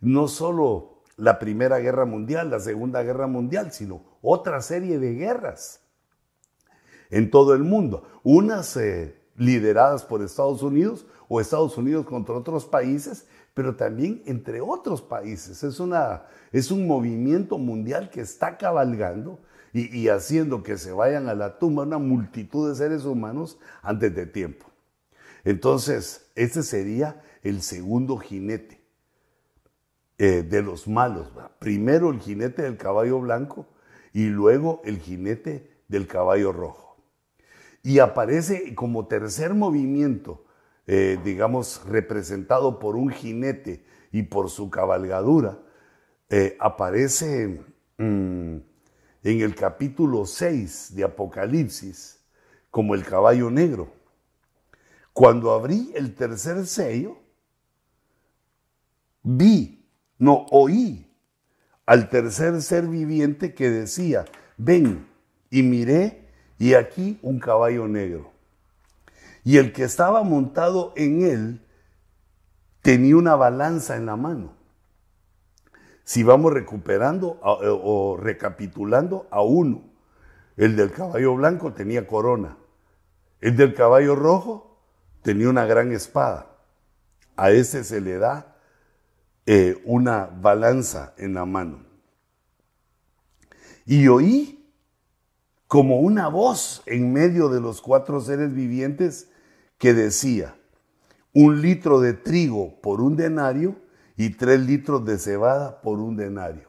no 0.00 0.28
solo 0.28 1.02
la 1.16 1.38
Primera 1.38 1.78
Guerra 1.78 2.06
Mundial, 2.06 2.50
la 2.50 2.60
Segunda 2.60 3.02
Guerra 3.02 3.26
Mundial, 3.26 3.72
sino 3.72 4.02
otra 4.22 4.62
serie 4.62 4.98
de 4.98 5.14
guerras 5.14 5.80
en 7.10 7.30
todo 7.30 7.54
el 7.54 7.64
mundo, 7.64 8.04
unas 8.22 8.76
eh, 8.76 9.18
lideradas 9.36 10.04
por 10.04 10.22
Estados 10.22 10.62
Unidos 10.62 11.06
o 11.28 11.40
Estados 11.40 11.76
Unidos 11.76 12.06
contra 12.06 12.34
otros 12.34 12.66
países, 12.66 13.26
pero 13.54 13.76
también 13.76 14.22
entre 14.26 14.60
otros 14.60 15.02
países. 15.02 15.62
Es, 15.64 15.80
una, 15.80 16.24
es 16.52 16.70
un 16.70 16.86
movimiento 16.86 17.58
mundial 17.58 18.10
que 18.10 18.20
está 18.20 18.56
cabalgando 18.56 19.40
y, 19.72 20.08
haciendo 20.08 20.62
que 20.62 20.78
se 20.78 20.92
vayan 20.92 21.28
a 21.28 21.34
la 21.34 21.58
tumba 21.58 21.82
una 21.82 21.98
multitud 21.98 22.68
de 22.68 22.74
seres 22.74 23.04
humanos 23.04 23.58
antes 23.82 24.14
de 24.14 24.26
tiempo. 24.26 24.66
Entonces, 25.44 26.30
este 26.34 26.62
sería 26.62 27.22
el 27.42 27.62
segundo 27.62 28.16
jinete 28.16 28.80
eh, 30.18 30.42
de 30.42 30.62
los 30.62 30.88
malos. 30.88 31.30
Primero 31.58 32.10
el 32.10 32.20
jinete 32.20 32.62
del 32.62 32.76
caballo 32.76 33.20
blanco 33.20 33.66
y 34.12 34.26
luego 34.26 34.80
el 34.84 34.98
jinete 34.98 35.70
del 35.88 36.06
caballo 36.06 36.52
rojo. 36.52 36.96
Y 37.82 38.00
aparece 38.00 38.74
como 38.74 39.06
tercer 39.06 39.54
movimiento, 39.54 40.44
eh, 40.86 41.18
digamos, 41.24 41.82
representado 41.86 42.78
por 42.78 42.96
un 42.96 43.10
jinete 43.10 43.84
y 44.10 44.24
por 44.24 44.50
su 44.50 44.70
cabalgadura, 44.70 45.58
eh, 46.30 46.56
aparece 46.60 47.64
mm, 47.96 48.56
en 49.30 49.42
el 49.42 49.54
capítulo 49.54 50.24
6 50.24 50.94
de 50.94 51.04
Apocalipsis 51.04 52.18
como 52.70 52.94
el 52.94 53.04
caballo 53.04 53.50
negro. 53.50 53.92
Cuando 55.12 55.52
abrí 55.52 55.92
el 55.94 56.14
tercer 56.14 56.66
sello, 56.66 57.18
vi, 59.22 59.86
no 60.16 60.46
oí 60.50 61.14
al 61.84 62.08
tercer 62.08 62.62
ser 62.62 62.86
viviente 62.86 63.52
que 63.52 63.68
decía, 63.68 64.24
ven, 64.56 65.06
y 65.50 65.62
miré, 65.62 66.26
y 66.58 66.72
aquí 66.72 67.18
un 67.20 67.38
caballo 67.38 67.86
negro. 67.86 68.32
Y 69.44 69.58
el 69.58 69.74
que 69.74 69.84
estaba 69.84 70.22
montado 70.22 70.94
en 70.96 71.22
él 71.22 71.66
tenía 72.80 73.16
una 73.16 73.36
balanza 73.36 73.96
en 73.96 74.06
la 74.06 74.16
mano 74.16 74.57
si 76.08 76.22
vamos 76.22 76.54
recuperando 76.54 77.38
o 77.42 78.16
recapitulando 78.16 79.26
a 79.30 79.42
uno. 79.42 79.82
El 80.56 80.74
del 80.74 80.90
caballo 80.90 81.34
blanco 81.34 81.74
tenía 81.74 82.06
corona. 82.06 82.56
El 83.42 83.58
del 83.58 83.74
caballo 83.74 84.14
rojo 84.14 84.80
tenía 85.20 85.50
una 85.50 85.66
gran 85.66 85.92
espada. 85.92 86.46
A 87.36 87.50
ese 87.50 87.84
se 87.84 88.00
le 88.00 88.16
da 88.16 88.56
eh, 89.44 89.82
una 89.84 90.24
balanza 90.24 91.12
en 91.18 91.34
la 91.34 91.44
mano. 91.44 91.84
Y 93.84 94.08
oí 94.08 94.72
como 95.66 96.00
una 96.00 96.28
voz 96.28 96.82
en 96.86 97.12
medio 97.12 97.50
de 97.50 97.60
los 97.60 97.82
cuatro 97.82 98.22
seres 98.22 98.54
vivientes 98.54 99.30
que 99.76 99.92
decía, 99.92 100.56
un 101.34 101.60
litro 101.60 102.00
de 102.00 102.14
trigo 102.14 102.80
por 102.80 103.02
un 103.02 103.14
denario 103.14 103.76
y 104.18 104.30
tres 104.30 104.60
litros 104.60 105.04
de 105.06 105.16
cebada 105.16 105.80
por 105.80 106.00
un 106.00 106.16
denario. 106.16 106.68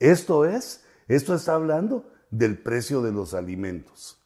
Esto 0.00 0.44
es, 0.44 0.84
esto 1.06 1.32
está 1.32 1.54
hablando 1.54 2.10
del 2.28 2.58
precio 2.58 3.02
de 3.02 3.12
los 3.12 3.34
alimentos. 3.34 4.20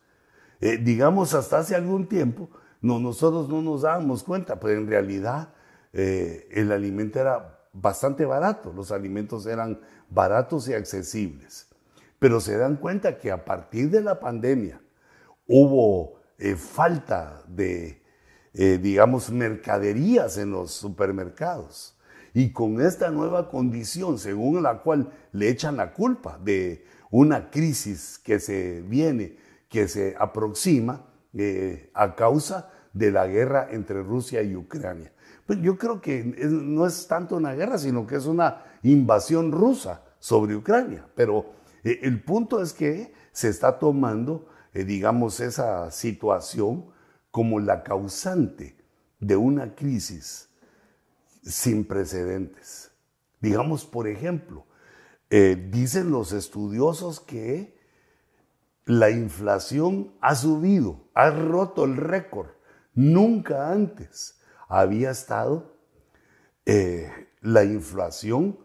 Eh, 0.60 0.78
digamos, 0.78 1.34
hasta 1.34 1.58
hace 1.58 1.74
algún 1.74 2.08
tiempo, 2.08 2.48
no, 2.80 2.98
nosotros 2.98 3.50
no 3.50 3.60
nos 3.60 3.82
dábamos 3.82 4.22
cuenta, 4.22 4.58
pero 4.58 4.78
en 4.78 4.86
realidad 4.86 5.50
eh, 5.92 6.48
el 6.50 6.72
alimento 6.72 7.20
era 7.20 7.60
bastante 7.74 8.24
barato, 8.24 8.72
los 8.72 8.90
alimentos 8.90 9.44
eran 9.44 9.78
baratos 10.08 10.66
y 10.68 10.72
accesibles. 10.72 11.68
Pero 12.18 12.40
se 12.40 12.56
dan 12.56 12.76
cuenta 12.76 13.18
que 13.18 13.30
a 13.30 13.44
partir 13.44 13.90
de 13.90 14.00
la 14.00 14.18
pandemia 14.18 14.80
hubo 15.46 16.20
eh, 16.38 16.56
falta 16.56 17.42
de, 17.48 18.00
digamos, 18.54 19.30
mercaderías 19.30 20.38
en 20.38 20.52
los 20.52 20.70
supermercados. 20.70 21.95
Y 22.36 22.52
con 22.52 22.82
esta 22.82 23.10
nueva 23.10 23.48
condición, 23.48 24.18
según 24.18 24.62
la 24.62 24.82
cual 24.82 25.10
le 25.32 25.48
echan 25.48 25.78
la 25.78 25.94
culpa 25.94 26.38
de 26.44 26.84
una 27.10 27.48
crisis 27.48 28.20
que 28.22 28.40
se 28.40 28.82
viene, 28.82 29.38
que 29.70 29.88
se 29.88 30.14
aproxima 30.18 31.06
eh, 31.32 31.90
a 31.94 32.14
causa 32.14 32.70
de 32.92 33.10
la 33.10 33.26
guerra 33.26 33.68
entre 33.70 34.02
Rusia 34.02 34.42
y 34.42 34.54
Ucrania. 34.54 35.14
Pues 35.46 35.62
yo 35.62 35.78
creo 35.78 36.02
que 36.02 36.24
no 36.24 36.86
es 36.86 37.06
tanto 37.08 37.36
una 37.36 37.54
guerra, 37.54 37.78
sino 37.78 38.06
que 38.06 38.16
es 38.16 38.26
una 38.26 38.64
invasión 38.82 39.50
rusa 39.50 40.02
sobre 40.18 40.56
Ucrania. 40.56 41.06
Pero 41.14 41.46
eh, 41.84 42.00
el 42.02 42.22
punto 42.22 42.60
es 42.60 42.74
que 42.74 43.14
se 43.32 43.48
está 43.48 43.78
tomando, 43.78 44.46
eh, 44.74 44.84
digamos, 44.84 45.40
esa 45.40 45.90
situación 45.90 46.84
como 47.30 47.60
la 47.60 47.82
causante 47.82 48.76
de 49.20 49.36
una 49.36 49.74
crisis 49.74 50.45
sin 51.46 51.84
precedentes. 51.84 52.90
Digamos, 53.40 53.84
por 53.84 54.08
ejemplo, 54.08 54.66
eh, 55.30 55.68
dicen 55.70 56.10
los 56.10 56.32
estudiosos 56.32 57.20
que 57.20 57.76
la 58.84 59.10
inflación 59.10 60.12
ha 60.20 60.34
subido, 60.34 61.08
ha 61.14 61.30
roto 61.30 61.84
el 61.84 61.96
récord. 61.96 62.48
Nunca 62.94 63.70
antes 63.70 64.40
había 64.68 65.10
estado 65.10 65.76
eh, 66.64 67.10
la 67.40 67.64
inflación 67.64 68.58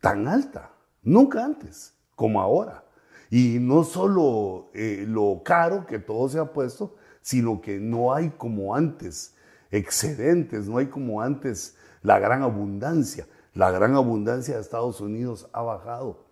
tan 0.00 0.28
alta, 0.28 0.72
nunca 1.02 1.44
antes 1.44 1.94
como 2.14 2.40
ahora. 2.40 2.84
Y 3.30 3.58
no 3.60 3.84
solo 3.84 4.70
eh, 4.74 5.04
lo 5.06 5.42
caro 5.44 5.86
que 5.86 6.00
todo 6.00 6.28
se 6.28 6.40
ha 6.40 6.52
puesto, 6.52 6.96
sino 7.22 7.60
que 7.60 7.78
no 7.78 8.12
hay 8.12 8.30
como 8.30 8.74
antes 8.74 9.34
excedentes, 9.70 10.66
no 10.66 10.78
hay 10.78 10.86
como 10.86 11.22
antes 11.22 11.76
la 12.02 12.18
gran 12.18 12.42
abundancia. 12.42 13.26
La 13.54 13.70
gran 13.70 13.94
abundancia 13.94 14.54
de 14.54 14.60
Estados 14.60 15.00
Unidos 15.00 15.48
ha 15.52 15.62
bajado. 15.62 16.24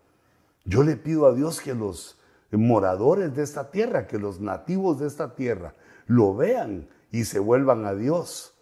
Yo 0.64 0.82
le 0.82 0.96
pido 0.96 1.26
a 1.26 1.34
Dios 1.34 1.60
que 1.60 1.74
los 1.74 2.18
moradores 2.50 3.34
de 3.34 3.42
esta 3.42 3.70
tierra, 3.70 4.06
que 4.06 4.18
los 4.18 4.40
nativos 4.40 5.00
de 5.00 5.06
esta 5.06 5.34
tierra 5.34 5.74
lo 6.06 6.34
vean 6.34 6.88
y 7.10 7.24
se 7.24 7.38
vuelvan 7.38 7.84
a 7.86 7.94
Dios. 7.94 8.54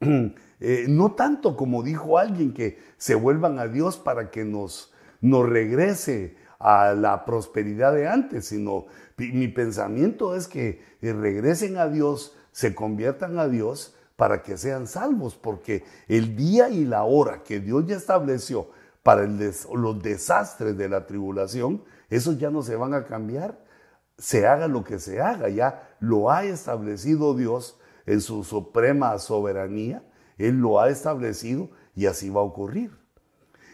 Eh, 0.60 0.86
no 0.88 1.12
tanto 1.12 1.58
como 1.58 1.82
dijo 1.82 2.16
alguien 2.16 2.54
que 2.54 2.78
se 2.96 3.16
vuelvan 3.16 3.58
a 3.58 3.66
Dios 3.66 3.98
para 3.98 4.30
que 4.30 4.44
nos, 4.44 4.94
nos 5.20 5.46
regrese 5.46 6.36
a 6.58 6.94
la 6.94 7.26
prosperidad 7.26 7.92
de 7.92 8.08
antes, 8.08 8.46
sino 8.46 8.86
mi 9.18 9.48
pensamiento 9.48 10.34
es 10.34 10.48
que 10.48 10.80
regresen 11.02 11.76
a 11.76 11.88
Dios, 11.88 12.34
se 12.52 12.74
conviertan 12.74 13.38
a 13.38 13.48
Dios 13.48 13.94
para 14.16 14.42
que 14.42 14.56
sean 14.56 14.86
salvos, 14.86 15.34
porque 15.36 15.84
el 16.08 16.36
día 16.36 16.68
y 16.68 16.84
la 16.84 17.04
hora 17.04 17.42
que 17.42 17.60
Dios 17.60 17.86
ya 17.86 17.96
estableció 17.96 18.68
para 19.02 19.26
los 19.26 20.02
desastres 20.02 20.76
de 20.76 20.88
la 20.88 21.06
tribulación, 21.06 21.84
esos 22.08 22.38
ya 22.38 22.50
no 22.50 22.62
se 22.62 22.76
van 22.76 22.94
a 22.94 23.04
cambiar, 23.04 23.62
se 24.16 24.46
haga 24.46 24.68
lo 24.68 24.84
que 24.84 24.98
se 24.98 25.20
haga, 25.20 25.48
ya 25.48 25.96
lo 26.00 26.30
ha 26.30 26.44
establecido 26.44 27.34
Dios 27.34 27.78
en 28.06 28.20
su 28.20 28.44
suprema 28.44 29.18
soberanía, 29.18 30.04
Él 30.38 30.58
lo 30.58 30.80
ha 30.80 30.88
establecido 30.88 31.70
y 31.94 32.06
así 32.06 32.30
va 32.30 32.40
a 32.40 32.44
ocurrir. 32.44 32.92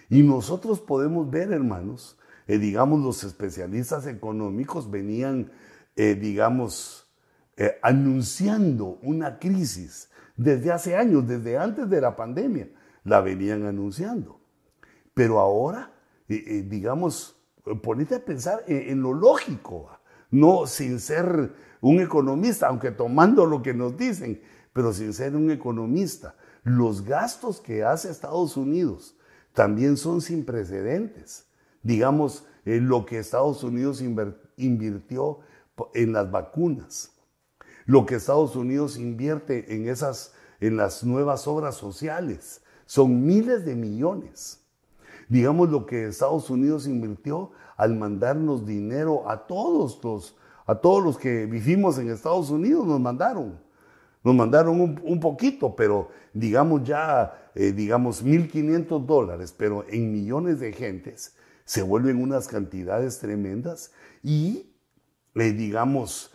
Y 0.08 0.22
nosotros 0.22 0.80
podemos 0.80 1.30
ver, 1.30 1.52
hermanos, 1.52 2.18
eh, 2.46 2.58
digamos, 2.58 3.00
los 3.00 3.22
especialistas 3.22 4.06
económicos 4.06 4.90
venían, 4.90 5.52
eh, 5.94 6.16
digamos, 6.16 7.08
eh, 7.56 7.78
anunciando 7.82 8.98
una 9.02 9.38
crisis 9.38 10.09
desde 10.40 10.72
hace 10.72 10.96
años, 10.96 11.28
desde 11.28 11.58
antes 11.58 11.90
de 11.90 12.00
la 12.00 12.16
pandemia, 12.16 12.70
la 13.04 13.20
venían 13.20 13.66
anunciando. 13.66 14.40
Pero 15.12 15.38
ahora, 15.38 15.92
eh, 16.28 16.42
eh, 16.46 16.62
digamos, 16.66 17.36
ponete 17.82 18.14
a 18.14 18.24
pensar 18.24 18.64
en, 18.66 19.02
lo 19.02 19.12
lógico, 19.12 19.90
no 20.30 20.66
sin 20.66 20.98
ser 20.98 21.52
un 21.82 22.00
economista, 22.00 22.68
aunque 22.68 22.90
tomando 22.90 23.44
lo 23.44 23.60
que 23.60 23.74
nos 23.74 23.98
dicen, 23.98 24.40
pero 24.72 24.94
sin 24.94 25.12
ser 25.12 25.36
un 25.36 25.50
economista. 25.50 26.36
Los 26.62 27.04
gastos 27.04 27.60
que 27.60 27.84
hace 27.84 28.10
Estados 28.10 28.56
Unidos 28.56 29.18
también 29.52 29.98
son 29.98 30.22
sin 30.22 30.46
precedentes. 30.46 31.50
Digamos, 31.82 32.46
eh, 32.64 32.80
lo 32.80 33.04
que 33.04 33.18
Estados 33.18 33.62
Unidos 33.62 34.02
invirtió 34.56 35.40
en 35.92 36.14
las 36.14 36.30
vacunas, 36.30 37.12
lo 37.90 38.06
que 38.06 38.14
Estados 38.14 38.54
Unidos 38.54 38.96
invierte 38.96 39.74
en 39.74 39.88
esas, 39.88 40.32
en 40.60 40.76
las 40.76 41.02
nuevas 41.02 41.48
obras 41.48 41.74
sociales. 41.74 42.62
Son 42.86 43.26
miles 43.26 43.64
de 43.64 43.74
millones. 43.74 44.60
Digamos 45.28 45.70
lo 45.70 45.86
que 45.86 46.06
Estados 46.06 46.50
Unidos 46.50 46.86
invirtió 46.86 47.50
al 47.76 47.96
mandarnos 47.96 48.64
dinero 48.64 49.28
a 49.28 49.44
todos 49.44 49.98
los, 50.04 50.36
a 50.66 50.76
todos 50.76 51.02
los 51.02 51.18
que 51.18 51.46
vivimos 51.46 51.98
en 51.98 52.10
Estados 52.10 52.50
Unidos, 52.50 52.86
nos 52.86 53.00
mandaron. 53.00 53.58
Nos 54.22 54.36
mandaron 54.36 54.80
un, 54.80 55.18
poquito, 55.18 55.74
pero 55.74 56.10
digamos 56.32 56.84
ya, 56.84 57.50
eh, 57.56 57.72
digamos, 57.72 58.24
1.500 58.24 59.04
dólares, 59.04 59.52
pero 59.58 59.84
en 59.88 60.12
millones 60.12 60.60
de 60.60 60.72
gentes 60.72 61.34
se 61.64 61.82
vuelven 61.82 62.22
unas 62.22 62.46
cantidades 62.46 63.18
tremendas 63.18 63.90
y, 64.22 64.70
eh, 65.34 65.50
digamos, 65.50 66.32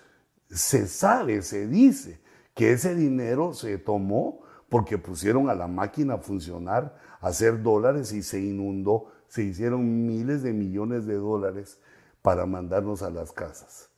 se 0.56 0.88
sabe, 0.88 1.42
se 1.42 1.68
dice 1.68 2.22
que 2.54 2.72
ese 2.72 2.96
dinero 2.96 3.54
se 3.54 3.78
tomó 3.78 4.42
porque 4.70 4.98
pusieron 4.98 5.50
a 5.50 5.56
la 5.56 5.68
máquina 5.68 6.16
a 6.16 6.18
funcionar, 6.18 6.98
a 7.20 7.28
hacer 7.28 7.62
dólares 7.62 8.14
y 8.14 8.24
se 8.24 8.40
inundó, 8.40 9.12
se 9.28 9.44
hicieron 9.44 10.06
miles 10.06 10.44
de 10.44 10.54
millones 10.54 11.06
de 11.06 11.16
dólares 11.16 11.80
para 12.22 12.46
mandarnos 12.46 13.04
a 13.04 13.10
las 13.10 13.32
casas. 13.34 13.90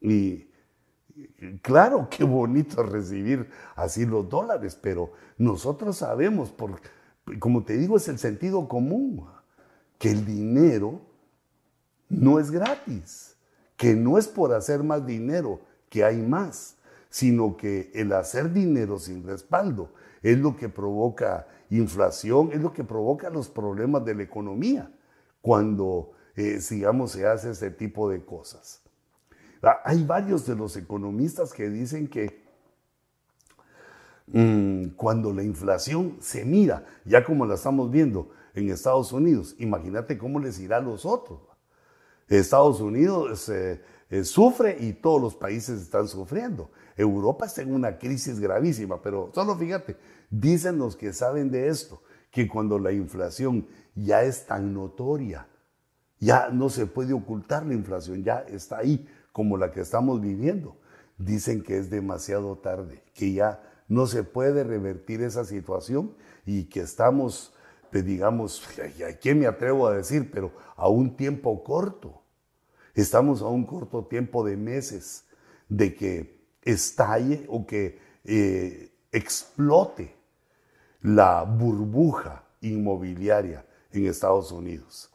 Y 0.00 0.48
claro, 1.62 2.08
qué 2.10 2.24
bonito 2.24 2.82
recibir 2.82 3.48
así 3.74 4.04
los 4.04 4.28
dólares, 4.28 4.78
pero 4.80 5.12
nosotros 5.38 5.96
sabemos, 5.96 6.54
como 7.38 7.64
te 7.64 7.76
digo, 7.78 7.96
es 7.96 8.06
el 8.08 8.18
sentido 8.18 8.68
común, 8.68 9.26
que 9.98 10.10
el 10.10 10.26
dinero 10.26 11.00
no 12.10 12.38
es 12.38 12.50
gratis, 12.50 13.36
que 13.78 13.94
no 13.94 14.18
es 14.18 14.28
por 14.28 14.52
hacer 14.52 14.82
más 14.82 15.06
dinero, 15.06 15.60
que 15.92 16.04
hay 16.04 16.16
más, 16.16 16.78
sino 17.10 17.54
que 17.54 17.90
el 17.94 18.14
hacer 18.14 18.50
dinero 18.50 18.98
sin 18.98 19.26
respaldo 19.26 19.90
es 20.22 20.38
lo 20.38 20.56
que 20.56 20.70
provoca 20.70 21.46
inflación, 21.68 22.48
es 22.50 22.62
lo 22.62 22.72
que 22.72 22.82
provoca 22.82 23.28
los 23.28 23.50
problemas 23.50 24.02
de 24.06 24.14
la 24.14 24.22
economía 24.22 24.90
cuando, 25.42 26.12
eh, 26.34 26.58
digamos, 26.70 27.12
se 27.12 27.26
hace 27.26 27.50
ese 27.50 27.70
tipo 27.70 28.08
de 28.08 28.24
cosas. 28.24 28.80
Ah, 29.62 29.82
hay 29.84 30.02
varios 30.02 30.46
de 30.46 30.56
los 30.56 30.78
economistas 30.78 31.52
que 31.52 31.68
dicen 31.68 32.08
que 32.08 32.42
mm, 34.28 34.94
cuando 34.96 35.34
la 35.34 35.42
inflación 35.42 36.16
se 36.20 36.46
mira, 36.46 36.86
ya 37.04 37.22
como 37.22 37.44
la 37.44 37.56
estamos 37.56 37.90
viendo 37.90 38.30
en 38.54 38.70
Estados 38.70 39.12
Unidos, 39.12 39.54
imagínate 39.58 40.16
cómo 40.16 40.40
les 40.40 40.58
irá 40.58 40.78
a 40.78 40.80
los 40.80 41.04
otros. 41.04 41.51
Estados 42.28 42.80
Unidos 42.80 43.48
eh, 43.48 43.80
eh, 44.10 44.24
sufre 44.24 44.76
y 44.80 44.92
todos 44.92 45.20
los 45.20 45.34
países 45.34 45.80
están 45.80 46.08
sufriendo. 46.08 46.70
Europa 46.96 47.46
está 47.46 47.62
en 47.62 47.74
una 47.74 47.98
crisis 47.98 48.38
gravísima, 48.40 49.00
pero 49.02 49.30
solo 49.34 49.56
fíjate, 49.56 49.96
dicen 50.30 50.78
los 50.78 50.96
que 50.96 51.12
saben 51.12 51.50
de 51.50 51.68
esto, 51.68 52.02
que 52.30 52.48
cuando 52.48 52.78
la 52.78 52.92
inflación 52.92 53.66
ya 53.94 54.22
es 54.22 54.46
tan 54.46 54.74
notoria. 54.74 55.46
Ya 56.18 56.50
no 56.50 56.68
se 56.68 56.86
puede 56.86 57.12
ocultar 57.12 57.66
la 57.66 57.74
inflación, 57.74 58.22
ya 58.22 58.40
está 58.40 58.78
ahí, 58.78 59.08
como 59.32 59.56
la 59.56 59.72
que 59.72 59.80
estamos 59.80 60.20
viviendo. 60.20 60.76
Dicen 61.18 61.62
que 61.62 61.78
es 61.78 61.90
demasiado 61.90 62.56
tarde, 62.58 63.02
que 63.14 63.32
ya 63.32 63.62
no 63.88 64.06
se 64.06 64.22
puede 64.22 64.64
revertir 64.64 65.22
esa 65.22 65.44
situación 65.44 66.14
y 66.46 66.64
que 66.64 66.80
estamos, 66.80 67.52
digamos, 68.00 68.66
¿a 68.78 69.12
quién 69.18 69.40
me 69.40 69.46
atrevo 69.46 69.86
a 69.86 69.96
decir? 69.96 70.30
Pero 70.30 70.52
a 70.76 70.88
un 70.88 71.16
tiempo 71.16 71.62
corto. 71.62 72.22
Estamos 72.94 73.42
a 73.42 73.46
un 73.46 73.66
corto 73.66 74.06
tiempo 74.06 74.44
de 74.44 74.56
meses 74.56 75.24
de 75.68 75.94
que 75.94 76.42
estalle 76.62 77.44
o 77.48 77.66
que 77.66 77.98
eh, 78.24 78.92
explote 79.10 80.14
la 81.02 81.42
burbuja 81.42 82.44
inmobiliaria 82.60 83.66
en 83.90 84.06
Estados 84.06 84.52
Unidos. 84.52 85.10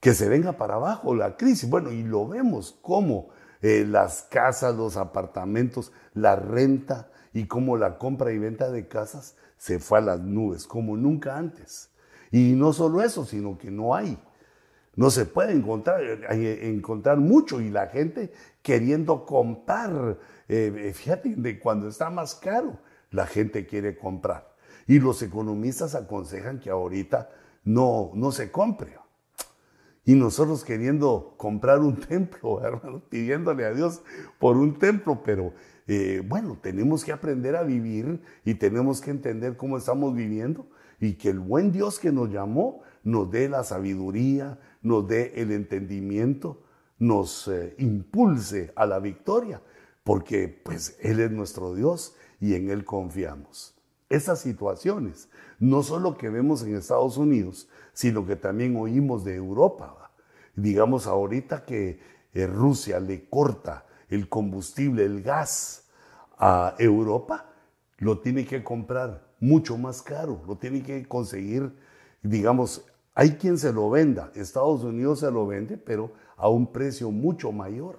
Que 0.00 0.12
se 0.12 0.28
venga 0.28 0.52
para 0.52 0.74
abajo 0.74 1.14
la 1.14 1.36
crisis. 1.36 1.68
Bueno, 1.70 1.90
y 1.92 2.02
lo 2.02 2.28
vemos 2.28 2.76
como 2.82 3.28
eh, 3.62 3.86
las 3.88 4.22
casas, 4.24 4.74
los 4.74 4.96
apartamentos, 4.96 5.92
la 6.12 6.36
renta 6.36 7.10
y 7.32 7.46
como 7.46 7.76
la 7.76 7.98
compra 7.98 8.32
y 8.32 8.38
venta 8.38 8.70
de 8.70 8.88
casas 8.88 9.36
se 9.56 9.78
fue 9.78 9.98
a 9.98 10.02
las 10.02 10.20
nubes, 10.20 10.66
como 10.66 10.96
nunca 10.96 11.38
antes. 11.38 11.90
Y 12.34 12.54
no 12.54 12.72
solo 12.72 13.00
eso, 13.00 13.24
sino 13.24 13.56
que 13.56 13.70
no 13.70 13.94
hay. 13.94 14.18
No 14.96 15.08
se 15.10 15.24
puede 15.24 15.52
encontrar, 15.52 16.02
encontrar 16.32 17.18
mucho 17.18 17.60
y 17.60 17.70
la 17.70 17.86
gente 17.86 18.32
queriendo 18.60 19.24
comprar. 19.24 20.18
Eh, 20.48 20.90
fíjate, 20.92 21.36
de 21.36 21.60
cuando 21.60 21.86
está 21.86 22.10
más 22.10 22.34
caro, 22.34 22.80
la 23.12 23.28
gente 23.28 23.66
quiere 23.66 23.96
comprar. 23.96 24.52
Y 24.88 24.98
los 24.98 25.22
economistas 25.22 25.94
aconsejan 25.94 26.58
que 26.58 26.70
ahorita 26.70 27.30
no, 27.62 28.10
no 28.14 28.32
se 28.32 28.50
compre. 28.50 28.98
Y 30.04 30.16
nosotros 30.16 30.64
queriendo 30.64 31.36
comprar 31.36 31.78
un 31.78 32.00
templo, 32.08 32.64
hermano, 32.64 33.00
pidiéndole 33.08 33.64
a 33.64 33.72
Dios 33.74 34.02
por 34.40 34.56
un 34.56 34.76
templo, 34.80 35.22
pero 35.24 35.52
eh, 35.86 36.20
bueno, 36.26 36.58
tenemos 36.60 37.04
que 37.04 37.12
aprender 37.12 37.54
a 37.54 37.62
vivir 37.62 38.20
y 38.44 38.54
tenemos 38.54 39.00
que 39.00 39.12
entender 39.12 39.56
cómo 39.56 39.78
estamos 39.78 40.16
viviendo 40.16 40.66
y 41.04 41.14
que 41.14 41.30
el 41.30 41.38
buen 41.38 41.70
Dios 41.70 41.98
que 41.98 42.12
nos 42.12 42.30
llamó 42.30 42.82
nos 43.02 43.30
dé 43.30 43.48
la 43.48 43.62
sabiduría, 43.64 44.58
nos 44.82 45.06
dé 45.06 45.34
el 45.36 45.52
entendimiento, 45.52 46.62
nos 46.98 47.48
eh, 47.48 47.74
impulse 47.78 48.72
a 48.74 48.86
la 48.86 48.98
victoria, 49.00 49.60
porque 50.02 50.48
pues 50.48 50.96
Él 51.00 51.20
es 51.20 51.30
nuestro 51.30 51.74
Dios 51.74 52.16
y 52.40 52.54
en 52.54 52.70
Él 52.70 52.84
confiamos 52.84 53.74
esas 54.08 54.40
situaciones, 54.40 55.28
no 55.58 55.82
solo 55.82 56.16
que 56.16 56.28
vemos 56.28 56.62
en 56.62 56.76
Estados 56.76 57.16
Unidos, 57.16 57.68
sino 57.92 58.26
que 58.26 58.36
también 58.36 58.76
oímos 58.76 59.24
de 59.24 59.34
Europa. 59.34 60.10
Digamos 60.54 61.06
ahorita 61.06 61.64
que 61.64 62.00
eh, 62.32 62.46
Rusia 62.46 63.00
le 63.00 63.28
corta 63.28 63.86
el 64.08 64.28
combustible, 64.28 65.04
el 65.04 65.22
gas 65.22 65.88
a 66.38 66.74
Europa, 66.78 67.53
lo 67.98 68.20
tiene 68.20 68.44
que 68.44 68.62
comprar 68.62 69.26
mucho 69.40 69.76
más 69.78 70.02
caro, 70.02 70.42
lo 70.46 70.56
tiene 70.56 70.82
que 70.82 71.06
conseguir, 71.06 71.74
digamos, 72.22 72.84
hay 73.14 73.32
quien 73.32 73.58
se 73.58 73.72
lo 73.72 73.90
venda, 73.90 74.32
Estados 74.34 74.82
Unidos 74.82 75.20
se 75.20 75.30
lo 75.30 75.46
vende, 75.46 75.76
pero 75.76 76.12
a 76.36 76.48
un 76.48 76.72
precio 76.72 77.10
mucho 77.10 77.52
mayor. 77.52 77.98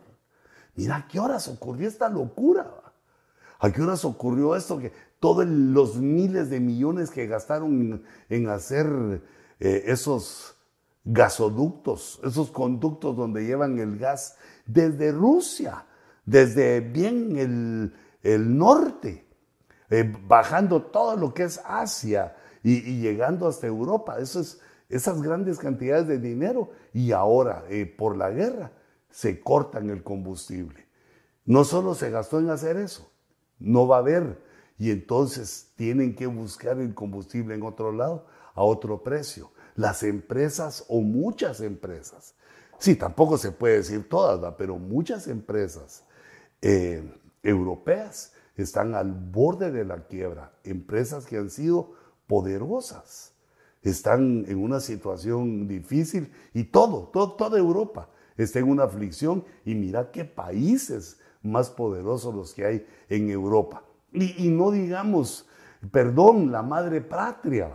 Mira, 0.76 0.98
¿a 0.98 1.08
qué 1.08 1.20
horas 1.20 1.48
ocurrió 1.48 1.88
esta 1.88 2.10
locura? 2.10 2.70
¿A 3.60 3.72
qué 3.72 3.82
horas 3.82 4.04
ocurrió 4.04 4.56
esto? 4.56 4.78
Que 4.78 4.92
todos 5.20 5.46
los 5.46 5.96
miles 5.96 6.50
de 6.50 6.60
millones 6.60 7.10
que 7.10 7.28
gastaron 7.28 8.04
en 8.30 8.50
hacer 8.50 9.22
eh, 9.60 9.84
esos 9.86 10.56
gasoductos, 11.06 12.20
esos 12.24 12.52
conductos 12.52 13.16
donde 13.16 13.46
llevan 13.46 13.80
el 13.80 13.98
gas 13.98 14.38
desde 14.66 15.12
Rusia, 15.12 15.86
desde 16.26 16.82
bien 16.82 17.38
el, 18.24 18.58
norte, 18.58 19.25
eh, 19.90 20.12
bajando 20.28 20.82
todo 20.82 21.16
lo 21.16 21.34
que 21.34 21.44
es 21.44 21.62
Asia 21.66 22.36
y, 22.64 23.00
llegando 23.00 23.48
hasta 23.48 23.68
Europa. 23.68 24.18
esas 24.20 25.22
grandes 25.22 25.60
cantidades 25.60 26.08
de 26.08 26.20
dinero 26.20 26.72
y 26.94 27.12
ahora 27.12 27.64
eh, 27.70 27.86
por 27.86 28.18
la 28.18 28.30
guerra 28.30 28.72
se 29.10 29.40
cortan 29.40 29.90
el 29.90 30.04
combustible. 30.04 30.86
No 31.46 31.64
solo 31.64 31.94
se 31.94 32.10
gastó 32.10 32.40
en 32.40 32.50
hacer 32.50 32.78
eso, 32.78 33.12
no 33.60 33.88
va 33.88 33.98
a 33.98 34.00
haber 34.00 34.42
y 34.78 34.92
entonces 34.92 35.72
tienen 35.76 36.16
que 36.16 36.28
buscar 36.28 36.80
el 36.80 36.94
combustible 36.94 37.56
en 37.56 37.64
otro 37.64 37.92
lado 37.92 38.26
a 38.54 38.64
otro 38.64 39.04
precio. 39.04 39.52
Las 39.76 40.04
empresas 40.04 40.86
o 40.88 41.02
muchas 41.02 41.62
empresas, 41.62 42.36
sí, 42.80 42.96
tampoco 42.96 43.38
se 43.38 43.52
puede 43.52 43.78
decir 43.78 44.10
todas, 44.10 44.56
pero 44.58 44.78
muchas 44.78 45.28
empresas 45.28 46.04
eh, 46.62 47.04
europeas 47.44 48.34
están 48.56 48.96
al 48.96 49.12
borde 49.12 49.72
de 49.72 49.86
la 49.86 50.08
quiebra, 50.08 50.54
empresas 50.64 51.26
que 51.26 51.38
han 51.38 51.50
sido 51.50 51.94
poderosas, 52.28 53.34
están 53.82 54.46
en 54.48 54.58
una 54.58 54.80
situación 54.80 55.68
difícil 55.68 56.32
y 56.54 56.66
todo, 56.66 57.10
todo 57.14 57.34
toda 57.34 57.60
Europa 57.60 58.10
está 58.38 58.60
en 58.60 58.70
una 58.70 58.84
aflicción 58.84 59.44
y 59.64 59.76
mira 59.76 60.12
qué 60.12 60.26
países 60.26 61.20
más 61.42 61.70
poderosos 61.70 62.34
los 62.34 62.54
que 62.54 62.66
hay 62.66 62.88
en 63.10 63.30
Europa. 63.30 63.84
Y, 64.12 64.48
no 64.50 64.72
digamos, 64.72 65.48
perdón, 65.92 66.52
la 66.52 66.64
madre 66.64 67.02
patria, 67.02 67.70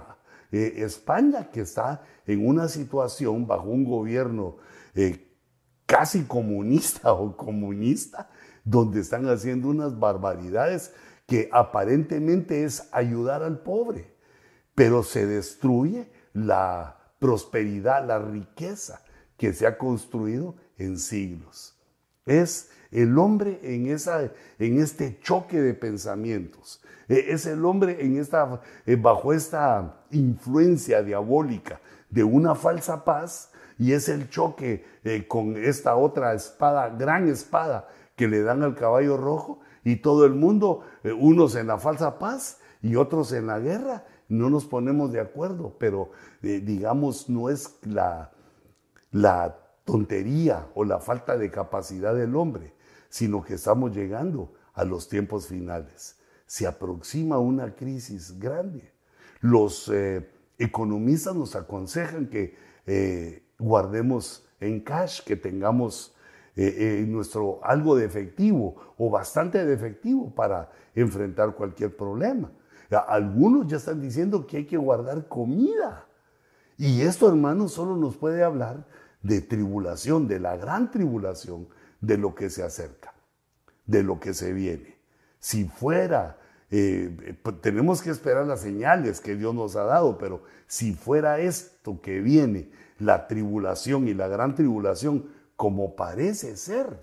eh, 0.50 0.74
España 0.78 1.50
que 1.50 1.60
está 1.60 2.02
en 2.26 2.46
una 2.46 2.68
situación 2.68 3.46
bajo 3.46 3.68
un 3.68 3.84
gobierno 3.84 4.56
eh, 4.94 5.28
casi 5.84 6.24
comunista 6.24 7.12
o 7.12 7.36
comunista, 7.36 8.29
donde 8.64 9.00
están 9.00 9.28
haciendo 9.28 9.68
unas 9.68 9.98
barbaridades 9.98 10.92
que 11.26 11.48
aparentemente 11.52 12.64
es 12.64 12.88
ayudar 12.92 13.42
al 13.42 13.60
pobre, 13.60 14.12
pero 14.74 15.02
se 15.02 15.26
destruye 15.26 16.10
la 16.32 16.96
prosperidad, 17.18 18.06
la 18.06 18.18
riqueza 18.18 19.02
que 19.36 19.52
se 19.52 19.66
ha 19.66 19.78
construido 19.78 20.56
en 20.76 20.98
siglos. 20.98 21.76
Es 22.26 22.70
el 22.90 23.16
hombre 23.18 23.60
en, 23.62 23.86
esa, 23.86 24.30
en 24.58 24.80
este 24.80 25.18
choque 25.20 25.60
de 25.60 25.74
pensamientos. 25.74 26.82
E, 27.08 27.32
es 27.32 27.46
el 27.46 27.64
hombre 27.64 28.04
en 28.04 28.18
esta, 28.18 28.60
eh, 28.86 28.96
bajo 28.96 29.32
esta 29.32 30.04
influencia 30.10 31.02
diabólica 31.02 31.80
de 32.08 32.24
una 32.24 32.54
falsa 32.54 33.04
paz 33.04 33.50
y 33.78 33.92
es 33.92 34.08
el 34.08 34.28
choque 34.28 34.84
eh, 35.04 35.26
con 35.26 35.56
esta 35.56 35.96
otra 35.96 36.34
espada, 36.34 36.88
gran 36.90 37.28
espada 37.28 37.88
que 38.20 38.28
le 38.28 38.42
dan 38.42 38.62
al 38.62 38.74
caballo 38.74 39.16
rojo 39.16 39.60
y 39.82 39.96
todo 39.96 40.26
el 40.26 40.34
mundo, 40.34 40.82
eh, 41.04 41.10
unos 41.10 41.54
en 41.54 41.68
la 41.68 41.78
falsa 41.78 42.18
paz 42.18 42.58
y 42.82 42.96
otros 42.96 43.32
en 43.32 43.46
la 43.46 43.58
guerra, 43.60 44.04
no 44.28 44.50
nos 44.50 44.66
ponemos 44.66 45.10
de 45.10 45.20
acuerdo, 45.20 45.74
pero 45.78 46.10
digamos 46.42 47.30
no 47.30 47.48
es 47.48 47.78
la, 47.86 48.30
la 49.10 49.56
tontería 49.86 50.68
o 50.74 50.84
la 50.84 50.98
falta 50.98 51.38
de 51.38 51.50
capacidad 51.50 52.14
del 52.14 52.36
hombre, 52.36 52.74
sino 53.08 53.42
que 53.42 53.54
estamos 53.54 53.96
llegando 53.96 54.52
a 54.74 54.84
los 54.84 55.08
tiempos 55.08 55.46
finales. 55.46 56.18
Se 56.44 56.66
aproxima 56.66 57.38
una 57.38 57.74
crisis 57.74 58.38
grande. 58.38 58.92
Los 59.40 59.88
eh, 59.88 60.30
economistas 60.58 61.34
nos 61.34 61.56
aconsejan 61.56 62.26
que 62.26 62.54
eh, 62.86 63.46
guardemos 63.58 64.46
en 64.60 64.80
cash, 64.80 65.22
que 65.22 65.36
tengamos 65.36 66.14
eh, 66.62 67.04
nuestro 67.06 67.60
algo 67.62 67.96
de 67.96 68.04
efectivo 68.04 68.94
o 68.98 69.08
bastante 69.08 69.64
de 69.64 69.72
efectivo 69.72 70.34
para 70.34 70.70
enfrentar 70.94 71.54
cualquier 71.54 71.96
problema. 71.96 72.52
Algunos 73.08 73.68
ya 73.68 73.76
están 73.76 74.00
diciendo 74.00 74.46
que 74.46 74.58
hay 74.58 74.66
que 74.66 74.76
guardar 74.76 75.28
comida. 75.28 76.06
Y 76.76 77.02
esto, 77.02 77.28
hermanos, 77.28 77.72
solo 77.72 77.96
nos 77.96 78.16
puede 78.16 78.42
hablar 78.42 78.84
de 79.22 79.40
tribulación, 79.40 80.26
de 80.26 80.40
la 80.40 80.56
gran 80.56 80.90
tribulación, 80.90 81.68
de 82.00 82.18
lo 82.18 82.34
que 82.34 82.50
se 82.50 82.62
acerca, 82.62 83.14
de 83.86 84.02
lo 84.02 84.18
que 84.18 84.34
se 84.34 84.52
viene. 84.52 84.98
Si 85.38 85.66
fuera, 85.66 86.38
eh, 86.70 87.36
tenemos 87.60 88.02
que 88.02 88.10
esperar 88.10 88.46
las 88.46 88.60
señales 88.60 89.20
que 89.20 89.36
Dios 89.36 89.54
nos 89.54 89.76
ha 89.76 89.84
dado, 89.84 90.18
pero 90.18 90.42
si 90.66 90.94
fuera 90.94 91.38
esto 91.38 92.00
que 92.00 92.20
viene, 92.20 92.70
la 92.98 93.26
tribulación 93.26 94.08
y 94.08 94.14
la 94.14 94.28
gran 94.28 94.54
tribulación, 94.54 95.26
como 95.60 95.94
parece 95.94 96.56
ser, 96.56 97.02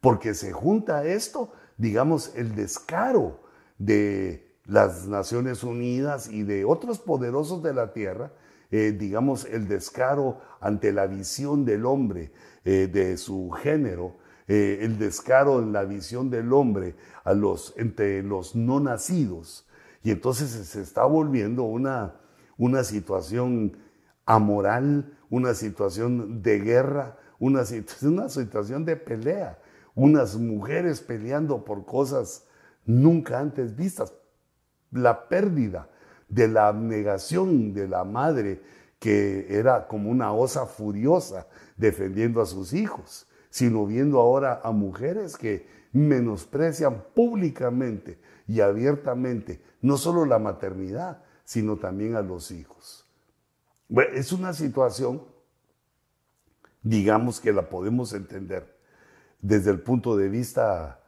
porque 0.00 0.32
se 0.32 0.52
junta 0.52 1.04
esto, 1.04 1.52
digamos, 1.78 2.32
el 2.36 2.54
descaro 2.54 3.40
de 3.76 4.54
las 4.66 5.08
Naciones 5.08 5.64
Unidas 5.64 6.28
y 6.30 6.44
de 6.44 6.64
otros 6.64 7.00
poderosos 7.00 7.60
de 7.60 7.74
la 7.74 7.92
tierra, 7.92 8.30
eh, 8.70 8.94
digamos, 8.96 9.46
el 9.46 9.66
descaro 9.66 10.38
ante 10.60 10.92
la 10.92 11.08
visión 11.08 11.64
del 11.64 11.86
hombre, 11.86 12.30
eh, 12.64 12.86
de 12.86 13.16
su 13.16 13.50
género, 13.50 14.18
eh, 14.46 14.78
el 14.82 14.96
descaro 14.96 15.58
en 15.58 15.72
la 15.72 15.82
visión 15.82 16.30
del 16.30 16.52
hombre 16.52 16.94
a 17.24 17.34
los, 17.34 17.74
entre 17.76 18.22
los 18.22 18.54
no 18.54 18.78
nacidos. 18.78 19.66
Y 20.04 20.12
entonces 20.12 20.50
se 20.50 20.82
está 20.82 21.04
volviendo 21.04 21.64
una, 21.64 22.14
una 22.58 22.84
situación 22.84 23.76
amoral, 24.24 25.18
una 25.30 25.54
situación 25.54 26.42
de 26.42 26.60
guerra, 26.60 27.17
una, 27.38 27.64
una 28.02 28.28
situación 28.28 28.84
de 28.84 28.96
pelea, 28.96 29.58
unas 29.94 30.36
mujeres 30.36 31.00
peleando 31.00 31.64
por 31.64 31.84
cosas 31.84 32.46
nunca 32.84 33.38
antes 33.38 33.76
vistas, 33.76 34.12
la 34.90 35.28
pérdida 35.28 35.88
de 36.28 36.48
la 36.48 36.68
abnegación 36.68 37.72
de 37.74 37.88
la 37.88 38.04
madre 38.04 38.62
que 38.98 39.46
era 39.48 39.86
como 39.86 40.10
una 40.10 40.32
osa 40.32 40.66
furiosa 40.66 41.46
defendiendo 41.76 42.40
a 42.40 42.46
sus 42.46 42.72
hijos, 42.72 43.26
sino 43.50 43.86
viendo 43.86 44.20
ahora 44.20 44.60
a 44.62 44.72
mujeres 44.72 45.36
que 45.36 45.66
menosprecian 45.92 47.04
públicamente 47.14 48.18
y 48.46 48.60
abiertamente 48.60 49.62
no 49.80 49.96
solo 49.96 50.24
la 50.24 50.38
maternidad, 50.38 51.22
sino 51.44 51.76
también 51.76 52.16
a 52.16 52.22
los 52.22 52.50
hijos. 52.50 53.06
Es 54.14 54.32
una 54.32 54.52
situación, 54.52 55.22
digamos 56.88 57.40
que 57.40 57.52
la 57.52 57.68
podemos 57.68 58.14
entender 58.14 58.78
desde 59.40 59.70
el 59.70 59.80
punto 59.80 60.16
de 60.16 60.28
vista 60.28 61.00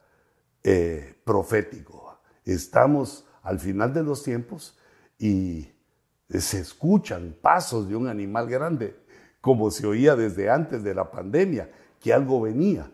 eh, 0.63 1.15
profético. 1.23 2.19
Estamos 2.45 3.25
al 3.41 3.59
final 3.59 3.93
de 3.93 4.03
los 4.03 4.21
tiempos 4.23 4.77
y 5.17 5.67
se 6.29 6.59
escuchan 6.59 7.35
pasos 7.41 7.89
de 7.89 7.95
un 7.95 8.07
animal 8.07 8.47
grande, 8.47 8.95
como 9.41 9.71
se 9.71 9.87
oía 9.87 10.15
desde 10.15 10.49
antes 10.51 10.83
de 10.83 10.93
la 10.93 11.09
pandemia, 11.09 11.71
que 11.99 12.13
algo 12.13 12.41
venía, 12.41 12.91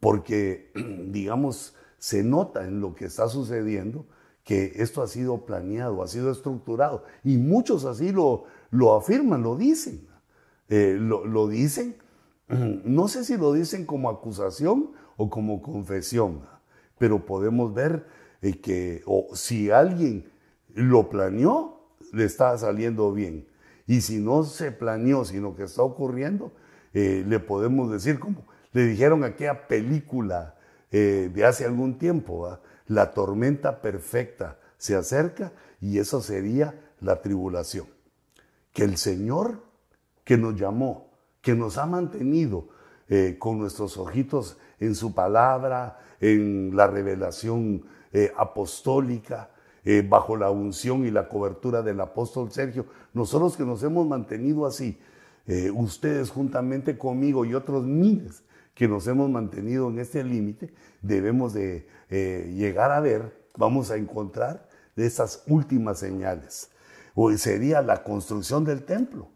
porque, 0.00 0.72
digamos, 1.08 1.76
se 1.98 2.24
nota 2.24 2.66
en 2.66 2.80
lo 2.80 2.94
que 2.94 3.04
está 3.04 3.28
sucediendo 3.28 4.06
que 4.44 4.72
esto 4.76 5.02
ha 5.02 5.06
sido 5.06 5.44
planeado, 5.44 6.02
ha 6.02 6.08
sido 6.08 6.30
estructurado, 6.32 7.04
y 7.22 7.36
muchos 7.36 7.84
así 7.84 8.10
lo, 8.10 8.44
lo 8.70 8.94
afirman, 8.96 9.42
lo 9.42 9.56
dicen, 9.56 10.08
eh, 10.70 10.96
lo, 10.98 11.48
dicen, 11.48 11.96
no 12.50 13.08
sé 13.08 13.24
si 13.24 13.36
lo 13.36 13.52
dicen 13.52 13.86
como 13.86 14.10
acusación 14.10 14.92
o 15.16 15.30
como 15.30 15.62
confesión, 15.62 16.42
pero 16.98 17.24
podemos 17.24 17.72
ver 17.74 18.06
eh, 18.42 18.60
que 18.60 19.02
o 19.06 19.28
si 19.34 19.70
alguien 19.70 20.30
lo 20.74 21.08
planeó, 21.08 21.80
le 22.12 22.24
está 22.24 22.56
saliendo 22.58 23.12
bien. 23.12 23.46
Y 23.86 24.00
si 24.02 24.18
no 24.18 24.44
se 24.44 24.72
planeó, 24.72 25.24
sino 25.24 25.54
que 25.54 25.64
está 25.64 25.82
ocurriendo, 25.82 26.52
eh, 26.92 27.24
le 27.26 27.38
podemos 27.38 27.90
decir 27.90 28.18
como 28.18 28.44
le 28.72 28.86
dijeron 28.86 29.24
aquella 29.24 29.66
película 29.66 30.54
eh, 30.92 31.30
de 31.32 31.44
hace 31.44 31.64
algún 31.64 31.98
tiempo, 31.98 32.58
la 32.86 33.12
tormenta 33.12 33.80
perfecta 33.80 34.58
se 34.78 34.94
acerca 34.94 35.52
y 35.80 35.98
eso 35.98 36.20
sería 36.20 36.74
la 37.00 37.20
tribulación. 37.20 37.86
Que 38.72 38.84
el 38.84 38.96
Señor 38.96 39.64
que 40.24 40.36
nos 40.36 40.54
llamó, 40.54 41.09
que 41.40 41.54
nos 41.54 41.78
ha 41.78 41.86
mantenido 41.86 42.68
eh, 43.08 43.36
con 43.38 43.58
nuestros 43.58 43.96
ojitos 43.96 44.56
en 44.78 44.94
su 44.94 45.14
palabra, 45.14 45.98
en 46.20 46.76
la 46.76 46.86
revelación 46.86 47.84
apostólica, 48.36 49.50
eh, 49.82 50.06
bajo 50.06 50.36
la 50.36 50.50
unción 50.50 51.06
y 51.06 51.10
la 51.10 51.28
cobertura 51.28 51.80
del 51.80 52.00
apóstol 52.00 52.52
Sergio. 52.52 52.84
Nosotros 53.14 53.56
que 53.56 53.64
nos 53.64 53.82
hemos 53.82 54.06
mantenido 54.06 54.66
así, 54.66 54.98
eh, 55.46 55.70
ustedes 55.70 56.30
juntamente 56.30 56.98
conmigo 56.98 57.46
y 57.46 57.54
otros 57.54 57.84
miles 57.86 58.42
que 58.74 58.86
nos 58.86 59.06
hemos 59.06 59.30
mantenido 59.30 59.88
en 59.88 59.98
este 59.98 60.22
límite, 60.22 60.74
debemos 61.00 61.54
de 61.54 61.88
eh, 62.10 62.52
llegar 62.54 62.90
a 62.90 63.00
ver, 63.00 63.34
vamos 63.56 63.90
a 63.90 63.96
encontrar 63.96 64.68
esas 64.96 65.44
últimas 65.46 65.98
señales. 65.98 66.70
Hoy 67.14 67.38
sería 67.38 67.80
la 67.80 68.02
construcción 68.04 68.64
del 68.64 68.82
templo, 68.84 69.28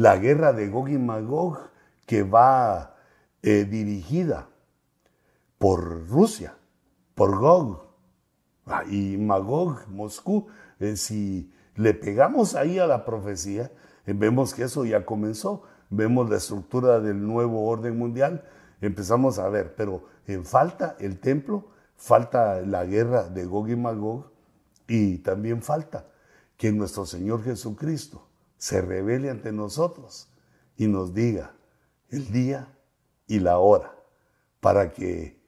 la 0.00 0.16
guerra 0.16 0.52
de 0.52 0.68
Gog 0.68 0.88
y 0.88 0.98
Magog 0.98 1.58
que 2.06 2.22
va 2.22 2.96
dirigida 3.42 4.48
por 5.58 6.08
Rusia, 6.08 6.56
por 7.14 7.38
Gog, 7.38 7.90
Ah, 8.70 8.84
y 8.88 9.16
Magog, 9.16 9.88
Moscú, 9.88 10.46
eh, 10.78 10.96
si 10.96 11.52
le 11.74 11.92
pegamos 11.92 12.54
ahí 12.54 12.78
a 12.78 12.86
la 12.86 13.04
profecía, 13.04 13.72
eh, 14.06 14.12
vemos 14.14 14.54
que 14.54 14.62
eso 14.62 14.84
ya 14.84 15.04
comenzó, 15.04 15.64
vemos 15.88 16.30
la 16.30 16.36
estructura 16.36 17.00
del 17.00 17.26
nuevo 17.26 17.66
orden 17.66 17.98
mundial, 17.98 18.44
empezamos 18.80 19.40
a 19.40 19.48
ver, 19.48 19.74
pero 19.74 20.04
falta 20.44 20.96
el 21.00 21.18
templo, 21.18 21.70
falta 21.96 22.60
la 22.60 22.84
guerra 22.84 23.28
de 23.28 23.44
Gog 23.44 23.68
y 23.70 23.76
Magog, 23.76 24.30
y 24.86 25.18
también 25.18 25.62
falta 25.62 26.06
que 26.56 26.70
nuestro 26.70 27.06
Señor 27.06 27.42
Jesucristo 27.42 28.29
se 28.60 28.82
revele 28.82 29.30
ante 29.30 29.52
nosotros 29.52 30.28
y 30.76 30.86
nos 30.86 31.14
diga 31.14 31.54
el 32.10 32.30
día 32.30 32.68
y 33.26 33.40
la 33.40 33.58
hora 33.58 33.96
para 34.60 34.92
que 34.92 35.40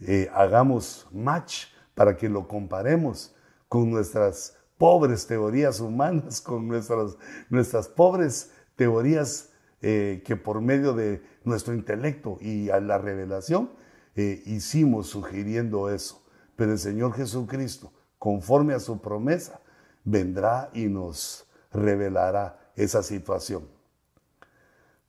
eh, 0.00 0.28
hagamos 0.34 1.06
match 1.12 1.66
para 1.94 2.16
que 2.16 2.28
lo 2.28 2.48
comparemos 2.48 3.32
con 3.68 3.92
nuestras 3.92 4.56
pobres 4.76 5.24
teorías 5.28 5.78
humanas, 5.78 6.40
con 6.42 6.66
nuestras, 6.66 7.16
nuestras 7.48 7.86
pobres 7.86 8.50
teorías 8.74 9.50
eh, 9.80 10.24
que 10.26 10.34
por 10.34 10.60
medio 10.60 10.94
de 10.94 11.22
nuestro 11.44 11.74
intelecto 11.74 12.38
y 12.40 12.70
a 12.70 12.80
la 12.80 12.98
revelación 12.98 13.70
eh, 14.16 14.42
hicimos 14.46 15.06
sugiriendo 15.06 15.90
eso. 15.90 16.26
Pero 16.56 16.72
el 16.72 16.80
Señor 16.80 17.14
Jesucristo, 17.14 17.92
conforme 18.18 18.74
a 18.74 18.80
su 18.80 19.00
promesa, 19.00 19.60
vendrá 20.02 20.70
y 20.74 20.86
nos 20.86 21.46
revelará 21.72 22.72
esa 22.76 23.02
situación. 23.02 23.68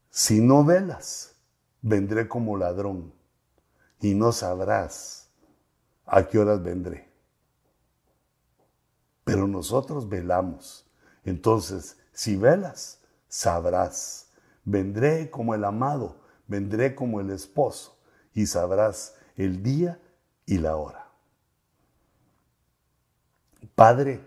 Si 0.09 0.41
no 0.41 0.63
velas, 0.63 1.35
vendré 1.81 2.27
como 2.27 2.57
ladrón 2.57 3.13
y 3.99 4.13
no 4.13 4.31
sabrás 4.31 5.29
a 6.05 6.27
qué 6.27 6.39
horas 6.39 6.61
vendré. 6.61 7.09
Pero 9.23 9.47
nosotros 9.47 10.07
velamos. 10.07 10.85
Entonces, 11.23 11.97
si 12.11 12.35
velas, 12.35 12.99
sabrás. 13.27 14.29
Vendré 14.65 15.29
como 15.29 15.55
el 15.55 15.63
amado, 15.63 16.17
vendré 16.47 16.95
como 16.95 17.19
el 17.19 17.29
esposo, 17.31 17.97
y 18.33 18.45
sabrás 18.45 19.15
el 19.35 19.63
día 19.63 19.99
y 20.45 20.57
la 20.57 20.75
hora. 20.75 21.07
Padre, 23.75 24.21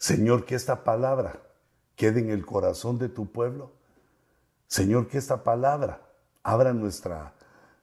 Señor, 0.00 0.46
que 0.46 0.54
esta 0.54 0.82
palabra 0.82 1.42
quede 1.94 2.20
en 2.20 2.30
el 2.30 2.46
corazón 2.46 2.98
de 2.98 3.10
tu 3.10 3.30
pueblo. 3.30 3.70
Señor, 4.66 5.08
que 5.08 5.18
esta 5.18 5.44
palabra 5.44 6.00
abra 6.42 6.72
nuestra 6.72 7.34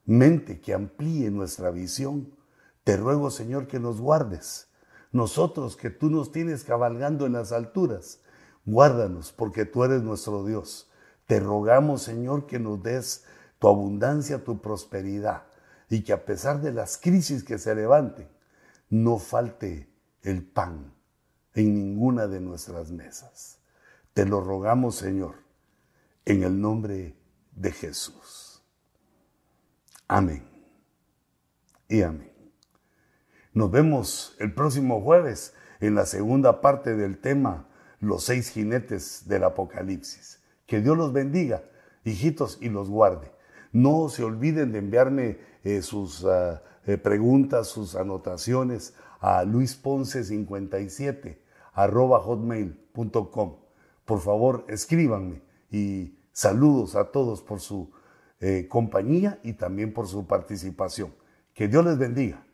mente, 0.04 0.60
que 0.60 0.74
amplíe 0.74 1.30
nuestra 1.30 1.70
visión 1.70 2.36
te 2.82 2.96
ruego, 2.96 3.30
Señor, 3.30 3.68
que 3.68 3.78
nos 3.78 4.00
guardes. 4.00 4.66
Nosotros 5.12 5.76
que 5.76 5.90
tú 5.90 6.10
nos 6.10 6.32
tienes 6.32 6.64
cabalgando 6.64 7.24
en 7.24 7.34
las 7.34 7.52
alturas, 7.52 8.20
guárdanos 8.64 9.30
porque 9.30 9.64
tú 9.64 9.84
eres 9.84 10.02
nuestro 10.02 10.44
Dios. 10.44 10.90
Te 11.26 11.38
rogamos, 11.38 12.02
Señor, 12.02 12.46
que 12.46 12.58
nos 12.58 12.82
des 12.82 13.26
tu 13.60 13.68
abundancia, 13.68 14.42
tu 14.42 14.60
prosperidad 14.60 15.44
y 15.88 16.02
que 16.02 16.12
a 16.12 16.24
pesar 16.24 16.62
de 16.62 16.72
las 16.72 16.96
crisis 16.96 17.44
que 17.44 17.58
se 17.58 17.76
levanten, 17.76 18.26
no 18.90 19.18
falte 19.18 19.88
el 20.22 20.42
pan 20.44 20.97
en 21.58 21.74
ninguna 21.74 22.28
de 22.28 22.40
nuestras 22.40 22.92
mesas. 22.92 23.58
Te 24.14 24.24
lo 24.24 24.40
rogamos, 24.40 24.94
Señor, 24.94 25.34
en 26.24 26.44
el 26.44 26.60
nombre 26.60 27.16
de 27.50 27.72
Jesús. 27.72 28.62
Amén 30.06 30.48
y 31.88 32.02
amén. 32.02 32.32
Nos 33.52 33.72
vemos 33.72 34.36
el 34.38 34.54
próximo 34.54 35.02
jueves 35.02 35.52
en 35.80 35.96
la 35.96 36.06
segunda 36.06 36.60
parte 36.60 36.94
del 36.94 37.18
tema 37.18 37.66
Los 37.98 38.24
seis 38.24 38.50
jinetes 38.50 39.26
del 39.26 39.42
Apocalipsis. 39.42 40.40
Que 40.66 40.80
Dios 40.80 40.96
los 40.96 41.12
bendiga, 41.12 41.64
hijitos, 42.04 42.58
y 42.60 42.68
los 42.68 42.88
guarde. 42.88 43.32
No 43.72 44.08
se 44.10 44.22
olviden 44.22 44.70
de 44.70 44.78
enviarme 44.78 45.38
eh, 45.64 45.82
sus 45.82 46.24
ah, 46.24 46.62
eh, 46.86 46.98
preguntas, 46.98 47.66
sus 47.66 47.96
anotaciones 47.96 48.94
a 49.20 49.42
luisponce57 49.42 51.47
arroba 51.78 52.18
hotmail.com. 52.18 53.56
Por 54.04 54.20
favor, 54.20 54.64
escríbanme 54.68 55.42
y 55.70 56.18
saludos 56.32 56.96
a 56.96 57.12
todos 57.12 57.40
por 57.40 57.60
su 57.60 57.92
eh, 58.40 58.66
compañía 58.68 59.38
y 59.44 59.52
también 59.52 59.92
por 59.92 60.08
su 60.08 60.26
participación. 60.26 61.14
Que 61.54 61.68
Dios 61.68 61.84
les 61.84 61.96
bendiga. 61.96 62.44